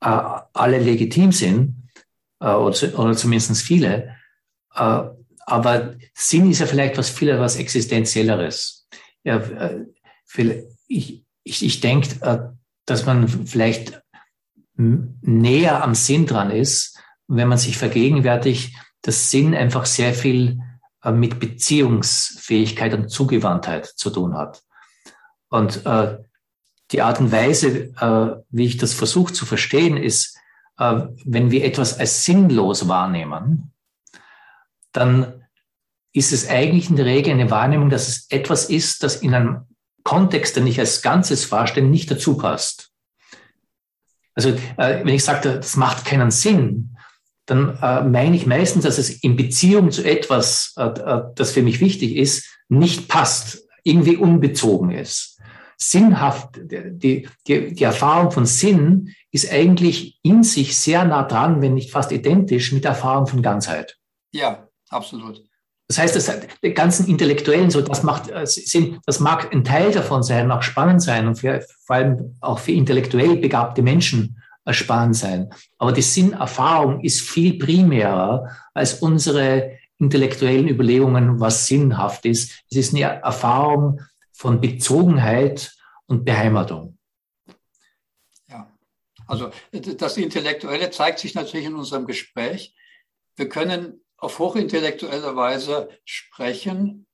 äh, 0.00 0.20
alle 0.52 0.78
legitim 0.78 1.32
sind, 1.32 1.70
äh, 1.70 1.77
oder, 2.46 2.98
oder 2.98 3.16
zumindest 3.16 3.62
viele. 3.62 4.16
Äh, 4.74 5.02
aber 5.46 5.94
Sinn 6.14 6.50
ist 6.50 6.60
ja 6.60 6.66
vielleicht 6.66 6.98
was 6.98 7.08
viel 7.08 7.38
was 7.38 7.56
Existenzielleres. 7.56 8.86
Ja, 9.24 9.36
äh, 9.36 9.86
ich, 10.86 11.24
ich, 11.42 11.64
ich 11.64 11.80
denke, 11.80 12.24
äh, 12.24 12.38
dass 12.86 13.06
man 13.06 13.28
vielleicht 13.28 14.00
näher 14.76 15.82
am 15.82 15.94
Sinn 15.94 16.26
dran 16.26 16.50
ist, 16.50 16.98
wenn 17.26 17.48
man 17.48 17.58
sich 17.58 17.76
vergegenwärtigt, 17.76 18.74
dass 19.02 19.30
Sinn 19.30 19.54
einfach 19.54 19.86
sehr 19.86 20.14
viel 20.14 20.60
äh, 21.02 21.10
mit 21.10 21.40
Beziehungsfähigkeit 21.40 22.94
und 22.94 23.10
Zugewandtheit 23.10 23.86
zu 23.86 24.10
tun 24.10 24.36
hat. 24.36 24.62
Und 25.48 25.84
äh, 25.84 26.18
die 26.92 27.02
Art 27.02 27.20
und 27.20 27.32
Weise, 27.32 27.92
äh, 28.00 28.42
wie 28.50 28.66
ich 28.66 28.76
das 28.76 28.94
versuche 28.94 29.32
zu 29.32 29.46
verstehen, 29.46 29.96
ist, 29.96 30.36
äh, 30.36 30.37
wenn 30.78 31.50
wir 31.50 31.64
etwas 31.64 31.98
als 31.98 32.24
sinnlos 32.24 32.86
wahrnehmen, 32.88 33.72
dann 34.92 35.44
ist 36.12 36.32
es 36.32 36.48
eigentlich 36.48 36.88
in 36.88 36.96
der 36.96 37.06
Regel 37.06 37.32
eine 37.32 37.50
Wahrnehmung, 37.50 37.90
dass 37.90 38.08
es 38.08 38.30
etwas 38.30 38.70
ist, 38.70 39.02
das 39.02 39.16
in 39.16 39.34
einem 39.34 39.66
Kontext, 40.04 40.56
den 40.56 40.66
ich 40.66 40.78
als 40.80 41.02
Ganzes 41.02 41.44
vorstelle, 41.44 41.86
nicht 41.86 42.10
dazu 42.10 42.36
passt. 42.36 42.90
Also 44.34 44.50
äh, 44.76 45.04
wenn 45.04 45.14
ich 45.14 45.24
sage, 45.24 45.56
das 45.56 45.76
macht 45.76 46.04
keinen 46.04 46.30
Sinn, 46.30 46.96
dann 47.46 47.76
äh, 47.82 48.04
meine 48.04 48.36
ich 48.36 48.46
meistens, 48.46 48.84
dass 48.84 48.98
es 48.98 49.10
in 49.10 49.36
Beziehung 49.36 49.90
zu 49.90 50.04
etwas, 50.04 50.74
das 50.74 51.50
für 51.50 51.62
mich 51.62 51.80
wichtig 51.80 52.16
ist, 52.16 52.48
nicht 52.68 53.08
passt, 53.08 53.66
irgendwie 53.82 54.16
unbezogen 54.16 54.90
ist 54.90 55.38
sinnhaft, 55.78 56.60
die, 56.60 57.28
die, 57.46 57.74
die 57.74 57.84
Erfahrung 57.84 58.32
von 58.32 58.46
Sinn 58.46 59.14
ist 59.30 59.50
eigentlich 59.52 60.18
in 60.22 60.42
sich 60.42 60.76
sehr 60.76 61.04
nah 61.04 61.22
dran, 61.22 61.60
wenn 61.60 61.74
nicht 61.74 61.90
fast 61.90 62.12
identisch 62.12 62.72
mit 62.72 62.84
der 62.84 62.92
Erfahrung 62.92 63.26
von 63.26 63.42
Ganzheit. 63.42 63.98
Ja, 64.32 64.68
absolut. 64.88 65.42
Das 65.88 65.98
heißt, 65.98 66.16
das, 66.16 66.30
die 66.62 66.74
ganzen 66.74 67.08
Intellektuellen, 67.08 67.70
so, 67.70 67.80
das 67.80 68.02
macht, 68.02 68.30
äh, 68.30 68.46
sind, 68.46 69.00
das 69.06 69.20
mag 69.20 69.52
ein 69.52 69.64
Teil 69.64 69.90
davon 69.90 70.22
sein, 70.22 70.46
mag 70.46 70.62
spannend 70.62 71.02
sein 71.02 71.26
und 71.26 71.36
für, 71.36 71.64
vor 71.86 71.96
allem 71.96 72.36
auch 72.40 72.58
für 72.58 72.72
intellektuell 72.72 73.36
begabte 73.36 73.82
Menschen 73.82 74.42
äh, 74.66 74.74
spannend 74.74 75.16
sein. 75.16 75.50
Aber 75.78 75.92
die 75.92 76.02
Sinnerfahrung 76.02 77.00
ist 77.00 77.22
viel 77.22 77.58
primärer 77.58 78.50
als 78.74 78.94
unsere 78.94 79.78
intellektuellen 79.98 80.68
Überlegungen, 80.68 81.40
was 81.40 81.66
sinnhaft 81.66 82.26
ist. 82.26 82.52
Es 82.70 82.76
ist 82.76 82.94
eine 82.94 83.04
Erfahrung 83.22 84.02
von 84.32 84.60
Bezogenheit 84.60 85.72
und 86.06 86.26
Beheimatung. 86.26 86.97
Also 89.28 89.52
das 89.72 90.16
Intellektuelle 90.16 90.90
zeigt 90.90 91.20
sich 91.20 91.34
natürlich 91.34 91.66
in 91.66 91.76
unserem 91.76 92.06
Gespräch. 92.06 92.74
Wir 93.36 93.48
können 93.48 94.00
auf 94.16 94.38
hochintellektuelle 94.40 95.36
Weise 95.36 95.90
sprechen 96.04 97.06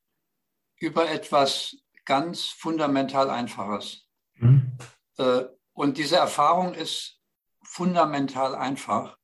über 0.78 1.10
etwas 1.10 1.76
ganz 2.04 2.46
fundamental 2.46 3.30
Einfaches. 3.30 4.08
Mhm. 4.36 4.78
Äh, 5.18 5.44
und 5.72 5.98
diese 5.98 6.16
Erfahrung 6.16 6.74
ist 6.74 7.20
fundamental 7.62 8.54
einfach. 8.54 9.18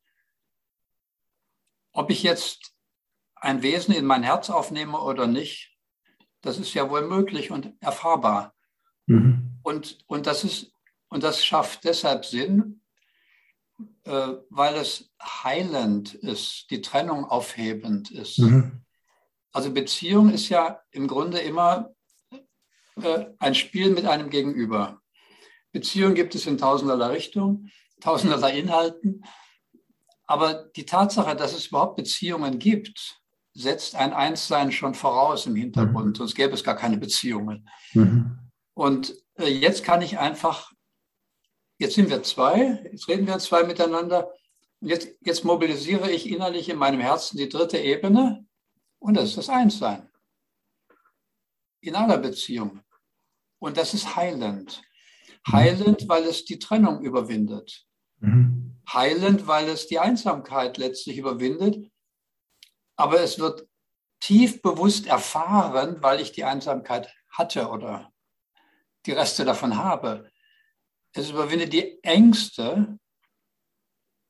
Ob 1.93 2.11
ich 2.11 2.22
jetzt 2.22 2.74
ein 3.36 3.62
Wesen 3.62 3.95
in 3.95 4.05
mein 4.05 4.22
Herz 4.22 4.51
aufnehme 4.51 4.99
oder 5.01 5.26
nicht, 5.26 5.78
das 6.41 6.59
ist 6.59 6.74
ja 6.74 6.91
wohl 6.91 7.07
möglich 7.07 7.51
und 7.51 7.72
erfahrbar. 7.80 8.55
Mhm. 9.07 9.59
Und, 9.62 9.99
und, 10.07 10.26
das 10.26 10.45
ist, 10.45 10.72
und 11.09 11.22
das 11.22 11.45
schafft 11.45 11.84
deshalb 11.84 12.24
Sinn, 12.24 12.80
äh, 14.05 14.35
weil 14.49 14.76
es 14.76 15.11
heilend 15.22 16.14
ist, 16.14 16.66
die 16.70 16.81
Trennung 16.81 17.24
aufhebend 17.24 18.11
ist. 18.11 18.39
Mhm. 18.39 18.83
Also 19.53 19.72
Beziehung 19.72 20.31
ist 20.31 20.49
ja 20.49 20.81
im 20.91 21.09
Grunde 21.09 21.39
immer 21.39 21.91
äh, 23.03 23.26
ein 23.39 23.55
Spiel 23.55 23.91
mit 23.91 24.07
einem 24.07 24.31
Gegenüber. 24.31 25.01
Beziehung 25.72 26.14
gibt 26.14 26.35
es 26.35 26.47
in 26.47 26.59
tausenderlei 26.59 27.07
Richtungen, 27.09 27.70
tausenderlei 28.01 28.59
Inhalten. 28.59 29.24
Aber 30.26 30.70
die 30.76 30.87
Tatsache, 30.87 31.35
dass 31.35 31.55
es 31.55 31.66
überhaupt 31.66 31.97
Beziehungen 31.97 32.59
gibt, 32.59 33.20
setzt 33.53 33.97
ein 33.97 34.12
Einssein 34.12 34.70
schon 34.70 34.95
voraus 34.95 35.47
im 35.47 35.57
Hintergrund, 35.57 36.11
mhm. 36.11 36.14
sonst 36.14 36.35
gäbe 36.37 36.55
es 36.55 36.62
gar 36.62 36.76
keine 36.76 36.99
Beziehungen. 36.99 37.68
Mhm. 37.95 38.39
Und 38.74 39.14
äh, 39.35 39.49
jetzt 39.49 39.83
kann 39.83 40.03
ich 40.03 40.18
einfach 40.18 40.72
Jetzt 41.81 41.95
sind 41.95 42.11
wir 42.11 42.22
zwei, 42.22 42.78
jetzt 42.93 43.09
reden 43.09 43.26
wir 43.26 43.39
zwei 43.39 43.64
miteinander. 43.64 44.31
Und 44.81 44.89
jetzt, 44.89 45.16
jetzt 45.22 45.47
mobilisiere 45.47 46.11
ich 46.11 46.28
innerlich 46.28 46.68
in 46.68 46.76
meinem 46.76 47.01
Herzen 47.01 47.39
die 47.39 47.49
dritte 47.49 47.78
Ebene 47.78 48.47
und 48.99 49.14
das 49.14 49.31
ist 49.31 49.39
das 49.39 49.49
Einssein. 49.49 50.11
In 51.81 51.95
aller 51.95 52.18
Beziehung. 52.18 52.83
Und 53.59 53.78
das 53.78 53.95
ist 53.95 54.14
heilend. 54.14 54.83
Heilend, 55.51 56.07
weil 56.07 56.24
es 56.24 56.45
die 56.45 56.59
Trennung 56.59 57.01
überwindet. 57.01 57.87
Mhm. 58.18 58.76
Heilend, 58.93 59.47
weil 59.47 59.66
es 59.70 59.87
die 59.87 59.99
Einsamkeit 59.99 60.76
letztlich 60.76 61.16
überwindet. 61.16 61.91
Aber 62.97 63.22
es 63.22 63.39
wird 63.39 63.66
tief 64.20 64.61
bewusst 64.61 65.07
erfahren, 65.07 65.97
weil 66.03 66.20
ich 66.20 66.33
die 66.33 66.45
Einsamkeit 66.45 67.11
hatte 67.31 67.68
oder 67.68 68.12
die 69.07 69.12
Reste 69.12 69.47
davon 69.47 69.78
habe. 69.78 70.30
Es 71.12 71.30
überwindet 71.30 71.72
die 71.72 72.02
Ängste 72.02 72.98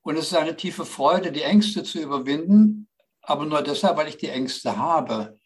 und 0.02 0.16
es 0.16 0.26
ist 0.26 0.34
eine 0.34 0.56
tiefe 0.56 0.86
Freude, 0.86 1.30
die 1.30 1.42
Ängste 1.42 1.82
zu 1.82 2.00
überwinden, 2.00 2.88
aber 3.20 3.44
nur 3.44 3.62
deshalb, 3.62 3.96
weil 3.96 4.08
ich 4.08 4.16
die 4.16 4.28
Ängste 4.28 4.76
habe. 4.76 5.38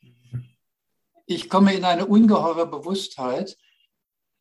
Ich 1.26 1.48
komme 1.48 1.74
in 1.74 1.84
eine 1.84 2.06
ungeheure 2.06 2.66
Bewusstheit 2.66 3.56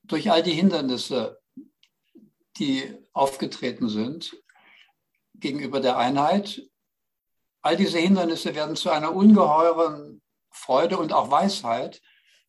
durch 0.03 0.31
all 0.31 0.43
die 0.43 0.53
Hindernisse, 0.53 1.39
die 2.57 2.93
aufgetreten 3.13 3.89
sind 3.89 4.37
gegenüber 5.33 5.79
der 5.79 5.97
Einheit. 5.97 6.61
All 7.61 7.75
diese 7.75 7.97
Hindernisse 7.97 8.53
werden 8.53 8.75
zu 8.75 8.91
einer 8.91 9.15
ungeheuren 9.15 10.21
Freude 10.51 10.97
und 10.97 11.11
auch 11.13 11.31
Weisheit. 11.31 12.01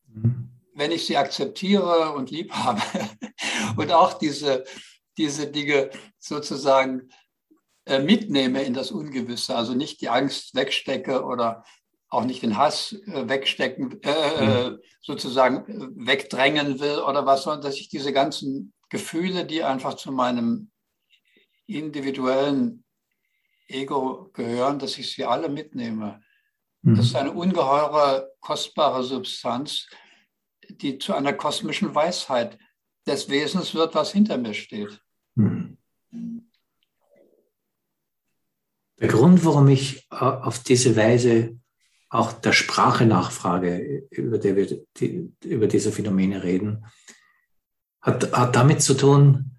Mhm 0.07 0.54
wenn 0.75 0.91
ich 0.91 1.05
sie 1.05 1.17
akzeptiere 1.17 2.11
und 2.13 2.29
lieb 2.29 2.51
habe 2.51 2.81
und 3.77 3.91
auch 3.91 4.13
diese, 4.13 4.63
diese 5.17 5.47
Dinge 5.47 5.89
sozusagen 6.19 7.09
äh, 7.85 7.99
mitnehme 7.99 8.63
in 8.63 8.73
das 8.73 8.91
Ungewisse, 8.91 9.55
also 9.55 9.73
nicht 9.73 10.01
die 10.01 10.09
Angst 10.09 10.53
wegstecke 10.53 11.23
oder 11.23 11.63
auch 12.09 12.25
nicht 12.25 12.43
den 12.43 12.57
Hass 12.57 12.93
äh, 13.07 13.27
wegstecken, 13.27 14.01
äh, 14.03 14.09
äh 14.09 14.69
mhm. 14.69 14.79
sozusagen 15.01 15.93
wegdrängen 16.05 16.79
will 16.79 16.99
oder 16.99 17.25
was, 17.25 17.43
sondern 17.43 17.61
dass 17.61 17.75
ich 17.75 17.89
diese 17.89 18.13
ganzen 18.13 18.73
Gefühle, 18.89 19.45
die 19.45 19.63
einfach 19.63 19.95
zu 19.95 20.11
meinem 20.11 20.71
individuellen 21.67 22.83
Ego 23.67 24.29
gehören, 24.33 24.77
dass 24.77 24.97
ich 24.97 25.13
sie 25.13 25.25
alle 25.25 25.49
mitnehme. 25.49 26.21
Das 26.83 27.07
ist 27.07 27.13
mhm. 27.13 27.19
eine 27.19 27.31
ungeheure, 27.31 28.31
kostbare 28.41 29.03
Substanz, 29.03 29.87
die 30.77 30.97
zu 30.97 31.13
einer 31.13 31.33
kosmischen 31.33 31.93
Weisheit 31.95 32.57
des 33.07 33.29
Wesens 33.29 33.73
wird, 33.73 33.95
was 33.95 34.11
hinter 34.11 34.37
mir 34.37 34.53
steht. 34.53 35.01
Hm. 35.35 35.77
Der 38.99 39.07
Grund, 39.09 39.43
warum 39.43 39.67
ich 39.67 40.07
äh, 40.11 40.15
auf 40.15 40.59
diese 40.59 40.95
Weise 40.95 41.57
auch 42.09 42.31
der 42.31 42.53
Sprache 42.53 43.05
nachfrage, 43.05 44.07
über, 44.09 44.37
der 44.37 44.55
wir 44.55 44.85
die, 44.97 45.33
über 45.43 45.67
diese 45.67 45.91
Phänomene 45.91 46.43
reden, 46.43 46.85
hat, 48.01 48.31
hat 48.31 48.55
damit 48.55 48.81
zu 48.81 48.93
tun, 48.93 49.55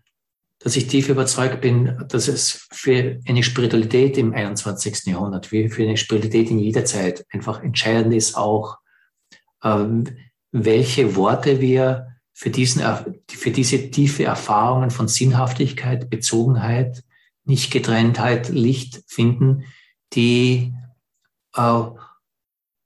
dass 0.59 0.77
ich 0.77 0.87
tief 0.87 1.09
überzeugt 1.09 1.61
bin, 1.61 2.03
dass 2.09 2.29
es 2.29 2.67
für 2.73 3.21
eine 3.27 3.43
Spiritualität 3.43 4.17
im 4.17 4.33
21. 4.33 5.05
Jahrhundert, 5.07 5.53
wie 5.53 5.69
für 5.69 5.83
eine 5.83 5.97
Spiritualität 5.97 6.51
in 6.51 6.59
jeder 6.59 6.85
Zeit 6.85 7.27
einfach 7.31 7.63
entscheidend 7.63 8.15
ist, 8.15 8.37
auch 8.37 8.79
ähm, 9.63 10.05
welche 10.65 11.17
Worte 11.17 11.61
wir 11.61 12.17
für, 12.33 12.51
diesen, 12.51 12.83
für 13.29 13.51
diese 13.51 13.91
tiefe 13.91 14.25
Erfahrungen 14.25 14.91
von 14.91 15.09
Sinnhaftigkeit, 15.09 16.11
Bezogenheit, 16.11 17.05
Nichtgetrenntheit, 17.45 18.49
Licht 18.49 19.03
finden, 19.07 19.65
die 20.13 20.75
äh, 21.55 21.83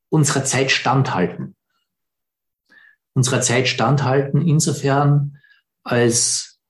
unserer 0.09 0.45
Zeit 0.45 0.71
standhalten. 0.71 1.57
Unserer 3.15 3.41
Zeit 3.41 3.69
standhalten 3.69 4.47
insofern, 4.47 5.39
als 5.83 6.61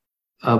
äh, 0.42 0.58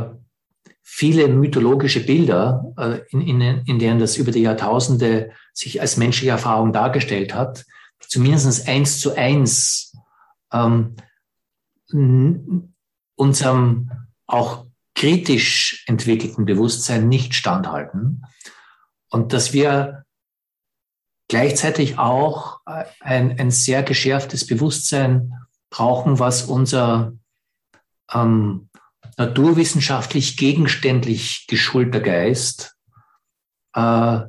viele 0.82 1.28
mythologische 1.28 2.04
Bilder, 2.04 2.72
äh, 2.76 3.00
in, 3.10 3.20
in, 3.20 3.40
in 3.40 3.78
denen 3.78 4.00
das 4.00 4.16
über 4.16 4.32
die 4.32 4.42
Jahrtausende 4.42 5.32
sich 5.52 5.80
als 5.80 5.96
menschliche 5.96 6.32
Erfahrung 6.32 6.72
dargestellt 6.72 7.34
hat, 7.34 7.64
zumindest 8.00 8.68
eins 8.68 9.00
zu 9.00 9.14
eins 9.16 9.89
ähm, 10.52 10.96
unserem 13.16 13.90
auch 14.26 14.66
kritisch 14.94 15.84
entwickelten 15.86 16.44
Bewusstsein 16.44 17.08
nicht 17.08 17.34
standhalten. 17.34 18.22
Und 19.08 19.32
dass 19.32 19.52
wir 19.52 20.04
gleichzeitig 21.28 21.98
auch 21.98 22.60
ein, 22.64 23.38
ein 23.38 23.50
sehr 23.50 23.82
geschärftes 23.82 24.46
Bewusstsein 24.46 25.32
brauchen, 25.70 26.18
was 26.18 26.42
unser 26.42 27.12
ähm, 28.12 28.68
naturwissenschaftlich 29.16 30.36
gegenständlich 30.36 31.46
geschulter 31.46 32.00
Geist 32.00 32.76
äh, 33.74 34.20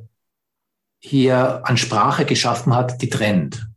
hier 1.00 1.66
an 1.66 1.76
Sprache 1.76 2.24
geschaffen 2.24 2.74
hat, 2.74 3.02
die 3.02 3.08
trennt 3.08 3.71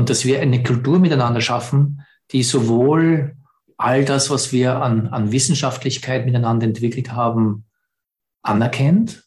und 0.00 0.08
dass 0.08 0.24
wir 0.24 0.40
eine 0.40 0.62
Kultur 0.62 0.98
miteinander 0.98 1.42
schaffen, 1.42 2.06
die 2.32 2.42
sowohl 2.42 3.36
all 3.76 4.06
das, 4.06 4.30
was 4.30 4.50
wir 4.50 4.80
an, 4.80 5.08
an 5.08 5.30
Wissenschaftlichkeit 5.30 6.24
miteinander 6.24 6.66
entwickelt 6.66 7.12
haben, 7.12 7.66
anerkennt, 8.40 9.24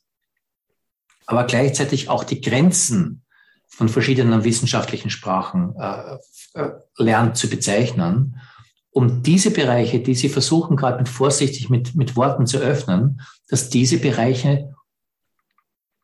aber 1.28 1.44
gleichzeitig 1.44 2.10
auch 2.10 2.24
die 2.24 2.42
Grenzen 2.42 3.22
von 3.68 3.88
verschiedenen 3.88 4.44
wissenschaftlichen 4.46 5.12
Sprachen 5.12 5.76
äh, 5.78 6.18
äh, 6.56 6.72
lernt 6.98 7.38
zu 7.38 7.52
bezeichnen, 7.52 8.42
um 8.90 9.22
diese 9.22 9.52
Bereiche, 9.52 10.00
die 10.00 10.16
Sie 10.16 10.28
versuchen 10.28 10.76
gerade 10.76 10.98
mit 10.98 11.08
vorsichtig 11.08 11.70
mit, 11.70 11.94
mit 11.94 12.16
Worten 12.16 12.48
zu 12.48 12.58
öffnen, 12.58 13.22
dass 13.48 13.70
diese 13.70 14.00
Bereiche 14.00 14.74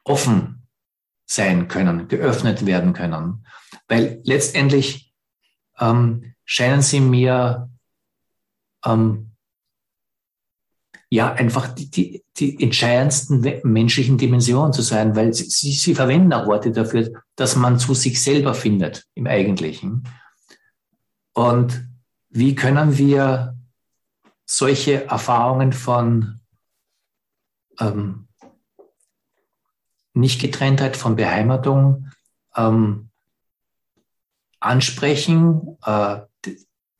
offen 0.04 0.68
sein 1.26 1.68
können, 1.68 2.08
geöffnet 2.08 2.68
werden 2.68 2.94
können. 2.94 3.44
Weil 3.90 4.22
letztendlich 4.24 5.12
ähm, 5.80 6.36
scheinen 6.46 6.82
sie 6.82 7.02
mir 7.02 7.70
ähm, 8.86 9.32
ja 11.10 11.34
einfach 11.34 11.68
die, 11.74 11.90
die, 11.90 12.24
die 12.38 12.64
entscheidendsten 12.64 13.62
menschlichen 13.64 14.18
Dimensionen 14.18 14.74
zu 14.74 14.84
sein, 14.84 15.16
weil 15.16 15.34
sie, 15.34 15.46
sie, 15.50 15.74
sie 15.74 15.96
verwenden 15.96 16.32
auch 16.34 16.46
Worte 16.46 16.72
dafür, 16.72 17.12
dass 17.36 17.56
man 17.56 17.80
zu 17.80 17.96
sich 17.96 18.22
selber 18.22 18.54
findet 18.54 19.08
im 19.16 19.26
Eigentlichen. 19.26 20.08
Und 21.34 21.88
wie 22.30 22.54
können 22.54 22.98
wir 22.98 23.58
solche 24.46 25.06
Erfahrungen 25.06 25.74
von 25.74 26.40
ähm, 27.80 28.28
Nichtgetrenntheit, 30.14 30.96
von 30.98 31.16
Beheimatung 31.16 32.12
ähm, 32.56 33.09
ansprechen, 34.60 35.78
äh, 35.86 36.18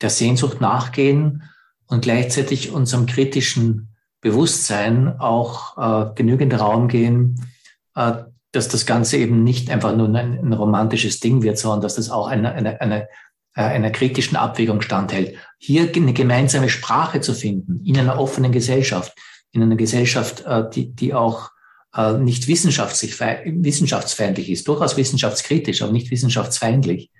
der 0.00 0.10
Sehnsucht 0.10 0.60
nachgehen 0.60 1.42
und 1.86 2.02
gleichzeitig 2.02 2.72
unserem 2.72 3.06
kritischen 3.06 3.94
Bewusstsein 4.20 5.18
auch 5.18 5.78
äh, 5.78 6.14
genügend 6.14 6.58
Raum 6.58 6.88
geben, 6.88 7.48
äh, 7.94 8.12
dass 8.52 8.68
das 8.68 8.86
Ganze 8.86 9.16
eben 9.16 9.44
nicht 9.44 9.70
einfach 9.70 9.94
nur 9.94 10.12
ein, 10.14 10.52
romantisches 10.52 11.20
Ding 11.20 11.42
wird, 11.42 11.58
sondern 11.58 11.82
dass 11.82 11.94
das 11.94 12.10
auch 12.10 12.26
eine, 12.26 12.52
eine, 12.52 12.80
eine, 12.80 13.08
äh, 13.54 13.62
einer 13.62 13.90
kritischen 13.90 14.36
Abwägung 14.36 14.80
standhält. 14.80 15.36
Hier 15.58 15.90
eine 15.94 16.12
gemeinsame 16.12 16.68
Sprache 16.68 17.20
zu 17.20 17.34
finden 17.34 17.84
in 17.84 17.98
einer 17.98 18.18
offenen 18.18 18.52
Gesellschaft, 18.52 19.12
in 19.52 19.62
einer 19.62 19.76
Gesellschaft, 19.76 20.44
äh, 20.46 20.68
die, 20.70 20.94
die 20.94 21.14
auch 21.14 21.50
äh, 21.94 22.14
nicht 22.14 22.48
wissenschaftsfeindlich 22.48 24.50
ist, 24.50 24.68
durchaus 24.68 24.96
wissenschaftskritisch, 24.96 25.82
aber 25.82 25.92
nicht 25.92 26.10
wissenschaftsfeindlich. 26.10 27.10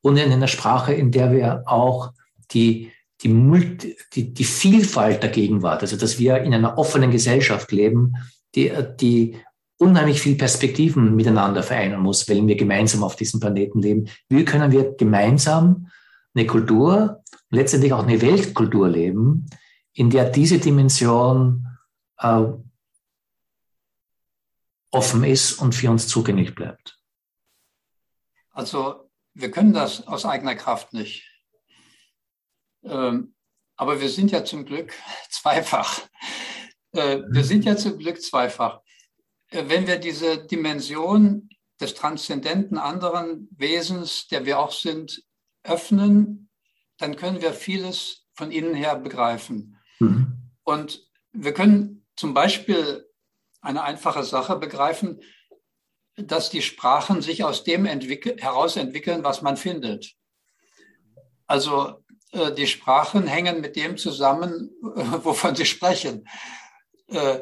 Und 0.00 0.16
in 0.16 0.32
einer 0.32 0.48
Sprache, 0.48 0.92
in 0.94 1.10
der 1.10 1.32
wir 1.32 1.62
auch 1.66 2.12
die, 2.52 2.92
die, 3.22 3.28
Multi, 3.28 3.96
die, 4.14 4.32
die 4.32 4.44
Vielfalt 4.44 5.22
der 5.22 5.30
Gegenwart, 5.30 5.82
also 5.82 5.96
dass 5.96 6.18
wir 6.18 6.38
in 6.38 6.54
einer 6.54 6.78
offenen 6.78 7.10
Gesellschaft 7.10 7.72
leben, 7.72 8.14
die, 8.54 8.72
die 9.00 9.36
unheimlich 9.78 10.20
viel 10.20 10.36
Perspektiven 10.36 11.14
miteinander 11.14 11.62
vereinen 11.62 12.00
muss, 12.00 12.28
wenn 12.28 12.46
wir 12.48 12.56
gemeinsam 12.56 13.04
auf 13.04 13.16
diesem 13.16 13.40
Planeten 13.40 13.80
leben. 13.80 14.08
Wie 14.28 14.44
können 14.44 14.72
wir 14.72 14.94
gemeinsam 14.94 15.90
eine 16.34 16.46
Kultur, 16.46 17.22
letztendlich 17.50 17.92
auch 17.92 18.04
eine 18.04 18.20
Weltkultur 18.20 18.88
leben, 18.88 19.46
in 19.92 20.10
der 20.10 20.30
diese 20.30 20.58
Dimension 20.58 21.66
äh, 22.18 22.42
offen 24.90 25.24
ist 25.24 25.54
und 25.54 25.74
für 25.74 25.90
uns 25.90 26.08
zugänglich 26.08 26.54
bleibt? 26.54 26.98
Also 28.50 29.07
wir 29.38 29.50
können 29.52 29.72
das 29.72 30.06
aus 30.06 30.26
eigener 30.26 30.56
Kraft 30.56 30.92
nicht. 30.92 31.30
Ähm, 32.82 33.34
aber 33.76 34.00
wir 34.00 34.08
sind 34.08 34.32
ja 34.32 34.44
zum 34.44 34.64
Glück 34.64 34.92
zweifach. 35.30 36.00
Äh, 36.92 37.20
wir 37.28 37.44
sind 37.44 37.64
ja 37.64 37.76
zum 37.76 37.98
Glück 37.98 38.20
zweifach. 38.20 38.80
Äh, 39.50 39.64
wenn 39.68 39.86
wir 39.86 39.98
diese 39.98 40.44
Dimension 40.44 41.48
des 41.80 41.94
transzendenten 41.94 42.78
anderen 42.78 43.48
Wesens, 43.52 44.26
der 44.26 44.44
wir 44.44 44.58
auch 44.58 44.72
sind, 44.72 45.22
öffnen, 45.62 46.50
dann 46.96 47.14
können 47.14 47.40
wir 47.40 47.52
vieles 47.52 48.26
von 48.34 48.50
innen 48.50 48.74
her 48.74 48.96
begreifen. 48.96 49.78
Mhm. 50.00 50.50
Und 50.64 51.08
wir 51.32 51.54
können 51.54 52.04
zum 52.16 52.34
Beispiel 52.34 53.08
eine 53.60 53.82
einfache 53.82 54.24
Sache 54.24 54.56
begreifen, 54.56 55.20
dass 56.18 56.50
die 56.50 56.62
Sprachen 56.62 57.22
sich 57.22 57.44
aus 57.44 57.64
dem 57.64 57.86
heraus 57.86 58.76
entwickeln, 58.76 59.22
was 59.22 59.42
man 59.42 59.56
findet. 59.56 60.14
Also 61.46 62.04
äh, 62.32 62.52
die 62.52 62.66
Sprachen 62.66 63.26
hängen 63.26 63.60
mit 63.60 63.76
dem 63.76 63.96
zusammen, 63.96 64.70
äh, 64.82 65.02
wovon 65.24 65.54
sie 65.54 65.66
sprechen. 65.66 66.28
Äh, 67.08 67.40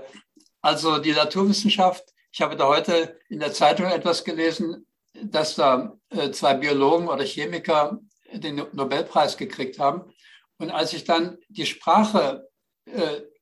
also 0.60 0.98
die 0.98 1.12
Naturwissenschaft, 1.12 2.04
ich 2.32 2.42
habe 2.42 2.56
da 2.56 2.68
heute 2.68 3.18
in 3.28 3.40
der 3.40 3.52
Zeitung 3.52 3.86
etwas 3.86 4.24
gelesen, 4.24 4.86
dass 5.14 5.54
da 5.54 5.96
zwei 6.32 6.52
Biologen 6.54 7.08
oder 7.08 7.24
Chemiker 7.24 7.98
den 8.30 8.56
Nobelpreis 8.72 9.38
gekriegt 9.38 9.78
haben. 9.78 10.12
Und 10.58 10.70
als 10.70 10.92
ich 10.92 11.04
dann 11.04 11.38
die 11.48 11.64
Sprache 11.64 12.46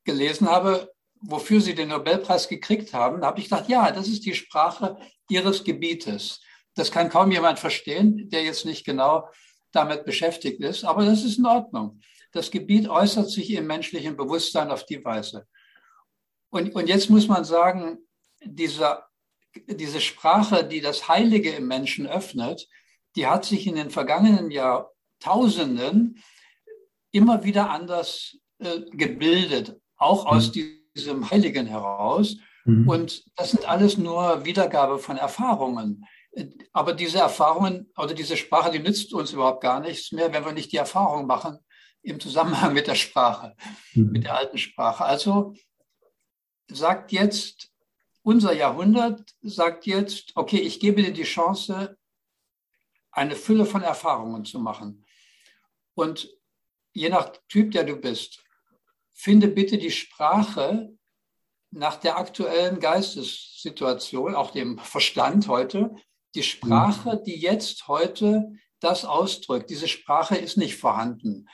gelesen 0.05 0.47
habe, 0.47 0.94
wofür 1.27 1.61
sie 1.61 1.75
den 1.75 1.89
Nobelpreis 1.89 2.47
gekriegt 2.47 2.93
haben, 2.93 3.23
habe 3.23 3.39
ich 3.39 3.45
gedacht, 3.45 3.69
ja, 3.69 3.91
das 3.91 4.07
ist 4.07 4.25
die 4.25 4.35
Sprache 4.35 4.97
ihres 5.29 5.63
Gebietes. 5.63 6.41
Das 6.75 6.91
kann 6.91 7.09
kaum 7.09 7.31
jemand 7.31 7.59
verstehen, 7.59 8.29
der 8.29 8.43
jetzt 8.43 8.65
nicht 8.65 8.85
genau 8.85 9.29
damit 9.71 10.05
beschäftigt 10.05 10.61
ist. 10.61 10.83
Aber 10.83 11.05
das 11.05 11.23
ist 11.23 11.37
in 11.37 11.45
Ordnung. 11.45 11.99
Das 12.31 12.51
Gebiet 12.51 12.89
äußert 12.89 13.29
sich 13.29 13.51
im 13.51 13.67
menschlichen 13.67 14.17
Bewusstsein 14.17 14.69
auf 14.69 14.85
die 14.85 15.03
Weise. 15.03 15.47
Und, 16.49 16.75
und 16.75 16.87
jetzt 16.87 17.09
muss 17.09 17.27
man 17.27 17.43
sagen, 17.43 17.99
diese, 18.43 19.03
diese 19.67 20.01
Sprache, 20.01 20.63
die 20.65 20.81
das 20.81 21.07
Heilige 21.07 21.51
im 21.51 21.67
Menschen 21.67 22.07
öffnet, 22.07 22.67
die 23.15 23.27
hat 23.27 23.45
sich 23.45 23.67
in 23.67 23.75
den 23.75 23.89
vergangenen 23.89 24.51
Jahrtausenden 24.51 26.21
immer 27.11 27.43
wieder 27.45 27.69
anders 27.69 28.37
äh, 28.59 28.81
gebildet, 28.91 29.79
auch 29.95 30.25
aus 30.25 30.53
mhm. 30.53 30.84
Diesem 30.95 31.29
Heiligen 31.29 31.65
heraus. 31.67 32.37
Mhm. 32.65 32.87
Und 32.87 33.23
das 33.35 33.51
sind 33.51 33.67
alles 33.67 33.97
nur 33.97 34.45
Wiedergabe 34.45 34.99
von 34.99 35.17
Erfahrungen. 35.17 36.05
Aber 36.73 36.93
diese 36.93 37.19
Erfahrungen 37.19 37.91
oder 37.97 38.13
diese 38.13 38.35
Sprache, 38.35 38.71
die 38.71 38.79
nützt 38.79 39.13
uns 39.13 39.31
überhaupt 39.31 39.61
gar 39.61 39.79
nichts 39.79 40.11
mehr, 40.11 40.33
wenn 40.33 40.45
wir 40.45 40.51
nicht 40.51 40.71
die 40.71 40.77
Erfahrung 40.77 41.27
machen 41.27 41.59
im 42.01 42.19
Zusammenhang 42.19 42.73
mit 42.73 42.87
der 42.87 42.95
Sprache, 42.95 43.55
mhm. 43.93 44.11
mit 44.11 44.23
der 44.25 44.35
alten 44.35 44.57
Sprache. 44.57 45.05
Also 45.05 45.53
sagt 46.67 47.11
jetzt, 47.11 47.71
unser 48.21 48.53
Jahrhundert 48.53 49.35
sagt 49.41 49.85
jetzt, 49.85 50.31
okay, 50.35 50.57
ich 50.57 50.79
gebe 50.79 51.03
dir 51.03 51.13
die 51.13 51.23
Chance, 51.23 51.97
eine 53.11 53.35
Fülle 53.35 53.65
von 53.65 53.81
Erfahrungen 53.81 54.45
zu 54.45 54.59
machen. 54.59 55.05
Und 55.93 56.29
je 56.91 57.09
nach 57.09 57.31
Typ, 57.47 57.71
der 57.71 57.83
du 57.83 57.95
bist, 57.95 58.44
finde 59.15 59.47
bitte 59.47 59.79
die 59.79 59.91
Sprache 59.91 60.89
nach 61.71 61.95
der 61.95 62.17
aktuellen 62.17 62.79
Geistessituation, 62.79 64.35
auch 64.35 64.51
dem 64.51 64.77
Verstand 64.77 65.47
heute, 65.47 65.95
die 66.35 66.43
Sprache, 66.43 67.21
die 67.25 67.39
jetzt 67.39 67.87
heute 67.87 68.51
das 68.79 69.05
ausdrückt, 69.05 69.69
diese 69.69 69.87
Sprache 69.87 70.35
ist 70.35 70.57
nicht 70.57 70.75
vorhanden. 70.75 71.47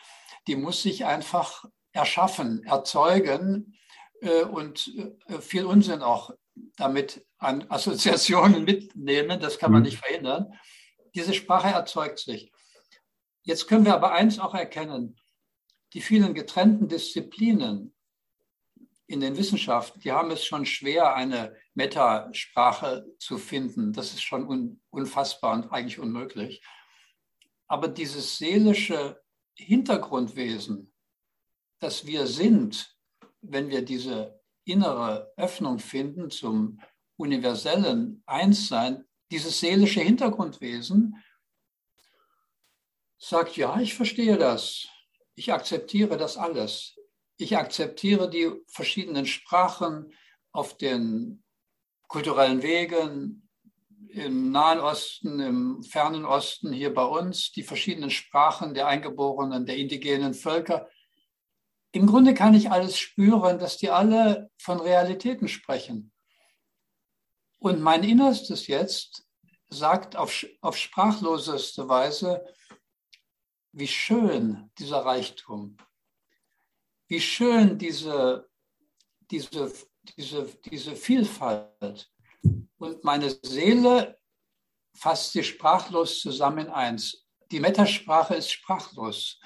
Die 0.47 0.55
muss 0.55 0.81
sich 0.81 1.05
einfach 1.05 1.65
erschaffen, 1.93 2.63
erzeugen 2.63 3.77
äh, 4.21 4.43
und 4.43 4.91
äh, 5.27 5.39
viel 5.39 5.65
Unsinn 5.65 6.01
auch 6.01 6.31
damit 6.75 7.25
an 7.37 7.65
Assoziationen 7.69 8.65
mitnehmen. 8.65 9.39
Das 9.39 9.59
kann 9.59 9.71
man 9.71 9.81
mhm. 9.81 9.85
nicht 9.85 9.99
verhindern. 9.99 10.51
Diese 11.13 11.33
Sprache 11.33 11.67
erzeugt 11.67 12.19
sich. 12.19 12.51
Jetzt 13.43 13.67
können 13.67 13.85
wir 13.85 13.93
aber 13.93 14.11
eins 14.13 14.39
auch 14.39 14.55
erkennen. 14.55 15.15
Die 15.93 16.01
vielen 16.01 16.33
getrennten 16.33 16.87
Disziplinen, 16.87 17.93
in 19.11 19.19
den 19.19 19.37
Wissenschaften, 19.37 19.99
die 19.99 20.11
haben 20.11 20.31
es 20.31 20.45
schon 20.45 20.65
schwer, 20.65 21.15
eine 21.15 21.55
Metasprache 21.73 23.05
zu 23.19 23.37
finden. 23.37 23.91
Das 23.91 24.13
ist 24.13 24.23
schon 24.23 24.47
un 24.47 24.81
unfassbar 24.89 25.53
und 25.53 25.71
eigentlich 25.71 25.99
unmöglich. 25.99 26.63
Aber 27.67 27.87
dieses 27.89 28.37
seelische 28.37 29.21
Hintergrundwesen, 29.55 30.93
das 31.79 32.05
wir 32.05 32.25
sind, 32.25 32.97
wenn 33.41 33.69
wir 33.69 33.83
diese 33.83 34.41
innere 34.63 35.33
Öffnung 35.35 35.79
finden 35.79 36.29
zum 36.29 36.79
universellen 37.17 38.23
Einssein, 38.25 39.05
dieses 39.29 39.59
seelische 39.59 40.01
Hintergrundwesen 40.01 41.21
sagt, 43.17 43.57
ja, 43.57 43.79
ich 43.79 43.93
verstehe 43.93 44.37
das, 44.37 44.87
ich 45.35 45.53
akzeptiere 45.53 46.17
das 46.17 46.37
alles. 46.37 46.97
Ich 47.37 47.57
akzeptiere 47.57 48.29
die 48.29 48.51
verschiedenen 48.67 49.25
Sprachen 49.25 50.13
auf 50.51 50.77
den 50.77 51.43
kulturellen 52.07 52.61
Wegen 52.61 53.47
im 54.09 54.51
Nahen 54.51 54.79
Osten, 54.79 55.39
im 55.39 55.83
fernen 55.83 56.25
Osten, 56.25 56.73
hier 56.73 56.93
bei 56.93 57.05
uns, 57.05 57.51
die 57.51 57.63
verschiedenen 57.63 58.09
Sprachen 58.09 58.73
der 58.73 58.87
Eingeborenen, 58.87 59.65
der 59.65 59.77
indigenen 59.77 60.33
Völker. 60.33 60.89
Im 61.93 62.07
Grunde 62.07 62.33
kann 62.33 62.53
ich 62.53 62.69
alles 62.69 62.97
spüren, 62.97 63.59
dass 63.59 63.77
die 63.77 63.89
alle 63.89 64.49
von 64.57 64.79
Realitäten 64.79 65.47
sprechen. 65.47 66.11
Und 67.59 67.81
mein 67.81 68.03
Innerstes 68.03 68.67
jetzt 68.67 69.25
sagt 69.69 70.15
auf, 70.15 70.45
auf 70.61 70.77
sprachloseste 70.77 71.87
Weise, 71.87 72.43
wie 73.71 73.87
schön 73.87 74.69
dieser 74.77 75.05
Reichtum, 75.05 75.77
wie 77.07 77.21
schön 77.21 77.77
diese, 77.77 78.49
diese, 79.19 79.73
diese, 80.17 80.45
diese 80.65 80.95
Vielfalt. 80.95 82.11
Und 82.77 83.03
meine 83.03 83.29
Seele 83.29 84.19
fasst 84.95 85.33
sie 85.33 85.43
sprachlos 85.43 86.21
zusammen 86.21 86.67
in 86.67 86.71
eins. 86.71 87.27
Die 87.51 87.59
Metasprache 87.59 88.35
ist 88.35 88.51
sprachlos. 88.51 89.39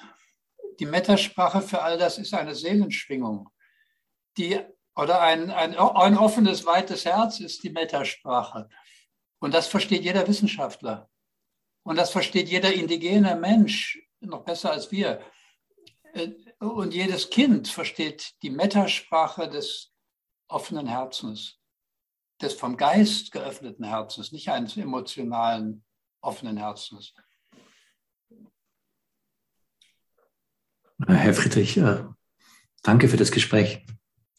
Die 0.78 0.86
Metasprache 0.86 1.62
für 1.62 1.82
all 1.82 1.98
das 1.98 2.18
ist 2.18 2.34
eine 2.34 2.54
Seelenschwingung. 2.54 3.48
die, 4.36 4.60
oder 4.94 5.20
ein, 5.20 5.50
ein, 5.50 5.76
ein 5.76 6.16
offenes, 6.16 6.64
weites 6.64 7.04
Herz 7.04 7.40
ist 7.40 7.62
die 7.62 7.70
Metasprache. 7.70 8.68
Und 9.38 9.52
das 9.52 9.66
versteht 9.66 10.02
jeder 10.04 10.26
Wissenschaftler. 10.26 11.10
Und 11.82 11.96
das 11.96 12.10
versteht 12.10 12.48
jeder 12.48 12.72
indigene 12.72 13.36
Mensch 13.36 14.05
noch 14.20 14.44
besser 14.44 14.72
als 14.72 14.90
wir. 14.90 15.20
Äh, 16.14 16.32
und 16.58 16.94
jedes 16.94 17.30
Kind 17.30 17.68
versteht 17.68 18.34
die 18.42 18.50
Metasprache 18.50 19.48
des 19.48 19.92
offenen 20.48 20.86
Herzens, 20.86 21.60
des 22.40 22.54
vom 22.54 22.76
Geist 22.76 23.32
geöffneten 23.32 23.84
Herzens, 23.84 24.32
nicht 24.32 24.48
eines 24.48 24.76
emotionalen 24.76 25.84
offenen 26.20 26.56
Herzens. 26.56 27.14
Herr 31.06 31.34
Friedrich, 31.34 31.76
äh, 31.76 32.04
danke 32.82 33.08
für 33.08 33.18
das 33.18 33.30
Gespräch. 33.30 33.84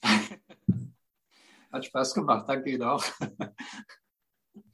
Hat 1.71 1.85
Spaß 1.85 2.15
gemacht, 2.15 2.49
danke 2.49 2.71
Ihnen 2.71 2.83
auch. 2.83 3.05